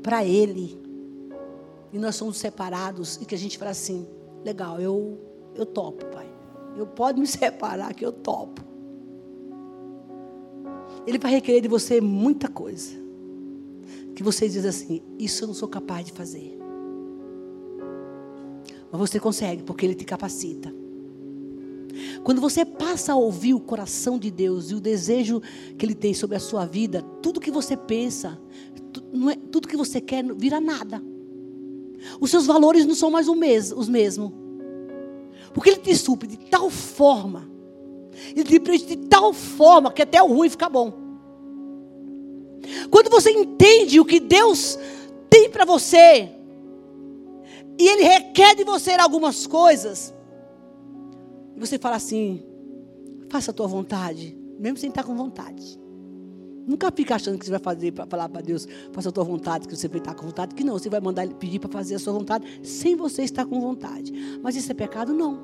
para 0.07 0.25
Ele, 0.25 0.81
e 1.93 1.99
nós 1.99 2.15
somos 2.15 2.37
separados, 2.37 3.17
e 3.17 3.25
que 3.25 3.35
a 3.35 3.39
gente 3.39 3.59
fala 3.59 3.73
assim: 3.73 4.07
legal, 4.45 4.81
eu, 4.81 5.19
eu 5.53 5.67
topo, 5.67 6.07
Pai. 6.07 6.29
Eu 6.77 6.87
pode 6.87 7.19
me 7.19 7.27
separar, 7.27 7.93
que 7.93 8.07
eu 8.07 8.13
topo. 8.13 8.63
Ele 11.05 11.19
vai 11.19 11.33
requerer 11.33 11.61
de 11.61 11.67
você 11.67 12.01
muita 12.01 12.47
coisa. 12.47 12.95
Que 14.15 14.23
você 14.23 14.49
diz 14.49 14.65
assim: 14.65 15.03
Isso 15.19 15.43
eu 15.43 15.49
não 15.49 15.55
sou 15.55 15.67
capaz 15.67 16.07
de 16.07 16.13
fazer. 16.13 16.57
Mas 18.93 19.01
você 19.01 19.19
consegue, 19.19 19.65
porque 19.65 19.85
Ele 19.85 19.97
te 19.97 20.05
capacita. 20.05 20.73
Quando 22.23 22.41
você 22.41 22.65
passa 22.65 23.13
a 23.13 23.17
ouvir 23.17 23.55
o 23.55 23.61
coração 23.61 24.21
de 24.21 24.31
Deus 24.31 24.71
e 24.71 24.75
o 24.77 24.81
desejo 24.81 25.43
que 25.77 25.85
Ele 25.85 25.97
tem 25.97 26.15
sobre 26.15 26.37
a 26.37 26.41
sua 26.41 26.65
vida, 26.65 27.03
tudo 27.21 27.41
que 27.41 27.51
você 27.51 27.77
pensa, 27.77 28.39
não 29.13 29.31
é, 29.31 29.37
tudo 29.37 29.69
que 29.69 29.77
você 29.77 30.01
quer 30.01 30.25
vira 30.35 30.61
nada. 30.61 31.03
Os 32.21 32.31
seus 32.31 32.47
valores 32.47 32.87
não 32.87 32.95
são 32.95 33.11
mais 33.11 33.29
os 33.29 33.89
mesmos. 33.89 34.33
Porque 35.53 35.71
Ele 35.71 35.81
te 35.81 35.97
supre 35.97 36.29
de 36.29 36.37
tal 36.37 36.69
forma, 36.69 37.51
Ele 38.35 38.45
te 38.45 38.61
preenche 38.61 38.87
de 38.87 38.97
tal 39.09 39.33
forma 39.33 39.93
que 39.93 40.03
até 40.03 40.23
o 40.23 40.27
ruim 40.27 40.51
fica 40.51 40.69
bom. 40.69 40.93
Quando 42.91 43.11
você 43.11 43.31
entende 43.31 44.01
o 44.01 44.05
que 44.05 44.21
Deus 44.21 44.79
tem 45.31 45.49
para 45.51 45.65
você, 45.65 46.31
e 47.79 47.89
Ele 47.89 48.03
requer 48.03 48.55
de 48.55 48.65
você 48.65 48.93
algumas 48.93 49.47
coisas, 49.47 50.15
e 51.57 51.61
você 51.61 51.79
fala 51.79 51.97
assim: 51.97 52.43
faça 53.29 53.51
a 53.51 53.55
tua 53.55 53.67
vontade, 53.67 54.37
mesmo 54.59 54.79
sem 54.79 54.91
estar 54.91 55.05
com 55.05 55.17
vontade. 55.17 55.79
Nunca 56.67 56.91
fica 56.91 57.15
achando 57.15 57.39
que 57.39 57.45
você 57.45 57.53
vai 57.53 57.61
fazer 57.61 57.93
para 57.93 58.07
falar 58.07 58.29
para 58.29 58.41
Deus, 58.41 58.67
faça 58.93 59.09
a 59.09 59.13
tua 59.13 59.23
vontade, 59.23 59.69
que 59.69 59.77
você 59.77 59.87
vai 59.87 59.99
estar 59.99 60.15
com 60.15 60.27
vontade, 60.27 60.53
que 60.53 60.65
não, 60.65 60.73
você 60.73 60.91
vai 60.91 61.01
mandar 61.01 61.25
ele 61.25 61.35
pedir 61.35 61.61
para 61.61 61.71
fazer 61.71 61.95
a 61.95 61.99
sua 61.99 62.13
vontade 62.13 62.61
sem 62.65 62.97
você 62.97 63.23
estar 63.23 63.47
com 63.47 63.61
vontade. 63.61 64.13
Mas 64.43 64.57
isso 64.57 64.73
é 64.73 64.75
pecado? 64.75 65.15
Não. 65.15 65.39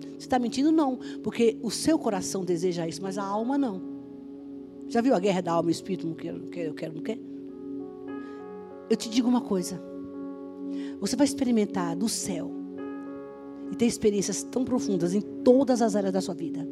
Você 0.00 0.26
está 0.26 0.38
mentindo? 0.38 0.70
Não. 0.70 0.98
Porque 1.22 1.56
o 1.62 1.70
seu 1.70 1.98
coração 1.98 2.44
deseja 2.44 2.86
isso, 2.86 3.02
mas 3.02 3.16
a 3.16 3.24
alma 3.24 3.56
não. 3.56 3.80
Já 4.88 5.00
viu 5.00 5.14
a 5.14 5.18
guerra 5.18 5.40
da 5.40 5.52
alma 5.52 5.70
e 5.70 5.72
espírito? 5.72 6.06
Não 6.06 6.14
quero, 6.14 6.38
não 6.38 6.48
quero, 6.48 6.74
quero, 6.74 6.94
não 6.94 7.02
quero. 7.02 7.20
Eu 8.90 8.96
te 8.96 9.08
digo 9.08 9.26
uma 9.26 9.40
coisa. 9.40 9.80
Você 11.00 11.16
vai 11.16 11.24
experimentar 11.24 11.96
do 11.96 12.10
céu 12.10 12.50
e 13.72 13.76
ter 13.76 13.86
experiências 13.86 14.42
tão 14.42 14.64
profundas 14.64 15.14
em 15.14 15.20
todas 15.20 15.80
as 15.80 15.96
áreas 15.96 16.12
da 16.12 16.20
sua 16.20 16.34
vida 16.34 16.66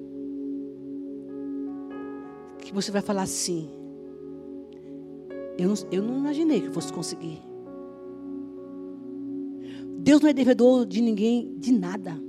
que 2.66 2.74
você 2.74 2.90
vai 2.90 3.00
falar 3.00 3.22
assim: 3.22 3.68
eu 5.56 5.68
não, 5.68 5.74
eu 5.92 6.02
não 6.02 6.18
imaginei 6.18 6.60
que 6.60 6.66
eu 6.66 6.72
fosse 6.72 6.92
conseguir. 6.92 7.40
Deus 9.98 10.20
não 10.20 10.28
é 10.28 10.32
devedor 10.32 10.84
de 10.84 11.00
ninguém, 11.00 11.54
de 11.58 11.72
nada. 11.72 12.20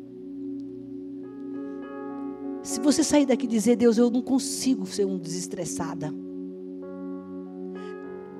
Se 2.63 2.79
você 2.79 3.03
sair 3.03 3.25
daqui 3.25 3.45
e 3.45 3.49
dizer, 3.49 3.75
Deus, 3.75 3.97
eu 3.97 4.09
não 4.09 4.21
consigo 4.21 4.85
ser 4.85 5.05
um 5.05 5.17
desestressada. 5.17 6.13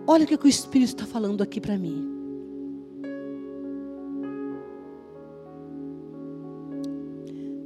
Olha 0.06 0.24
o 0.24 0.28
que, 0.28 0.38
que 0.38 0.46
o 0.46 0.50
Espírito 0.50 0.90
está 0.90 1.06
falando 1.06 1.42
aqui 1.42 1.62
para 1.62 1.78
mim. 1.78 2.14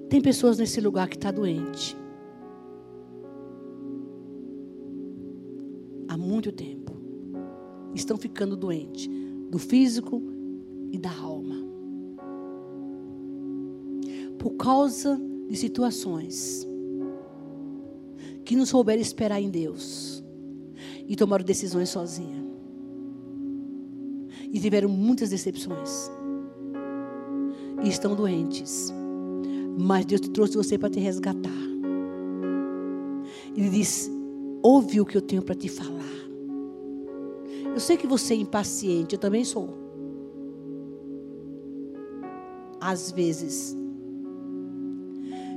Tem 0.09 0.21
pessoas 0.21 0.57
nesse 0.57 0.81
lugar 0.81 1.07
que 1.07 1.15
está 1.15 1.31
doente. 1.31 1.95
Muito 6.31 6.51
tempo. 6.51 6.93
Estão 7.93 8.15
ficando 8.15 8.55
doentes 8.55 9.09
do 9.49 9.59
físico 9.59 10.21
e 10.91 10.97
da 10.97 11.11
alma. 11.11 11.55
Por 14.39 14.51
causa 14.51 15.19
de 15.49 15.57
situações 15.57 16.65
que 18.45 18.55
não 18.55 18.65
souberam 18.65 19.01
esperar 19.01 19.41
em 19.41 19.49
Deus 19.49 20.23
e 21.05 21.15
tomaram 21.15 21.43
decisões 21.43 21.89
sozinhas. 21.89 22.45
E 24.53 24.59
tiveram 24.59 24.89
muitas 24.89 25.29
decepções. 25.29 26.09
E 27.83 27.89
estão 27.89 28.15
doentes. 28.15 28.91
Mas 29.77 30.05
Deus 30.05 30.21
trouxe 30.21 30.55
você 30.55 30.77
para 30.77 30.89
te 30.89 30.99
resgatar. 30.99 31.61
Ele 33.55 33.69
disse: 33.69 34.20
Ouve 34.61 35.01
o 35.01 35.05
que 35.05 35.17
eu 35.17 35.21
tenho 35.21 35.41
para 35.41 35.55
te 35.55 35.67
falar. 35.67 36.01
Eu 37.73 37.79
sei 37.79 37.97
que 37.97 38.05
você 38.05 38.33
é 38.33 38.37
impaciente, 38.37 39.15
eu 39.15 39.19
também 39.19 39.43
sou. 39.43 39.69
Às 42.79 43.11
vezes. 43.11 43.75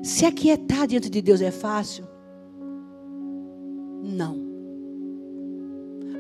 Se 0.03 0.25
aquietar 0.25 0.87
diante 0.87 1.11
de 1.11 1.21
Deus 1.21 1.41
é 1.41 1.51
fácil? 1.51 2.07
Não. 4.03 4.39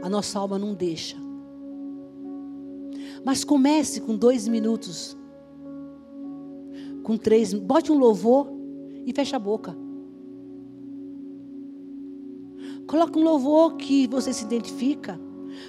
A 0.03 0.09
nossa 0.09 0.39
alma 0.39 0.59
não 0.59 0.74
deixa. 0.74 1.16
Mas 3.24 3.45
comece 3.45 4.01
com 4.01 4.16
dois 4.16 4.49
minutos. 4.49 5.16
Com 7.03 7.16
três. 7.16 7.55
Bote 7.55 7.93
um 7.93 7.99
louvor 7.99 8.49
e 9.07 9.12
feche 9.12 9.37
a 9.37 9.39
boca. 9.39 9.84
Coloque 12.95 13.18
um 13.18 13.24
louvor 13.24 13.74
que 13.74 14.07
você 14.07 14.32
se 14.32 14.45
identifica. 14.45 15.20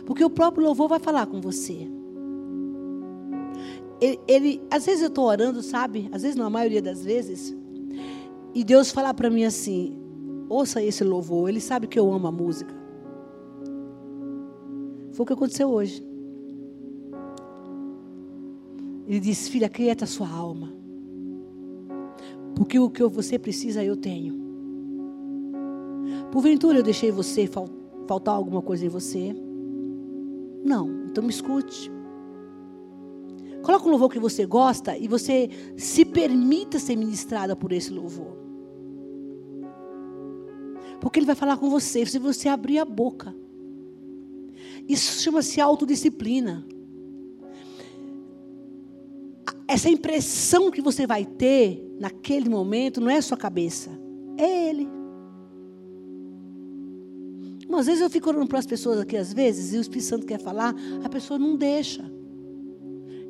Porque 0.06 0.24
o 0.24 0.30
próprio 0.30 0.64
louvor 0.64 0.88
vai 0.88 1.00
falar 1.00 1.26
com 1.26 1.42
você. 1.42 1.90
Ele, 4.00 4.20
ele 4.28 4.62
às 4.70 4.86
vezes 4.86 5.02
eu 5.02 5.08
estou 5.08 5.26
orando, 5.26 5.64
sabe? 5.64 6.08
Às 6.12 6.22
vezes, 6.22 6.38
não, 6.38 6.46
a 6.46 6.52
maioria 6.52 6.84
das 6.84 7.04
vezes. 7.04 7.58
E 8.54 8.64
Deus 8.64 8.92
fala 8.92 9.12
para 9.12 9.32
mim 9.32 9.44
assim: 9.44 9.98
ouça 10.48 10.84
esse 10.84 11.04
louvor. 11.04 11.50
Ele 11.50 11.60
sabe 11.60 11.88
que 11.88 11.98
eu 11.98 12.14
amo 12.14 12.28
a 12.28 12.32
música. 12.32 12.72
Foi 15.12 15.24
o 15.24 15.26
que 15.26 15.34
aconteceu 15.34 15.68
hoje. 15.68 16.06
Ele 19.08 19.20
disse: 19.20 19.50
Filha, 19.50 19.68
quieta 19.68 20.04
a 20.04 20.08
sua 20.08 20.30
alma. 20.30 20.72
Porque 22.56 22.78
o 22.78 22.88
que 22.88 23.04
você 23.06 23.40
precisa 23.40 23.84
eu 23.84 23.98
tenho. 23.98 24.45
Porventura 26.36 26.80
eu 26.80 26.84
deixei 26.84 27.12
você 27.12 27.50
faltar 28.06 28.36
alguma 28.36 28.62
coisa 28.62 28.86
em 28.86 28.90
você. 28.90 29.34
Não, 30.66 31.06
então 31.06 31.24
me 31.24 31.30
escute. 31.30 31.90
Coloque 33.64 33.88
um 33.88 33.92
louvor 33.92 34.10
que 34.10 34.20
você 34.20 34.46
gosta 34.46 34.98
e 34.98 35.08
você 35.08 35.50
se 35.78 36.04
permita 36.04 36.78
ser 36.78 36.98
ministrada 36.98 37.56
por 37.56 37.72
esse 37.72 37.90
louvor. 37.90 38.36
Porque 41.00 41.20
ele 41.20 41.26
vai 41.26 41.36
falar 41.36 41.56
com 41.56 41.70
você 41.70 42.06
se 42.06 42.20
você 42.20 42.50
abrir 42.50 42.80
a 42.80 42.86
boca. 42.86 43.34
Isso 44.90 45.24
chama-se 45.24 45.62
autodisciplina. 45.62 46.68
Essa 49.70 49.90
impressão 49.90 50.70
que 50.70 50.82
você 50.82 51.08
vai 51.08 51.24
ter 51.24 51.96
naquele 51.98 52.50
momento 52.50 53.00
não 53.00 53.10
é 53.10 53.16
a 53.20 53.22
sua 53.22 53.38
cabeça, 53.38 53.98
é 54.38 54.70
ele. 54.70 54.95
Às 57.78 57.88
vezes 57.88 58.02
eu 58.02 58.10
fico 58.10 58.30
orando 58.30 58.48
para 58.48 58.60
as 58.60 58.66
pessoas 58.66 59.00
aqui, 59.00 59.18
às 59.18 59.34
vezes, 59.34 59.74
e 59.74 59.78
o 59.78 59.82
Espírito 59.82 60.08
Santo 60.08 60.26
quer 60.26 60.40
falar, 60.40 60.74
a 61.04 61.10
pessoa 61.10 61.38
não 61.38 61.56
deixa. 61.56 62.04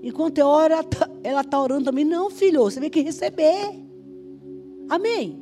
Enquanto 0.03 0.37
eu 0.37 0.45
oro, 0.47 0.73
ela 1.23 1.41
está 1.41 1.43
tá 1.43 1.61
orando 1.61 1.85
também. 1.85 2.05
Não, 2.05 2.29
filho, 2.29 2.61
você 2.61 2.79
tem 2.79 2.89
que 2.89 3.01
receber. 3.01 3.83
Amém? 4.87 5.41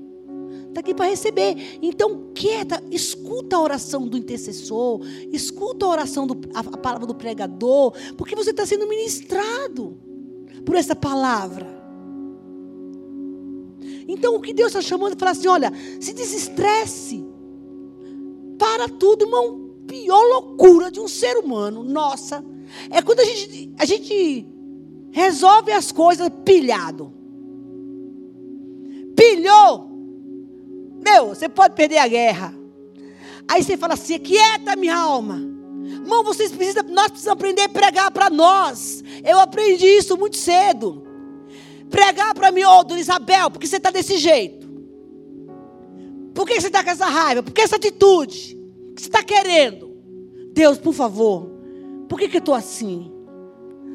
Está 0.70 0.80
aqui 0.80 0.94
para 0.94 1.06
receber. 1.08 1.78
Então, 1.82 2.32
quieta, 2.34 2.82
escuta 2.90 3.58
a 3.58 3.62
oração 3.62 4.08
do 4.08 4.18
intercessor, 4.18 5.02
escuta 5.32 5.86
a 5.86 5.90
oração, 5.90 6.26
do, 6.26 6.40
a, 6.54 6.62
a 6.62 6.78
palavra 6.78 7.06
do 7.06 7.14
pregador, 7.14 7.94
porque 8.18 8.36
você 8.36 8.52
está 8.52 8.66
sendo 8.66 8.88
ministrado 8.88 9.98
por 10.66 10.76
essa 10.76 10.96
palavra. 10.96 11.68
Então, 14.08 14.36
o 14.36 14.42
que 14.42 14.54
Deus 14.54 14.70
está 14.70 14.82
chamando 14.82 15.14
é 15.14 15.16
falar 15.16 15.32
assim: 15.32 15.48
olha, 15.48 15.72
se 16.00 16.14
desestresse 16.14 17.33
para 18.64 18.88
tudo, 18.88 19.26
irmão. 19.26 19.76
Pior 19.86 20.24
loucura 20.24 20.90
de 20.90 20.98
um 21.02 21.08
ser 21.10 21.36
humano, 21.38 21.84
nossa, 21.84 22.42
é 22.90 23.02
quando 23.02 23.20
a 23.20 23.26
gente, 23.26 23.74
a 23.78 23.84
gente 23.84 24.48
resolve 25.12 25.74
as 25.74 25.92
coisas 25.92 26.30
pilhado. 26.46 27.14
Pilhou. 29.18 29.92
Meu, 31.04 31.28
você 31.36 31.50
pode 31.50 31.76
perder 31.76 31.98
a 31.98 32.08
guerra. 32.08 32.56
Aí 33.50 33.62
você 33.62 33.76
fala 33.76 33.96
assim: 33.96 34.18
quieta 34.18 34.78
minha 34.78 34.96
alma. 34.96 35.36
Irmão, 35.86 36.24
vocês 36.24 36.50
precisam, 36.54 36.84
nós 36.88 37.10
precisamos 37.10 37.38
aprender 37.38 37.64
a 37.64 37.70
pregar 37.70 38.10
para 38.12 38.30
nós. 38.30 39.04
Eu 39.26 39.40
aprendi 39.42 39.86
isso 39.86 40.18
muito 40.18 40.38
cedo. 40.38 41.04
Pregar 41.90 42.34
para 42.34 42.50
mim, 42.50 42.64
ô, 42.64 42.80
oh, 42.80 42.84
Dona 42.86 43.02
Isabel, 43.02 43.52
porque 43.52 43.68
você 43.68 43.76
está 43.76 43.92
desse 43.92 44.18
jeito. 44.18 44.63
Por 46.34 46.48
que 46.48 46.60
você 46.60 46.68
está 46.68 46.84
com 46.84 46.90
essa 46.90 47.06
raiva? 47.06 47.44
Por 47.44 47.54
que 47.54 47.62
essa 47.62 47.76
atitude? 47.76 48.58
O 48.92 48.96
que 48.96 49.02
você 49.02 49.08
está 49.08 49.24
querendo? 49.24 49.94
Deus, 50.54 50.78
por 50.78 50.94
favor, 50.94 51.50
por 52.08 52.20
que, 52.20 52.28
que 52.28 52.38
eu 52.38 52.40
estou 52.40 52.54
assim? 52.54 53.12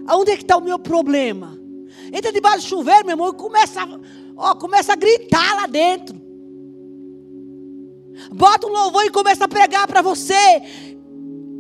Aonde 0.07 0.33
é 0.33 0.37
que 0.37 0.43
está 0.43 0.57
o 0.57 0.63
meu 0.63 0.79
problema? 0.79 1.59
Entra 2.13 2.33
debaixo 2.33 2.67
do 2.67 2.69
chuveiro, 2.69 3.05
meu 3.05 3.15
irmão, 3.15 3.29
e 3.29 3.35
começa, 3.35 3.81
ó, 4.37 4.55
começa 4.55 4.93
a 4.93 4.97
gritar 4.97 5.55
lá 5.55 5.67
dentro. 5.67 6.19
Bota 8.33 8.67
um 8.67 8.71
louvor 8.71 9.05
e 9.05 9.11
começa 9.11 9.45
a 9.45 9.49
pregar 9.49 9.87
para 9.87 10.03
você. 10.03 10.35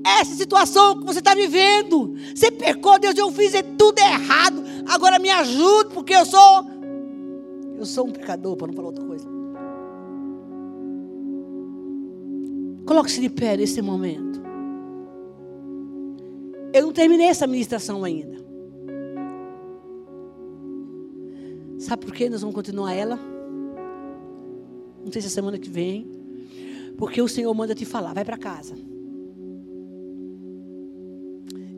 Essa 0.04 0.34
situação 0.34 0.98
que 0.98 1.04
você 1.04 1.18
está 1.18 1.34
vivendo. 1.34 2.14
Você 2.34 2.50
pecou, 2.50 2.98
Deus, 2.98 3.16
eu 3.16 3.30
fiz 3.30 3.52
tudo 3.76 3.98
errado. 3.98 4.62
Agora 4.86 5.18
me 5.18 5.30
ajude, 5.30 5.90
porque 5.92 6.14
eu 6.14 6.24
sou. 6.24 6.64
Eu 7.76 7.84
sou 7.84 8.06
um 8.06 8.10
pecador, 8.10 8.56
para 8.56 8.66
não 8.66 8.74
falar 8.74 8.88
outra 8.88 9.04
coisa. 9.04 9.27
Coloque-se 12.88 13.20
de 13.20 13.28
pé 13.28 13.54
nesse 13.54 13.82
momento. 13.82 14.40
Eu 16.72 16.86
não 16.86 16.90
terminei 16.90 17.26
essa 17.26 17.46
ministração 17.46 18.02
ainda. 18.02 18.38
Sabe 21.78 22.06
por 22.06 22.14
que 22.14 22.30
nós 22.30 22.40
vamos 22.40 22.54
continuar 22.54 22.94
ela? 22.94 23.18
Não 25.04 25.12
sei 25.12 25.20
se 25.20 25.28
é 25.28 25.30
semana 25.30 25.58
que 25.58 25.68
vem. 25.68 26.10
Porque 26.96 27.20
o 27.20 27.28
Senhor 27.28 27.52
manda 27.52 27.74
te 27.74 27.84
falar. 27.84 28.14
Vai 28.14 28.24
para 28.24 28.38
casa. 28.38 28.74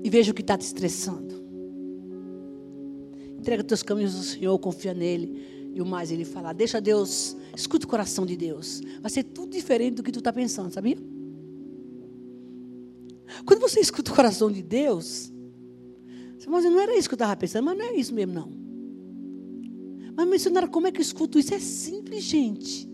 E 0.04 0.08
veja 0.08 0.30
o 0.30 0.34
que 0.34 0.42
está 0.42 0.56
te 0.56 0.62
estressando. 0.62 1.34
Entrega 3.36 3.64
teus 3.64 3.82
caminhos 3.82 4.14
ao 4.14 4.22
Senhor, 4.22 4.56
confia 4.61 4.94
nele. 4.94 5.59
E 5.72 5.80
o 5.80 5.86
mais 5.86 6.10
ele 6.10 6.24
falar. 6.24 6.52
Deixa 6.52 6.80
Deus 6.80 7.36
Escuta 7.54 7.86
o 7.86 7.88
coração 7.88 8.24
de 8.24 8.36
Deus. 8.36 8.80
Vai 9.00 9.10
ser 9.10 9.24
tudo 9.24 9.52
diferente 9.52 9.96
do 9.96 10.02
que 10.02 10.12
tu 10.12 10.18
está 10.18 10.32
pensando, 10.32 10.72
sabia? 10.72 10.96
quando 13.46 13.60
você 13.60 13.78
escuta 13.78 14.10
o 14.10 14.14
coração 14.14 14.50
de 14.50 14.60
Deus, 14.60 15.32
você 16.36 16.44
fala, 16.46 16.56
mas 16.56 16.64
não 16.64 16.80
era 16.80 16.98
isso 16.98 17.08
que 17.08 17.14
eu 17.14 17.16
estava 17.16 17.36
pensando, 17.36 17.64
mas 17.64 17.78
não 17.78 17.84
é 17.84 17.94
isso 17.94 18.12
mesmo, 18.12 18.32
não. 18.32 18.52
Mas, 20.16 20.28
missionária, 20.28 20.68
como 20.68 20.88
é 20.88 20.92
que 20.92 20.98
eu 20.98 21.02
escuto 21.02 21.38
isso? 21.38 21.54
É 21.54 21.60
simples, 21.60 22.24
gente. 22.24 22.90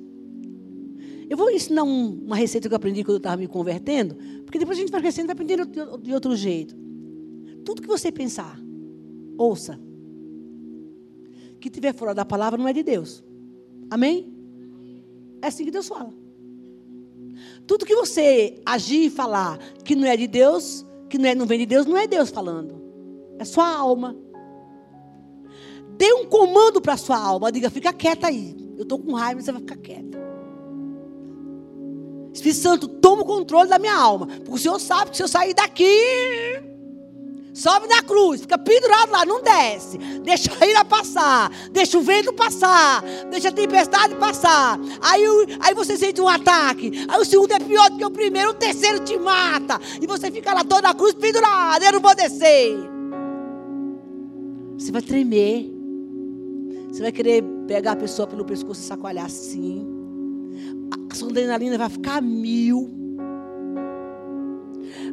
Eu 1.29 1.37
vou 1.37 1.51
ensinar 1.51 1.85
um, 1.85 2.23
uma 2.25 2.37
receita 2.37 2.69
que 2.69 2.75
eu 2.75 2.77
aprendi 2.77 3.03
quando 3.03 3.15
eu 3.15 3.19
estava 3.19 3.39
me 3.39 3.49
convertendo, 3.49 4.15
porque 4.45 4.59
depois 4.59 4.77
a 4.77 4.81
gente 4.81 4.93
vai 4.93 5.01
crescendo 5.01 5.25
e 5.25 5.27
vai 5.29 5.33
aprendendo 5.33 5.67
de, 5.67 6.05
de 6.05 6.13
outro 6.13 6.37
jeito. 6.37 6.77
Tudo 7.65 7.81
que 7.81 7.89
você 7.89 8.13
pensar, 8.13 8.61
ouça. 9.39 9.81
Que 11.61 11.71
tiver 11.71 11.95
fora 11.95 12.15
da 12.15 12.25
palavra 12.25 12.59
não 12.59 12.69
é 12.69 12.73
de 12.73 12.83
Deus. 12.83 13.25
Amém? 13.91 14.33
É 15.43 15.49
assim 15.49 15.65
que 15.65 15.71
Deus 15.71 15.89
fala. 15.89 16.13
Tudo 17.67 17.85
que 17.85 17.95
você 17.95 18.61
agir 18.65 19.07
e 19.07 19.11
falar 19.11 19.59
que 19.85 19.95
não 19.95 20.07
é 20.07 20.17
de 20.17 20.27
Deus, 20.27 20.85
que 21.09 21.19
não, 21.19 21.29
é, 21.29 21.35
não 21.35 21.47
vem 21.47 21.59
de 21.59 21.67
Deus, 21.67 21.87
não 21.87 21.97
é 21.97 22.07
Deus 22.07 22.31
falando. 22.31 22.83
É 23.39 23.45
sua 23.45 23.69
alma. 23.69 24.17
Dê 25.97 26.13
um 26.13 26.27
comando 26.27 26.81
para 26.81 26.97
sua 26.97 27.19
alma. 27.19 27.51
Diga, 27.51 27.71
fica 27.71 27.93
quieta 27.93 28.29
aí. 28.29 28.57
Eu 28.77 28.83
estou 28.83 28.99
com 28.99 29.13
raiva, 29.13 29.41
você 29.41 29.53
vai 29.53 29.61
ficar 29.61 29.77
quieta. 29.77 30.19
Espírito 32.33 32.61
Santo, 32.61 32.89
toma 32.89 33.23
o 33.23 33.25
controle 33.25 33.69
da 33.69 33.79
minha 33.79 33.97
alma. 33.97 34.27
Porque 34.27 34.53
o 34.53 34.59
Senhor 34.59 34.79
sabe 34.79 35.11
que 35.11 35.17
se 35.17 35.23
eu 35.23 35.29
sair 35.29 35.55
daqui, 35.55 35.89
sobe 37.57 37.89
na 37.89 38.03
cruz, 38.03 38.43
fica 38.43 38.59
pendurado 38.59 39.11
lá, 39.11 39.25
não 39.25 39.43
desce. 39.43 39.99
Deixa 39.99 40.51
a 40.61 40.67
ira 40.67 40.85
passar, 40.85 41.51
deixa 41.71 41.99
o 41.99 42.03
vento 42.03 42.33
passar, 42.33 43.03
deixa 43.31 43.49
a 43.49 43.53
tempestade 43.53 44.15
passar. 44.17 44.79
Aí, 45.01 45.25
aí 45.61 45.75
você 45.75 45.97
sente 45.97 46.21
um 46.21 46.29
ataque. 46.29 47.07
Aí 47.09 47.21
o 47.21 47.25
segundo 47.25 47.53
é 47.53 47.59
pior 47.59 47.91
do 47.91 47.97
que 47.97 48.05
o 48.05 48.11
primeiro, 48.11 48.51
o 48.51 48.55
terceiro 48.55 49.01
te 49.01 49.19
mata. 49.19 49.81
E 50.01 50.07
você 50.07 50.31
fica 50.31 50.53
lá 50.53 50.65
toda 50.65 50.89
a 50.89 50.95
cruz 50.95 51.15
pendurado. 51.15 51.83
Eu 51.83 51.93
não 51.93 52.01
vou 52.01 52.15
descer. 52.15 52.77
Você 54.79 54.93
vai 54.93 55.03
tremer. 55.03 55.73
Você 56.91 57.03
vai 57.03 57.13
querer 57.13 57.43
pegar 57.67 57.93
a 57.93 57.97
pessoa 57.97 58.27
pelo 58.27 58.45
pescoço 58.45 58.81
e 58.81 58.85
sacoalhar 58.85 59.27
assim 59.27 59.97
a 61.11 61.15
sua 61.15 61.31
adrenalina 61.31 61.79
vai 61.79 61.89
ficar 61.89 62.21
mil. 62.21 63.06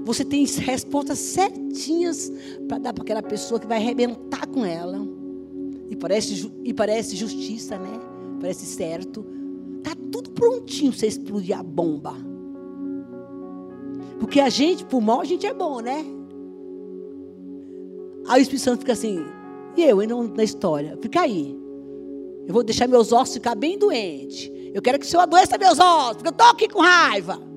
Você 0.03 0.25
tem 0.25 0.45
respostas 0.45 1.19
certinhas 1.19 2.31
para 2.67 2.77
dar 2.77 2.93
para 2.93 3.03
aquela 3.03 3.23
pessoa 3.23 3.59
que 3.59 3.67
vai 3.67 3.77
arrebentar 3.77 4.47
com 4.47 4.65
ela. 4.65 4.99
E 5.89 5.95
parece, 5.95 6.51
e 6.63 6.73
parece 6.73 7.15
justiça, 7.15 7.77
né? 7.77 7.99
Parece 8.39 8.65
certo. 8.65 9.25
Tá 9.81 9.91
tudo 10.11 10.31
prontinho 10.31 10.91
para 10.91 10.99
você 10.99 11.07
explodir 11.07 11.57
a 11.57 11.63
bomba. 11.63 12.15
Porque 14.19 14.39
a 14.39 14.49
gente, 14.49 14.85
por 14.85 15.01
mal, 15.01 15.21
a 15.21 15.25
gente 15.25 15.45
é 15.45 15.53
bom, 15.53 15.79
né? 15.79 16.05
Aí 18.27 18.41
o 18.41 18.43
Espírito 18.43 18.63
Santo 18.63 18.79
fica 18.79 18.93
assim, 18.93 19.23
e 19.75 19.83
eu, 19.83 19.99
ainda 19.99 20.15
na 20.15 20.43
história? 20.43 20.97
Fica 21.01 21.21
aí. 21.21 21.57
Eu 22.45 22.53
vou 22.53 22.63
deixar 22.63 22.87
meus 22.87 23.11
ossos 23.11 23.35
ficar 23.35 23.55
bem 23.55 23.77
doentes. 23.77 24.51
Eu 24.73 24.81
quero 24.81 24.99
que 24.99 25.05
o 25.05 25.09
Senhor 25.09 25.23
adoeça 25.23 25.57
meus 25.57 25.79
ossos, 25.79 26.13
porque 26.17 26.27
eu 26.27 26.31
estou 26.31 26.47
aqui 26.47 26.67
com 26.67 26.81
raiva. 26.81 27.52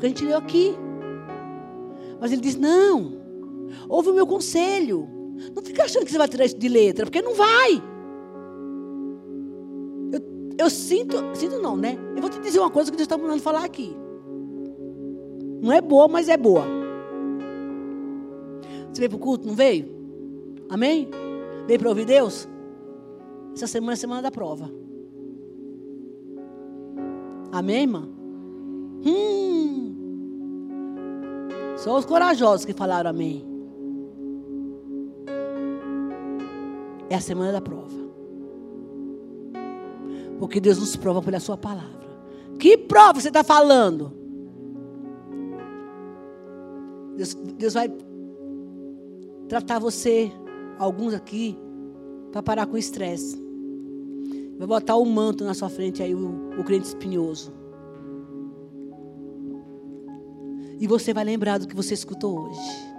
Porque 0.00 0.06
a 0.06 0.08
gente 0.08 0.24
leu 0.24 0.38
aqui. 0.38 0.74
Mas 2.18 2.32
ele 2.32 2.40
diz: 2.40 2.56
não, 2.56 3.12
ouve 3.86 4.08
o 4.08 4.14
meu 4.14 4.26
conselho. 4.26 5.06
Não 5.54 5.62
fica 5.62 5.84
achando 5.84 6.06
que 6.06 6.10
você 6.10 6.16
vai 6.16 6.26
tirar 6.26 6.46
isso 6.46 6.56
de 6.56 6.68
letra, 6.68 7.04
porque 7.04 7.20
não 7.20 7.34
vai. 7.34 7.82
Eu, 10.10 10.20
eu 10.58 10.70
sinto, 10.70 11.16
sinto 11.34 11.58
não, 11.58 11.76
né? 11.76 11.98
Eu 12.16 12.22
vou 12.22 12.30
te 12.30 12.40
dizer 12.40 12.60
uma 12.60 12.70
coisa 12.70 12.90
que 12.90 12.96
Deus 12.96 13.04
está 13.04 13.18
mandando 13.18 13.42
falar 13.42 13.62
aqui. 13.62 13.94
Não 15.60 15.70
é 15.70 15.82
boa, 15.82 16.08
mas 16.08 16.30
é 16.30 16.36
boa. 16.38 16.64
Você 18.90 19.00
veio 19.00 19.10
para 19.10 19.16
o 19.16 19.20
culto, 19.20 19.46
não 19.46 19.54
veio? 19.54 19.86
Amém? 20.70 21.10
Veio 21.66 21.78
para 21.78 21.88
ouvir 21.90 22.06
Deus? 22.06 22.48
Essa 23.54 23.66
semana 23.66 23.92
é 23.92 23.94
a 23.94 23.98
semana 23.98 24.22
da 24.22 24.30
prova. 24.30 24.70
Amém, 27.52 27.82
irmã? 27.82 28.08
Hum. 29.04 29.59
Só 31.80 31.96
os 31.96 32.04
corajosos 32.04 32.66
que 32.66 32.74
falaram 32.74 33.08
amém. 33.08 33.42
É 37.08 37.14
a 37.14 37.20
semana 37.20 37.52
da 37.52 37.60
prova. 37.60 37.98
Porque 40.38 40.60
Deus 40.60 40.78
nos 40.78 40.94
prova 40.94 41.22
pela 41.22 41.40
sua 41.40 41.56
palavra. 41.56 42.06
Que 42.58 42.76
prova 42.76 43.18
você 43.18 43.28
está 43.28 43.42
falando? 43.42 44.12
Deus, 47.16 47.34
Deus 47.34 47.72
vai 47.72 47.90
tratar 49.48 49.78
você, 49.78 50.30
alguns 50.78 51.14
aqui, 51.14 51.58
para 52.30 52.42
parar 52.42 52.66
com 52.66 52.74
o 52.74 52.78
estresse. 52.78 53.42
Vai 54.58 54.66
botar 54.66 54.96
o 54.96 55.06
manto 55.06 55.44
na 55.44 55.54
sua 55.54 55.70
frente 55.70 56.02
aí, 56.02 56.14
o, 56.14 56.50
o 56.58 56.62
crente 56.62 56.88
espinhoso. 56.88 57.59
E 60.80 60.86
você 60.86 61.12
vai 61.12 61.22
lembrar 61.22 61.58
do 61.58 61.68
que 61.68 61.76
você 61.76 61.92
escutou 61.92 62.48
hoje. 62.48 62.90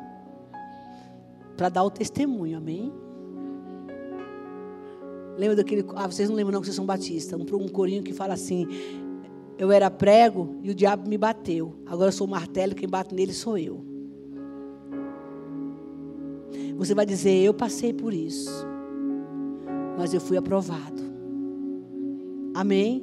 Para 1.58 1.68
dar 1.68 1.84
o 1.84 1.90
testemunho, 1.90 2.60
amém? 2.60 2.94
Lembra 5.36 5.56
daquele. 5.56 5.84
Ah, 5.96 6.06
vocês 6.06 6.30
não 6.30 6.36
lembram, 6.36 6.54
não, 6.54 6.62
que 6.62 6.68
vocês 6.68 6.76
são 6.76 6.86
batistas. 6.86 7.40
Um, 7.40 7.56
um 7.56 7.68
corinho 7.68 8.04
que 8.04 8.14
fala 8.14 8.36
assim: 8.36 8.68
Eu 9.58 9.72
era 9.72 9.90
prego 9.90 10.58
e 10.62 10.70
o 10.70 10.76
diabo 10.76 11.10
me 11.10 11.18
bateu. 11.18 11.76
Agora 11.88 12.10
eu 12.10 12.14
sou 12.14 12.28
martelo, 12.28 12.76
quem 12.76 12.88
bate 12.88 13.16
nele 13.16 13.34
sou 13.34 13.58
eu. 13.58 13.84
Você 16.78 16.94
vai 16.94 17.06
dizer: 17.06 17.44
Eu 17.44 17.54
passei 17.54 17.92
por 17.92 18.14
isso, 18.14 18.52
mas 19.98 20.14
eu 20.14 20.22
fui 20.22 20.38
aprovado. 20.38 21.02
Amém? 22.54 23.02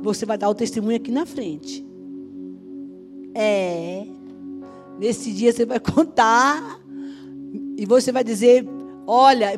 Você 0.00 0.24
vai 0.24 0.38
dar 0.38 0.48
o 0.48 0.54
testemunho 0.54 0.96
aqui 0.96 1.10
na 1.10 1.26
frente. 1.26 1.87
É. 3.34 4.06
Nesse 4.98 5.32
dia 5.32 5.52
você 5.52 5.64
vai 5.64 5.78
contar. 5.80 6.80
E 7.76 7.86
você 7.86 8.10
vai 8.10 8.24
dizer: 8.24 8.66
Olha, 9.06 9.52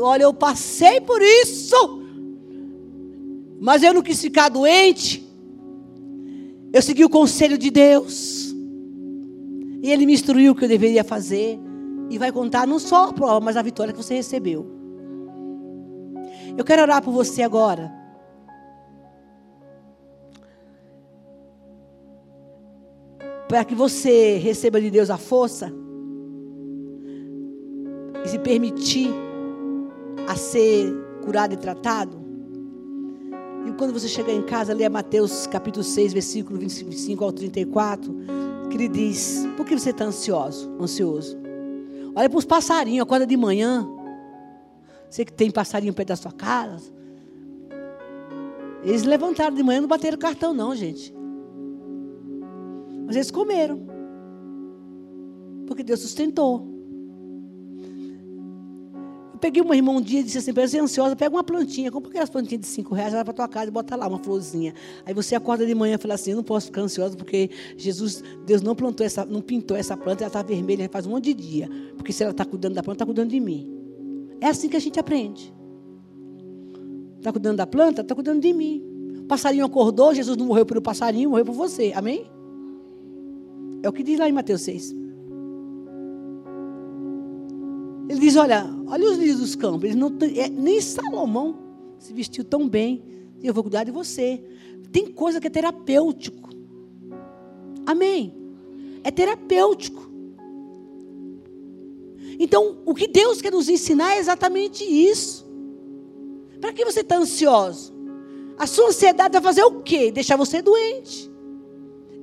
olha, 0.00 0.22
eu 0.22 0.34
passei 0.34 1.00
por 1.00 1.20
isso. 1.20 2.02
Mas 3.60 3.82
eu 3.82 3.94
não 3.94 4.02
quis 4.02 4.20
ficar 4.20 4.48
doente. 4.48 5.26
Eu 6.72 6.82
segui 6.82 7.04
o 7.04 7.10
conselho 7.10 7.56
de 7.56 7.70
Deus. 7.70 8.54
E 9.82 9.90
Ele 9.90 10.06
me 10.06 10.12
instruiu 10.12 10.52
o 10.52 10.54
que 10.54 10.64
eu 10.64 10.68
deveria 10.68 11.04
fazer. 11.04 11.58
E 12.10 12.18
vai 12.18 12.30
contar 12.30 12.66
não 12.66 12.78
só 12.78 13.08
a 13.08 13.12
prova, 13.12 13.40
mas 13.40 13.56
a 13.56 13.62
vitória 13.62 13.92
que 13.92 14.02
você 14.02 14.14
recebeu. 14.14 14.66
Eu 16.56 16.64
quero 16.64 16.82
orar 16.82 17.02
por 17.02 17.12
você 17.12 17.42
agora. 17.42 18.01
Para 23.52 23.66
que 23.66 23.74
você 23.74 24.38
receba 24.38 24.80
de 24.80 24.90
Deus 24.90 25.10
a 25.10 25.18
força 25.18 25.70
e 28.24 28.28
se 28.30 28.38
permitir 28.38 29.10
a 30.26 30.34
ser 30.34 30.90
curado 31.22 31.52
e 31.52 31.58
tratado. 31.58 32.16
E 33.66 33.72
quando 33.72 33.92
você 33.92 34.08
chegar 34.08 34.32
em 34.32 34.40
casa, 34.40 34.72
leia 34.72 34.88
Mateus 34.88 35.46
capítulo 35.46 35.84
6, 35.84 36.14
versículo 36.14 36.58
25 36.58 37.22
ao 37.22 37.30
34, 37.30 38.16
que 38.70 38.76
ele 38.78 38.88
diz: 38.88 39.46
Por 39.54 39.66
que 39.66 39.78
você 39.78 39.90
está 39.90 40.06
ansioso? 40.06 40.74
Ansioso. 40.80 41.36
Olha 42.14 42.30
para 42.30 42.38
os 42.38 42.46
passarinhos, 42.46 43.02
acorda 43.02 43.26
de 43.26 43.36
manhã. 43.36 43.86
Você 45.10 45.26
que 45.26 45.32
tem 45.32 45.50
passarinho 45.50 45.92
perto 45.92 46.08
da 46.08 46.16
sua 46.16 46.32
casa. 46.32 46.90
Eles 48.82 49.02
levantaram 49.02 49.54
de 49.54 49.62
manhã, 49.62 49.82
não 49.82 49.88
bateram 49.88 50.16
cartão, 50.16 50.54
não, 50.54 50.74
gente. 50.74 51.20
Mas 53.12 53.16
eles 53.16 53.30
comeram. 53.30 53.78
Porque 55.66 55.82
Deus 55.82 56.00
sustentou. 56.00 56.66
Eu 59.34 59.38
peguei 59.38 59.60
uma 59.60 59.76
irmã 59.76 59.92
um 59.92 60.00
dia 60.00 60.20
e 60.20 60.22
disse 60.22 60.38
assim: 60.38 60.50
é 60.50 60.80
ansiosa, 60.80 61.14
pega 61.14 61.36
uma 61.36 61.44
plantinha, 61.44 61.92
compra 61.92 62.08
aquelas 62.08 62.30
plantinhas 62.30 62.62
de 62.62 62.68
cinco 62.68 62.94
reais, 62.94 63.12
vai 63.12 63.22
para 63.22 63.34
tua 63.34 63.46
casa 63.46 63.68
e 63.68 63.70
bota 63.70 63.94
lá 63.96 64.08
uma 64.08 64.18
florzinha. 64.18 64.72
Aí 65.04 65.12
você 65.12 65.34
acorda 65.34 65.66
de 65.66 65.74
manhã 65.74 65.96
e 65.96 65.98
fala 65.98 66.14
assim: 66.14 66.30
Eu 66.30 66.36
não 66.36 66.42
posso 66.42 66.68
ficar 66.68 66.80
ansiosa 66.80 67.14
porque 67.14 67.50
Jesus, 67.76 68.24
Deus 68.46 68.62
não 68.62 68.74
plantou 68.74 69.04
essa, 69.04 69.26
não 69.26 69.42
pintou 69.42 69.76
essa 69.76 69.94
planta, 69.94 70.24
ela 70.24 70.28
está 70.28 70.42
vermelha 70.42 70.88
faz 70.90 71.04
um 71.06 71.10
monte 71.10 71.34
de 71.34 71.34
dia. 71.34 71.68
Porque 71.98 72.14
se 72.14 72.22
ela 72.22 72.32
está 72.32 72.46
cuidando 72.46 72.76
da 72.76 72.82
planta, 72.82 72.96
está 72.96 73.04
cuidando 73.04 73.28
de 73.28 73.40
mim. 73.40 73.70
É 74.40 74.46
assim 74.46 74.70
que 74.70 74.76
a 74.78 74.80
gente 74.80 74.98
aprende. 74.98 75.52
Está 77.18 77.30
cuidando 77.30 77.58
da 77.58 77.66
planta? 77.66 78.00
Está 78.00 78.14
cuidando 78.14 78.40
de 78.40 78.54
mim. 78.54 78.82
O 79.18 79.24
passarinho 79.24 79.66
acordou, 79.66 80.14
Jesus 80.14 80.34
não 80.34 80.46
morreu 80.46 80.64
pelo 80.64 80.80
passarinho, 80.80 81.28
morreu 81.28 81.44
por 81.44 81.54
você. 81.54 81.92
Amém? 81.94 82.40
É 83.82 83.88
o 83.88 83.92
que 83.92 84.02
diz 84.02 84.18
lá 84.18 84.28
em 84.28 84.32
Mateus 84.32 84.62
6. 84.62 84.94
Ele 88.08 88.20
diz: 88.20 88.36
Olha, 88.36 88.64
olha 88.86 89.10
os 89.10 89.18
lírios 89.18 89.40
dos 89.40 89.54
campos. 89.54 89.84
Eles 89.84 89.96
não, 89.96 90.12
é, 90.36 90.48
nem 90.48 90.80
Salomão 90.80 91.58
se 91.98 92.12
vestiu 92.12 92.44
tão 92.44 92.68
bem. 92.68 93.02
Eu 93.42 93.52
vou 93.54 93.64
cuidar 93.64 93.84
de 93.84 93.90
você. 93.90 94.42
Tem 94.92 95.06
coisa 95.06 95.40
que 95.40 95.46
é 95.46 95.50
terapêutico. 95.50 96.50
Amém? 97.86 98.34
É 99.02 99.10
terapêutico. 99.10 100.10
Então, 102.38 102.78
o 102.84 102.94
que 102.94 103.08
Deus 103.08 103.40
quer 103.40 103.52
nos 103.52 103.68
ensinar 103.68 104.14
é 104.14 104.18
exatamente 104.18 104.84
isso. 104.84 105.46
Para 106.60 106.72
que 106.72 106.84
você 106.84 107.00
está 107.00 107.16
ansioso? 107.16 107.92
A 108.58 108.66
sua 108.66 108.88
ansiedade 108.88 109.32
vai 109.32 109.42
fazer 109.42 109.64
o 109.64 109.80
quê? 109.82 110.12
Deixar 110.12 110.36
você 110.36 110.62
doente. 110.62 111.30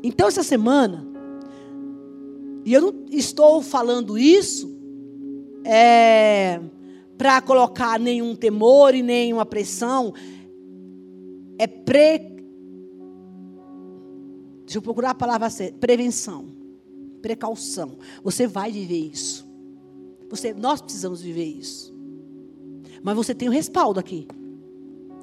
Então, 0.03 0.28
essa 0.28 0.43
semana, 0.43 1.09
e 2.66 2.74
eu 2.74 2.82
não 2.82 3.05
estou 3.10 3.62
falando 3.62 4.18
isso 4.18 4.80
é, 5.64 6.60
para 7.18 7.41
colocar 7.41 7.99
nenhum 7.99 8.36
temor 8.36 8.95
e 8.95 9.01
nenhuma 9.01 9.45
pressão, 9.45 10.14
é 11.57 11.68
pre. 11.68 12.20
Deixa 14.66 14.78
eu 14.78 14.82
procurar 14.82 15.12
a 15.12 15.16
palavra 15.16 15.49
certa. 15.49 15.78
Prevenção. 15.78 16.47
Precaução. 17.22 17.97
Você 18.24 18.47
vai 18.47 18.72
viver 18.72 19.10
isso. 19.12 19.47
Você, 20.30 20.53
nós 20.53 20.82
precisamos 20.82 21.22
viver 21.22 21.45
isso. 21.45 21.93
Mas 23.03 23.16
você 23.16 23.34
tem 23.34 23.47
o 23.47 23.51
um 23.51 23.53
respaldo 23.53 23.99
aqui. 23.99 24.28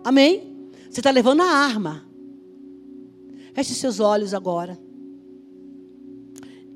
Amém? 0.04 0.68
Você 0.90 1.00
está 1.00 1.10
levando 1.10 1.42
a 1.42 1.50
arma. 1.50 2.06
Feche 3.54 3.74
seus 3.74 4.00
olhos 4.00 4.34
agora. 4.34 4.78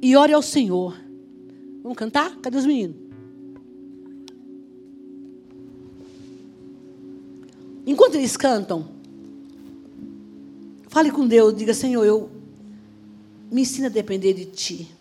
E 0.03 0.17
ore 0.17 0.33
ao 0.33 0.43
Senhor. 0.43 0.97
Vamos 1.83 1.99
cantar? 1.99 2.37
Cadê 2.37 2.57
os 2.57 2.67
meninos? 2.67 2.97
Enquanto 7.87 8.15
eles 8.15 8.37
cantam, 8.37 8.89
fale 10.89 11.11
com 11.11 11.27
Deus, 11.27 11.57
diga: 11.57 11.75
Senhor, 11.75 12.05
eu 12.05 12.31
me 13.51 13.63
ensina 13.63 13.89
a 13.89 13.91
depender 13.91 14.33
de 14.33 14.45
Ti. 14.47 14.95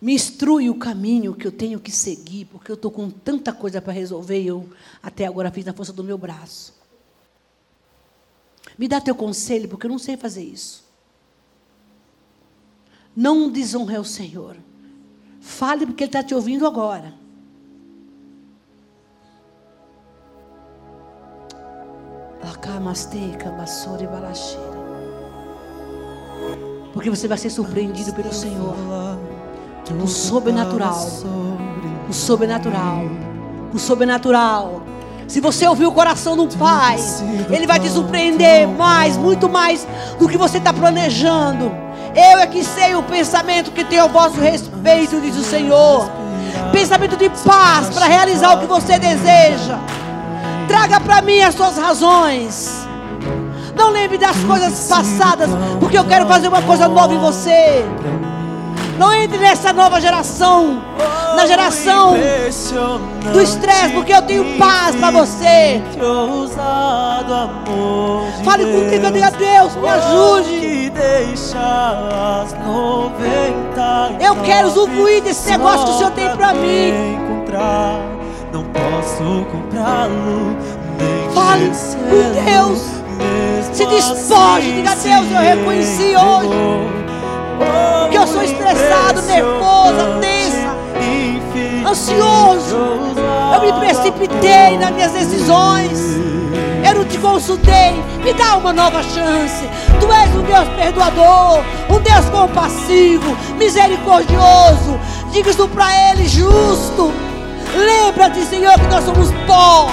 Me 0.00 0.12
instrui 0.14 0.70
o 0.70 0.78
caminho 0.78 1.34
que 1.34 1.46
eu 1.46 1.50
tenho 1.50 1.80
que 1.80 1.90
seguir, 1.90 2.44
porque 2.44 2.70
eu 2.70 2.74
estou 2.74 2.90
com 2.90 3.10
tanta 3.10 3.52
coisa 3.52 3.82
para 3.82 3.92
resolver 3.92 4.40
e 4.40 4.46
eu 4.46 4.68
até 5.02 5.26
agora 5.26 5.50
fiz 5.50 5.64
na 5.64 5.72
força 5.72 5.92
do 5.92 6.04
meu 6.04 6.16
braço. 6.16 6.72
Me 8.78 8.86
dá 8.86 9.00
teu 9.00 9.14
conselho, 9.14 9.68
porque 9.68 9.86
eu 9.86 9.90
não 9.90 9.98
sei 9.98 10.16
fazer 10.16 10.44
isso. 10.44 10.87
Não 13.20 13.50
desonre 13.50 13.96
ao 13.96 14.04
Senhor. 14.04 14.56
Fale 15.40 15.84
porque 15.84 16.04
Ele 16.04 16.08
está 16.08 16.22
te 16.22 16.36
ouvindo 16.36 16.64
agora. 16.64 17.12
Porque 26.92 27.10
você 27.10 27.26
vai 27.26 27.36
ser 27.36 27.50
surpreendido 27.50 28.14
pelo 28.14 28.32
Senhor. 28.32 28.76
O 30.00 30.06
sobrenatural. 30.06 31.04
O 32.08 32.12
sobrenatural. 32.12 33.02
O 33.74 33.78
sobrenatural. 33.80 34.82
Se 35.26 35.40
você 35.40 35.66
ouvir 35.66 35.86
o 35.86 35.92
coração 35.92 36.36
do 36.36 36.46
Pai, 36.56 36.96
Ele 37.50 37.66
vai 37.66 37.80
te 37.80 37.90
surpreender 37.90 38.68
mais, 38.68 39.16
muito 39.16 39.48
mais 39.48 39.88
do 40.20 40.28
que 40.28 40.38
você 40.38 40.58
está 40.58 40.72
planejando. 40.72 41.87
Eu 42.18 42.40
é 42.40 42.48
que 42.48 42.64
sei 42.64 42.96
o 42.96 43.02
pensamento 43.04 43.70
que 43.70 43.84
tem 43.84 44.00
ao 44.00 44.08
vosso 44.08 44.40
respeito, 44.40 45.20
diz 45.20 45.36
o 45.36 45.44
Senhor. 45.44 46.10
Pensamento 46.72 47.16
de 47.16 47.30
paz 47.30 47.90
para 47.94 48.06
realizar 48.06 48.54
o 48.54 48.58
que 48.58 48.66
você 48.66 48.98
deseja. 48.98 49.78
Traga 50.66 50.98
para 50.98 51.22
mim 51.22 51.40
as 51.40 51.54
suas 51.54 51.78
razões. 51.78 52.88
Não 53.76 53.90
lembre 53.90 54.18
das 54.18 54.36
coisas 54.38 54.88
passadas, 54.88 55.48
porque 55.78 55.96
eu 55.96 56.04
quero 56.06 56.26
fazer 56.26 56.48
uma 56.48 56.60
coisa 56.62 56.88
nova 56.88 57.14
em 57.14 57.18
você. 57.18 57.84
Não 58.98 59.14
entre 59.14 59.38
nessa 59.38 59.72
nova 59.72 60.00
geração, 60.00 60.82
na 61.36 61.46
geração 61.46 62.14
do 63.32 63.40
estresse, 63.40 63.92
porque 63.94 64.12
eu 64.12 64.22
tenho 64.22 64.58
paz 64.58 64.96
para 64.96 65.10
você. 65.10 65.82
Fale 68.44 68.64
comigo, 68.64 69.06
eu 69.06 69.10
diga 69.10 69.30
Deus, 69.30 69.76
me 69.76 69.88
ajude. 69.88 70.92
Eu 74.20 74.36
quero 74.42 74.68
usufruir 74.68 75.22
desse 75.22 75.50
negócio 75.50 75.84
que 75.84 75.90
o 75.90 75.98
Senhor 75.98 76.10
tem 76.12 76.36
para 76.36 76.54
mim. 76.54 77.18
Não 78.52 78.64
posso 78.64 79.46
comprá-lo. 79.50 80.56
Fale 81.34 81.68
com 81.68 82.44
Deus. 82.44 82.98
Se 83.72 83.86
despoje, 83.86 84.72
diga 84.72 84.94
Deus, 84.96 85.30
eu 85.30 85.38
reconheci 85.38 86.16
hoje 86.16 86.88
que 88.10 88.16
eu 88.16 88.26
sou 88.26 88.42
estressado, 88.42 89.22
nervosa, 89.22 90.18
tensa, 90.20 90.47
ansioso. 91.88 92.76
Eu 93.54 93.60
me 93.60 93.72
precipitei 93.80 94.78
nas 94.78 94.90
minhas 94.90 95.12
decisões. 95.12 95.98
Eu 96.86 96.94
não 96.96 97.04
te 97.04 97.18
consultei. 97.18 98.02
Me 98.22 98.32
dá 98.34 98.56
uma 98.56 98.72
nova 98.72 99.02
chance. 99.02 99.68
Tu 100.00 100.12
és 100.12 100.34
um 100.34 100.42
Deus 100.42 100.68
perdoador, 100.76 101.62
um 101.90 102.00
Deus 102.00 102.24
compassivo, 102.30 103.36
misericordioso. 103.56 104.98
Diga 105.32 105.50
isso 105.50 105.68
para 105.68 105.86
Ele, 106.10 106.26
justo. 106.28 107.12
Lembra-te, 107.76 108.44
Senhor, 108.44 108.74
que 108.74 108.86
nós 108.86 109.04
somos 109.04 109.30
pó. 109.46 109.90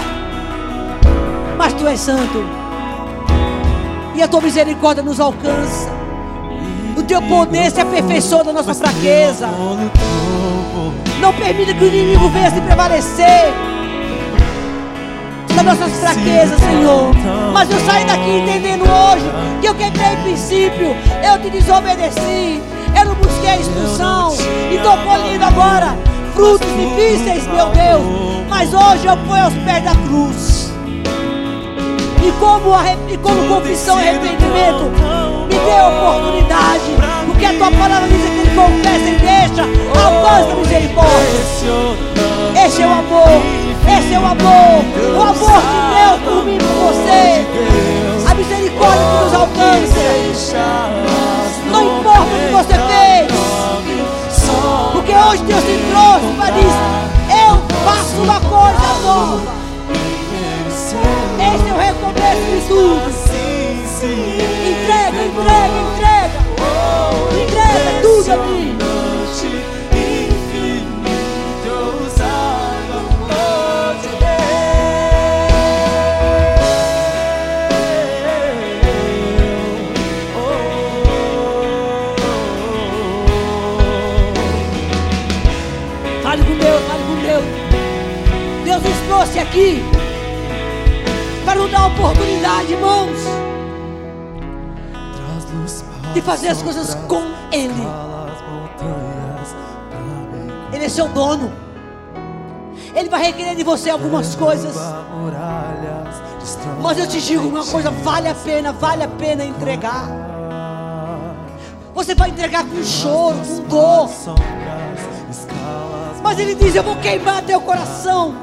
Mas 1.57 1.73
Tu 1.73 1.87
és 1.87 1.99
santo. 1.99 2.45
E 4.15 4.21
a 4.21 4.27
Tua 4.27 4.41
misericórdia 4.41 5.03
nos 5.03 5.19
alcança. 5.19 5.89
O 6.97 7.03
teu 7.03 7.21
poder 7.21 7.69
se 7.71 7.81
aperfeiçoa 7.81 8.43
na 8.45 8.53
nossa 8.53 8.73
fraqueza. 8.73 9.49
Não 11.19 11.33
permita 11.33 11.73
que 11.73 11.83
o 11.83 11.87
inimigo 11.87 12.29
venha 12.29 12.51
se 12.51 12.61
prevalecer 12.61 13.53
das 15.55 15.65
nossas 15.65 15.91
fraquezas, 15.99 16.59
Senhor. 16.59 17.11
Mas 17.53 17.69
eu 17.71 17.79
saí 17.79 18.05
daqui 18.05 18.29
entendendo 18.29 18.83
hoje 18.83 19.25
que 19.61 19.67
eu 19.67 19.75
quebrei 19.75 20.15
princípio, 20.17 20.95
eu 21.23 21.41
te 21.41 21.49
desobedeci, 21.49 22.61
eu 22.97 23.05
não 23.05 23.15
busquei 23.15 23.49
a 23.49 23.57
instrução 23.57 24.35
e 24.71 24.75
estou 24.75 24.97
colhendo 24.97 25.45
agora 25.45 25.95
frutos 26.33 26.67
difíceis, 26.75 27.47
meu 27.47 27.69
Deus. 27.69 28.03
Mas 28.49 28.73
hoje 28.73 29.05
eu 29.05 29.17
fui 29.25 29.39
aos 29.39 29.53
pés 29.53 29.83
da 29.83 29.95
cruz. 30.07 30.73
E 32.21 32.31
como, 32.39 32.73
e 33.07 33.17
como 33.17 33.47
confissão 33.47 33.99
e 34.01 34.09
arrependimento, 34.09 34.91
me 35.47 35.59
dê 35.59 35.81
oportunidade. 35.81 37.24
Porque 37.35 37.47
a 37.47 37.53
tua 37.53 37.69
palavra 37.69 38.07
diz 38.07 38.21
que 38.21 38.39
ele 38.39 38.55
confessa 38.55 39.09
e 39.09 39.15
deixa, 39.17 39.63
alcança 40.01 40.55
misericórdia. 40.55 41.41
Esse 42.65 42.81
é 42.81 42.87
o 42.87 42.91
amor. 42.93 43.27
Esse 43.85 44.13
é 44.13 44.19
o 44.19 44.25
amor. 44.25 44.85
O 45.17 45.21
amor 45.21 45.61
de 45.61 45.77
Deus 45.91 46.21
por 46.23 46.45
mim 46.45 46.55
e 46.55 46.59
por 46.59 46.93
você. 46.93 47.45
A 48.25 48.33
misericórdia 48.35 49.03
que 49.03 49.25
nos 49.25 49.33
alcança. 49.33 49.99
Não 51.69 51.99
importa 51.99 52.21
o 52.21 52.39
que 52.39 52.53
você 52.53 52.73
fez. 52.73 53.27
Porque 54.93 55.11
hoje 55.11 55.43
Deus 55.43 55.63
te 55.65 55.77
trouxe 55.91 56.27
para 56.37 56.51
dizer: 56.51 56.71
Eu 57.47 57.59
faço 57.83 58.15
uma 58.23 58.39
coisa 58.39 58.87
nova. 59.03 59.41
Esse 61.37 61.67
é 61.67 61.73
o 61.73 61.77
recomeço 61.77 62.45
de 62.49 62.61
tudo. 62.69 63.01
Entrega, 64.05 65.17
entrega, 65.17 65.25
entrega. 65.25 65.84
Aqui 89.55 89.81
para 91.45 91.55
nos 91.55 91.71
dar 91.71 91.87
oportunidade, 91.87 92.73
irmãos 92.73 93.19
de 96.13 96.21
fazer 96.21 96.47
as 96.47 96.61
coisas 96.61 96.95
com 97.07 97.21
Ele. 97.51 98.04
Seu 100.95 101.09
dono. 101.09 101.51
Ele 102.95 103.09
vai 103.09 103.21
requerer 103.21 103.53
de 103.53 103.65
você 103.65 103.89
algumas 103.89 104.33
coisas. 104.33 104.73
Mas 106.81 106.97
eu 106.97 107.05
te 107.05 107.19
digo 107.19 107.49
uma 107.49 107.65
coisa: 107.65 107.91
vale 107.91 108.29
a 108.29 108.33
pena, 108.33 108.71
vale 108.71 109.03
a 109.03 109.07
pena 109.09 109.43
entregar. 109.43 110.07
Você 111.93 112.15
vai 112.15 112.29
entregar 112.29 112.63
com 112.63 112.81
choro, 112.81 113.35
com 113.39 113.67
dor. 113.67 114.09
Mas 116.23 116.39
Ele 116.39 116.55
diz: 116.55 116.73
Eu 116.73 116.83
vou 116.83 116.95
queimar 116.95 117.43
teu 117.43 117.59
coração 117.59 118.33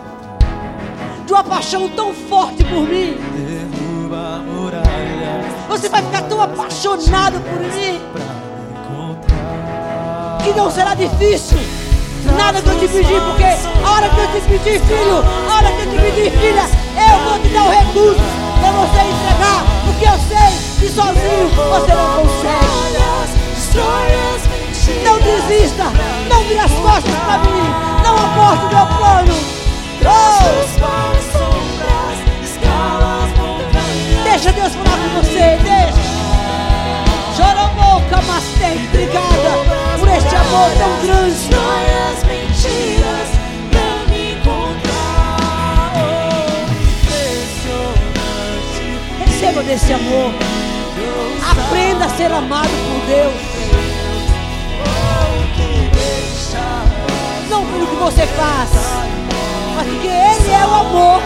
de 1.24 1.32
uma 1.32 1.44
paixão 1.44 1.88
tão 1.88 2.12
forte 2.12 2.62
por 2.64 2.82
mim. 2.82 3.16
você 5.70 5.88
vai 5.88 6.02
ficar 6.02 6.20
tão 6.24 6.38
apaixonado 6.38 7.40
por 7.40 7.60
mim 7.60 7.98
que 10.44 10.52
não 10.52 10.70
será 10.70 10.94
difícil 10.94 11.56
nada 12.30 12.60
que 12.60 12.68
eu 12.68 12.78
te 12.78 12.88
pedir, 12.88 13.20
porque 13.20 13.44
a 13.44 13.90
hora 13.90 14.08
que 14.08 14.20
eu 14.20 14.28
te 14.28 14.40
pedir, 14.48 14.80
filho, 14.80 15.24
a 15.48 15.54
hora 15.56 15.72
que 15.72 15.80
eu 15.82 15.90
te 15.90 15.96
pedir, 15.98 16.30
filha, 16.38 16.68
eu 16.96 17.18
vou 17.24 17.38
te 17.38 17.48
dar 17.48 17.64
o 17.64 17.70
recurso 17.70 18.20
para 18.60 18.72
você 18.72 19.00
entregar, 19.00 19.64
porque 19.84 20.04
eu 20.04 20.18
sei 20.28 20.50
que 20.78 20.88
sozinho 20.94 21.48
você 21.48 21.94
não 21.94 22.08
consegue. 22.16 22.62
Não 25.04 25.18
desista, 25.20 25.84
não 26.28 26.42
vire 26.44 26.58
as 26.58 26.72
costas 26.72 27.14
para 27.24 27.38
mim, 27.38 27.64
não 28.04 28.14
aborte 28.14 28.74
meu 28.74 28.86
plano. 28.98 29.34
Oh! 30.04 30.72
Deixa 34.24 34.52
Deus 34.52 34.72
falar 34.74 34.98
com 34.98 35.08
você, 35.22 35.58
deixa. 35.62 36.02
Chora 37.36 37.68
boca, 37.68 38.22
mas 38.26 38.44
tem 38.58 38.86
obrigada 38.88 39.81
amor 40.52 40.70
tão 40.76 41.06
grande. 41.06 41.22
Receba 49.24 49.62
desse 49.62 49.92
amor. 49.92 50.32
Aprenda 51.50 52.04
a 52.04 52.08
ser 52.10 52.32
amado 52.32 52.68
por 52.68 53.06
Deus. 53.06 53.34
Não 57.48 57.66
pelo 57.66 57.86
que 57.86 57.96
você 57.96 58.26
faz, 58.26 58.70
mas 59.74 59.86
porque 59.86 60.08
Ele 60.08 60.52
é 60.52 60.66
o 60.66 60.74
amor. 60.74 61.22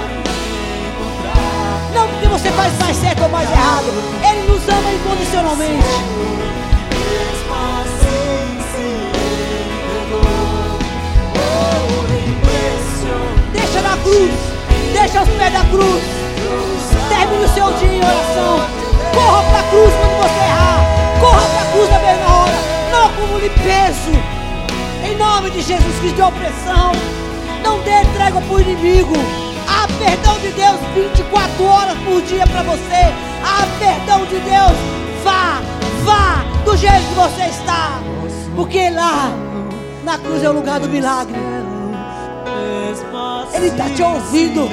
Não 1.95 2.09
porque 2.09 2.29
você 2.29 2.51
faz 2.53 2.72
mais 2.79 2.97
certo 2.97 3.22
ou 3.24 3.29
mais 3.29 3.51
errado. 3.51 3.87
Ele 4.22 4.53
nos 4.53 4.68
ama 4.68 4.93
incondicionalmente. 4.93 6.66
Cruz. 14.07 14.30
Deixa 14.92 15.18
aos 15.18 15.28
pés 15.30 15.52
da 15.52 15.64
cruz. 15.64 16.02
Termine 17.09 17.44
o 17.44 17.48
seu 17.48 17.72
dia 17.74 17.92
em 17.92 17.98
oração. 17.98 18.61
Corra 19.14 19.42
para 19.42 19.59
a 19.59 19.62
cruz 19.64 19.92
quando 19.94 20.16
você 20.22 20.44
errar. 20.44 20.80
Corra 21.20 21.48
para 21.48 21.62
a 21.62 21.72
cruz 21.72 21.90
na 21.90 22.34
hora. 22.34 22.59
Não 22.90 23.07
acumule 23.07 23.50
peso. 23.50 24.12
Em 25.04 25.16
nome 25.16 25.50
de 25.50 25.62
Jesus 25.62 25.98
Cristo 25.98 26.16
de 26.16 26.22
opressão. 26.22 26.92
Não 27.62 27.80
dê 27.80 28.02
entrega 28.02 28.40
para 28.40 28.54
o 28.54 28.61
inimigo. 28.61 29.14
Há 29.68 29.88
perdão 29.98 30.38
de 30.38 30.50
Deus 30.52 30.78
24 30.94 31.64
horas 31.64 31.98
por 31.98 32.22
dia 32.22 32.46
para 32.46 32.62
você. 32.62 33.12
Há 33.42 33.66
perdão 33.80 34.24
de 34.26 34.38
Deus. 34.38 34.76
Vá, 35.24 35.61
vá 36.04 36.44
do 36.64 36.76
jeito 36.76 37.02
que 37.09 37.14
você 37.14 37.42
está. 37.46 37.98
Porque 38.54 38.88
lá, 38.90 39.30
na 40.04 40.16
cruz 40.18 40.42
é 40.44 40.48
o 40.48 40.52
lugar 40.52 40.78
do 40.78 40.88
milagre. 40.88 41.34
Ele 43.55 43.66
está 43.68 43.90
te 43.90 44.03
ouvindo. 44.03 44.68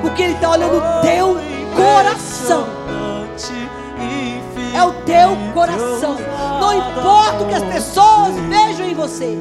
Porque 0.00 0.22
Ele 0.22 0.34
está 0.34 0.50
olhando 0.50 0.78
o 0.78 1.00
teu 1.02 1.36
coração. 1.76 2.66
É 4.74 4.82
o 4.82 4.92
teu 5.04 5.36
coração. 5.54 6.16
Não 6.60 6.72
importa 6.74 7.42
o 7.42 7.48
que 7.48 7.54
as 7.54 7.64
pessoas 7.64 8.34
vejam 8.48 8.86
em 8.86 8.94
você. 8.94 9.36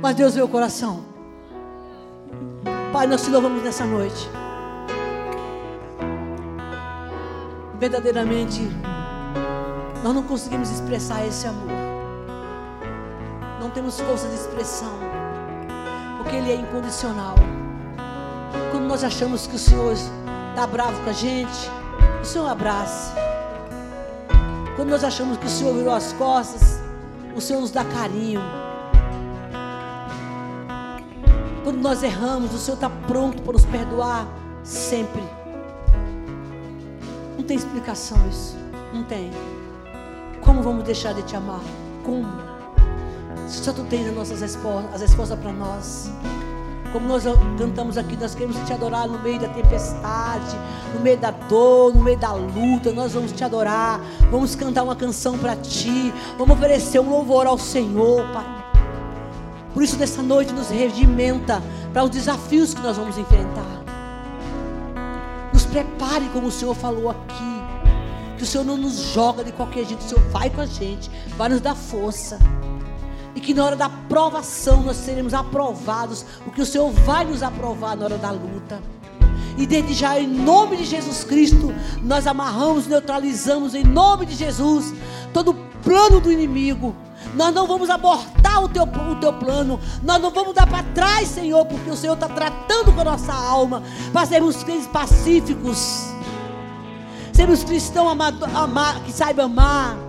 Mas 0.00 0.14
Deus 0.14 0.34
vê 0.34 0.42
o 0.42 0.48
coração. 0.48 1.04
Pai, 2.92 3.06
nós 3.06 3.22
te 3.22 3.30
louvamos 3.30 3.62
nessa 3.62 3.84
noite. 3.84 4.30
Verdadeiramente, 7.78 8.60
nós 10.02 10.14
não 10.14 10.22
conseguimos 10.22 10.70
expressar 10.70 11.24
esse 11.26 11.46
amor. 11.46 11.68
Não 13.60 13.70
temos 13.70 14.00
força 14.00 14.28
de 14.28 14.34
expressão. 14.34 15.07
Porque 16.28 16.42
Ele 16.42 16.52
é 16.52 16.56
incondicional. 16.56 17.36
Quando 18.70 18.84
nós 18.84 19.02
achamos 19.02 19.46
que 19.46 19.56
o 19.56 19.58
Senhor 19.58 19.94
está 19.94 20.66
bravo 20.66 21.02
com 21.02 21.08
a 21.08 21.12
gente, 21.14 21.70
o 22.20 22.24
Senhor 22.24 22.46
abraça. 22.46 23.14
Quando 24.76 24.90
nós 24.90 25.02
achamos 25.02 25.38
que 25.38 25.46
o 25.46 25.48
Senhor 25.48 25.72
virou 25.72 25.94
as 25.94 26.12
costas, 26.12 26.82
o 27.34 27.40
Senhor 27.40 27.62
nos 27.62 27.70
dá 27.70 27.82
carinho. 27.82 28.42
Quando 31.64 31.78
nós 31.78 32.02
erramos, 32.02 32.52
o 32.52 32.58
Senhor 32.58 32.74
está 32.74 32.90
pronto 32.90 33.40
para 33.40 33.54
nos 33.54 33.64
perdoar 33.64 34.28
sempre. 34.62 35.22
Não 37.38 37.44
tem 37.44 37.56
explicação 37.56 38.18
isso. 38.28 38.54
Não 38.92 39.02
tem. 39.04 39.30
Como 40.42 40.62
vamos 40.62 40.84
deixar 40.84 41.14
de 41.14 41.22
te 41.22 41.34
amar? 41.34 41.62
Como? 42.04 42.47
Só 43.48 43.72
tu 43.72 43.82
tens 43.84 44.06
as 44.06 44.14
nossas 44.14 44.40
respostas, 44.40 44.94
as 44.94 45.00
respostas 45.00 45.38
para 45.38 45.52
nós. 45.52 46.10
Como 46.92 47.06
nós 47.06 47.24
cantamos 47.58 47.98
aqui, 47.98 48.16
nós 48.16 48.34
queremos 48.34 48.56
te 48.66 48.72
adorar 48.72 49.06
no 49.08 49.18
meio 49.18 49.38
da 49.38 49.48
tempestade, 49.48 50.56
no 50.94 51.00
meio 51.00 51.18
da 51.18 51.30
dor, 51.30 51.94
no 51.94 52.02
meio 52.02 52.18
da 52.18 52.32
luta. 52.32 52.92
Nós 52.92 53.12
vamos 53.12 53.32
te 53.32 53.44
adorar. 53.44 54.00
Vamos 54.30 54.54
cantar 54.54 54.84
uma 54.84 54.96
canção 54.96 55.36
para 55.38 55.56
ti. 55.56 56.12
Vamos 56.38 56.56
oferecer 56.56 56.98
um 57.00 57.10
louvor 57.10 57.46
ao 57.46 57.58
Senhor, 57.58 58.26
Pai. 58.32 58.46
Por 59.74 59.82
isso, 59.82 59.98
nessa 59.98 60.22
noite, 60.22 60.52
nos 60.52 60.70
regimenta 60.70 61.62
para 61.92 62.04
os 62.04 62.10
desafios 62.10 62.72
que 62.72 62.80
nós 62.80 62.96
vamos 62.96 63.18
enfrentar. 63.18 63.84
Nos 65.52 65.66
prepare, 65.66 66.28
como 66.32 66.48
o 66.48 66.52
Senhor 66.52 66.74
falou 66.74 67.10
aqui. 67.10 67.58
Que 68.36 68.44
o 68.44 68.46
Senhor 68.46 68.64
não 68.64 68.76
nos 68.76 69.12
joga 69.12 69.44
de 69.44 69.52
qualquer 69.52 69.84
jeito. 69.84 70.00
O 70.00 70.08
Senhor 70.08 70.24
vai 70.30 70.48
com 70.48 70.60
a 70.62 70.66
gente, 70.66 71.10
vai 71.36 71.48
nos 71.50 71.60
dar 71.60 71.74
força. 71.74 72.38
E 73.38 73.40
que 73.40 73.54
na 73.54 73.64
hora 73.64 73.76
da 73.76 73.88
provação 73.88 74.82
nós 74.82 74.96
seremos 74.96 75.32
aprovados. 75.32 76.26
Porque 76.42 76.60
o 76.60 76.66
Senhor 76.66 76.90
vai 76.90 77.24
nos 77.24 77.40
aprovar 77.40 77.96
na 77.96 78.06
hora 78.06 78.18
da 78.18 78.32
luta. 78.32 78.82
E 79.56 79.64
desde 79.64 79.94
já, 79.94 80.18
em 80.18 80.26
nome 80.26 80.76
de 80.76 80.84
Jesus 80.84 81.22
Cristo, 81.22 81.72
nós 82.02 82.26
amarramos, 82.26 82.88
neutralizamos, 82.88 83.76
em 83.76 83.84
nome 83.84 84.26
de 84.26 84.34
Jesus, 84.34 84.92
todo 85.32 85.54
plano 85.84 86.20
do 86.20 86.32
inimigo 86.32 86.92
nós 87.34 87.54
não 87.54 87.66
vamos 87.66 87.90
abortar 87.90 88.64
o 88.64 88.68
teu, 88.68 88.82
o 88.82 89.14
teu 89.20 89.32
plano. 89.32 89.78
Nós 90.02 90.20
não 90.20 90.30
vamos 90.30 90.54
dar 90.54 90.66
para 90.66 90.82
trás, 90.94 91.28
Senhor, 91.28 91.64
porque 91.66 91.90
o 91.90 91.96
Senhor 91.96 92.14
está 92.14 92.28
tratando 92.28 92.92
com 92.92 93.00
a 93.00 93.04
nossa 93.04 93.32
alma. 93.32 93.82
Para 94.12 94.26
sermos 94.26 94.64
crentes 94.64 94.86
pacíficos. 94.88 96.06
Sermos 97.32 97.62
cristãos 97.62 98.16
que 99.04 99.12
saibam 99.12 99.46
amar. 99.46 100.07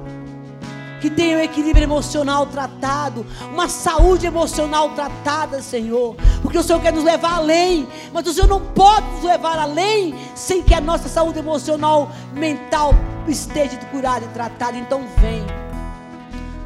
Que 1.02 1.10
tenham 1.10 1.40
equilíbrio 1.40 1.84
emocional 1.84 2.46
tratado. 2.46 3.26
Uma 3.54 3.70
saúde 3.70 4.26
emocional 4.26 4.90
tratada, 4.90 5.62
Senhor. 5.62 6.16
Porque 6.42 6.58
o 6.58 6.64
Senhor 6.64 6.82
quer 6.82 6.94
nos 6.94 7.04
levar 7.04 7.36
além. 7.36 7.88
Mas 8.14 8.28
o 8.28 8.34
Senhor 8.34 8.48
não 8.48 8.60
pode 8.60 9.08
nos 9.12 9.24
levar 9.24 9.58
além 9.58 10.14
sem 10.36 10.62
que 10.62 10.74
a 10.74 10.82
nossa 10.82 11.08
saúde 11.08 11.40
emocional, 11.40 12.12
mental 12.34 12.94
esteja 13.28 13.78
curada 13.92 14.26
e 14.26 14.30
tratada. 14.30 14.78
Então 14.78 15.04
vem. 15.18 15.46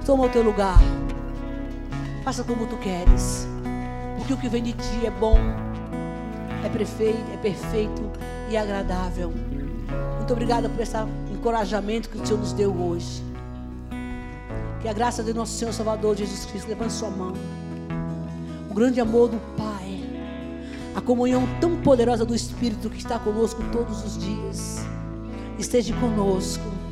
Toma 0.05 0.25
o 0.25 0.29
teu 0.29 0.43
lugar. 0.43 0.79
Faça 2.23 2.43
como 2.43 2.65
tu 2.65 2.77
queres. 2.77 3.47
Porque 4.17 4.33
o 4.33 4.37
que 4.37 4.47
vem 4.47 4.63
de 4.63 4.73
ti 4.73 5.05
é 5.05 5.11
bom, 5.11 5.37
é 6.63 6.69
perfeito, 6.69 7.19
é 7.33 7.37
perfeito 7.37 8.09
e 8.49 8.55
agradável. 8.55 9.33
Muito 10.17 10.31
obrigada 10.31 10.69
por 10.69 10.79
esse 10.81 10.95
encorajamento 11.29 12.07
que 12.09 12.17
o 12.17 12.25
Senhor 12.25 12.39
nos 12.39 12.53
deu 12.53 12.73
hoje. 12.73 13.21
Que 14.83 14.87
a 14.87 14.93
graça 14.93 15.23
de 15.23 15.33
nosso 15.33 15.53
Senhor 15.53 15.73
Salvador 15.73 16.15
Jesus 16.15 16.45
Cristo 16.45 16.67
levante 16.67 16.93
sua 16.93 17.09
mão. 17.09 17.33
O 18.69 18.73
grande 18.75 19.01
amor 19.01 19.29
do 19.29 19.39
Pai. 19.57 19.99
A 20.93 21.01
comunhão 21.01 21.47
tão 21.59 21.81
poderosa 21.81 22.23
do 22.23 22.35
Espírito 22.35 22.87
que 22.87 22.99
está 22.99 23.17
conosco 23.17 23.63
todos 23.71 24.05
os 24.05 24.23
dias. 24.23 24.77
Esteja 25.57 25.95
conosco 25.95 26.83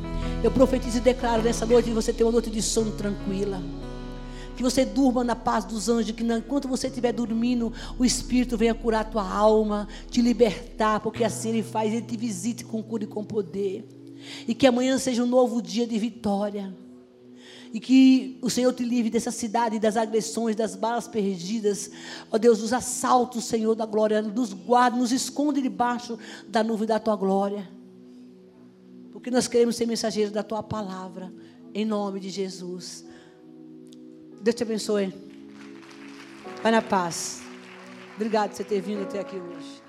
eu 0.42 0.50
profetizo 0.50 0.98
e 0.98 1.00
declaro 1.00 1.40
nessa 1.40 1.64
noite 1.64 1.88
que 1.88 1.94
você 1.94 2.12
tenha 2.12 2.26
uma 2.26 2.32
noite 2.32 2.50
de 2.50 2.60
sono 2.60 2.90
tranquila. 2.90 3.62
Que 4.56 4.62
você 4.62 4.84
durma 4.84 5.22
na 5.22 5.36
paz 5.36 5.64
dos 5.64 5.88
anjos, 5.88 6.10
que 6.10 6.24
enquanto 6.24 6.66
você 6.66 6.88
estiver 6.88 7.12
dormindo, 7.12 7.72
o 7.96 8.04
Espírito 8.04 8.56
venha 8.56 8.74
curar 8.74 9.02
a 9.02 9.04
tua 9.04 9.28
alma, 9.28 9.86
te 10.10 10.20
libertar, 10.20 10.98
porque 10.98 11.22
assim 11.22 11.50
Ele 11.50 11.62
faz, 11.62 11.92
Ele 11.92 12.02
te 12.02 12.16
visite 12.16 12.64
com 12.64 12.82
cura 12.82 13.04
e 13.04 13.06
com 13.06 13.24
poder. 13.24 13.86
E 14.46 14.52
que 14.52 14.66
amanhã 14.66 14.98
seja 14.98 15.22
um 15.22 15.26
novo 15.26 15.62
dia 15.62 15.86
de 15.86 15.96
vitória. 15.96 16.74
E 17.72 17.80
que 17.80 18.38
o 18.42 18.50
Senhor 18.50 18.72
te 18.74 18.84
livre 18.84 19.10
dessa 19.10 19.30
cidade, 19.30 19.78
das 19.78 19.96
agressões, 19.96 20.54
das 20.54 20.76
balas 20.76 21.08
perdidas. 21.08 21.90
Ó 22.30 22.36
Deus, 22.36 22.58
dos 22.58 22.72
assaltos, 22.72 23.44
Senhor 23.44 23.74
da 23.74 23.86
glória. 23.86 24.20
Nos 24.20 24.52
guarde, 24.52 24.98
nos 24.98 25.10
esconde 25.10 25.62
debaixo 25.62 26.18
da 26.46 26.62
nuvem 26.62 26.86
da 26.86 27.00
tua 27.00 27.16
glória. 27.16 27.68
Porque 29.10 29.30
nós 29.30 29.48
queremos 29.48 29.76
ser 29.76 29.86
mensageiros 29.86 30.32
da 30.32 30.42
tua 30.42 30.62
palavra. 30.62 31.32
Em 31.74 31.84
nome 31.84 32.20
de 32.20 32.28
Jesus. 32.28 33.06
Deus 34.42 34.54
te 34.54 34.62
abençoe. 34.62 35.14
Vai 36.62 36.72
na 36.72 36.82
paz. 36.82 37.40
Obrigado 38.16 38.50
por 38.50 38.56
você 38.56 38.64
ter 38.64 38.80
vindo 38.80 39.02
até 39.02 39.20
aqui 39.20 39.36
hoje. 39.36 39.81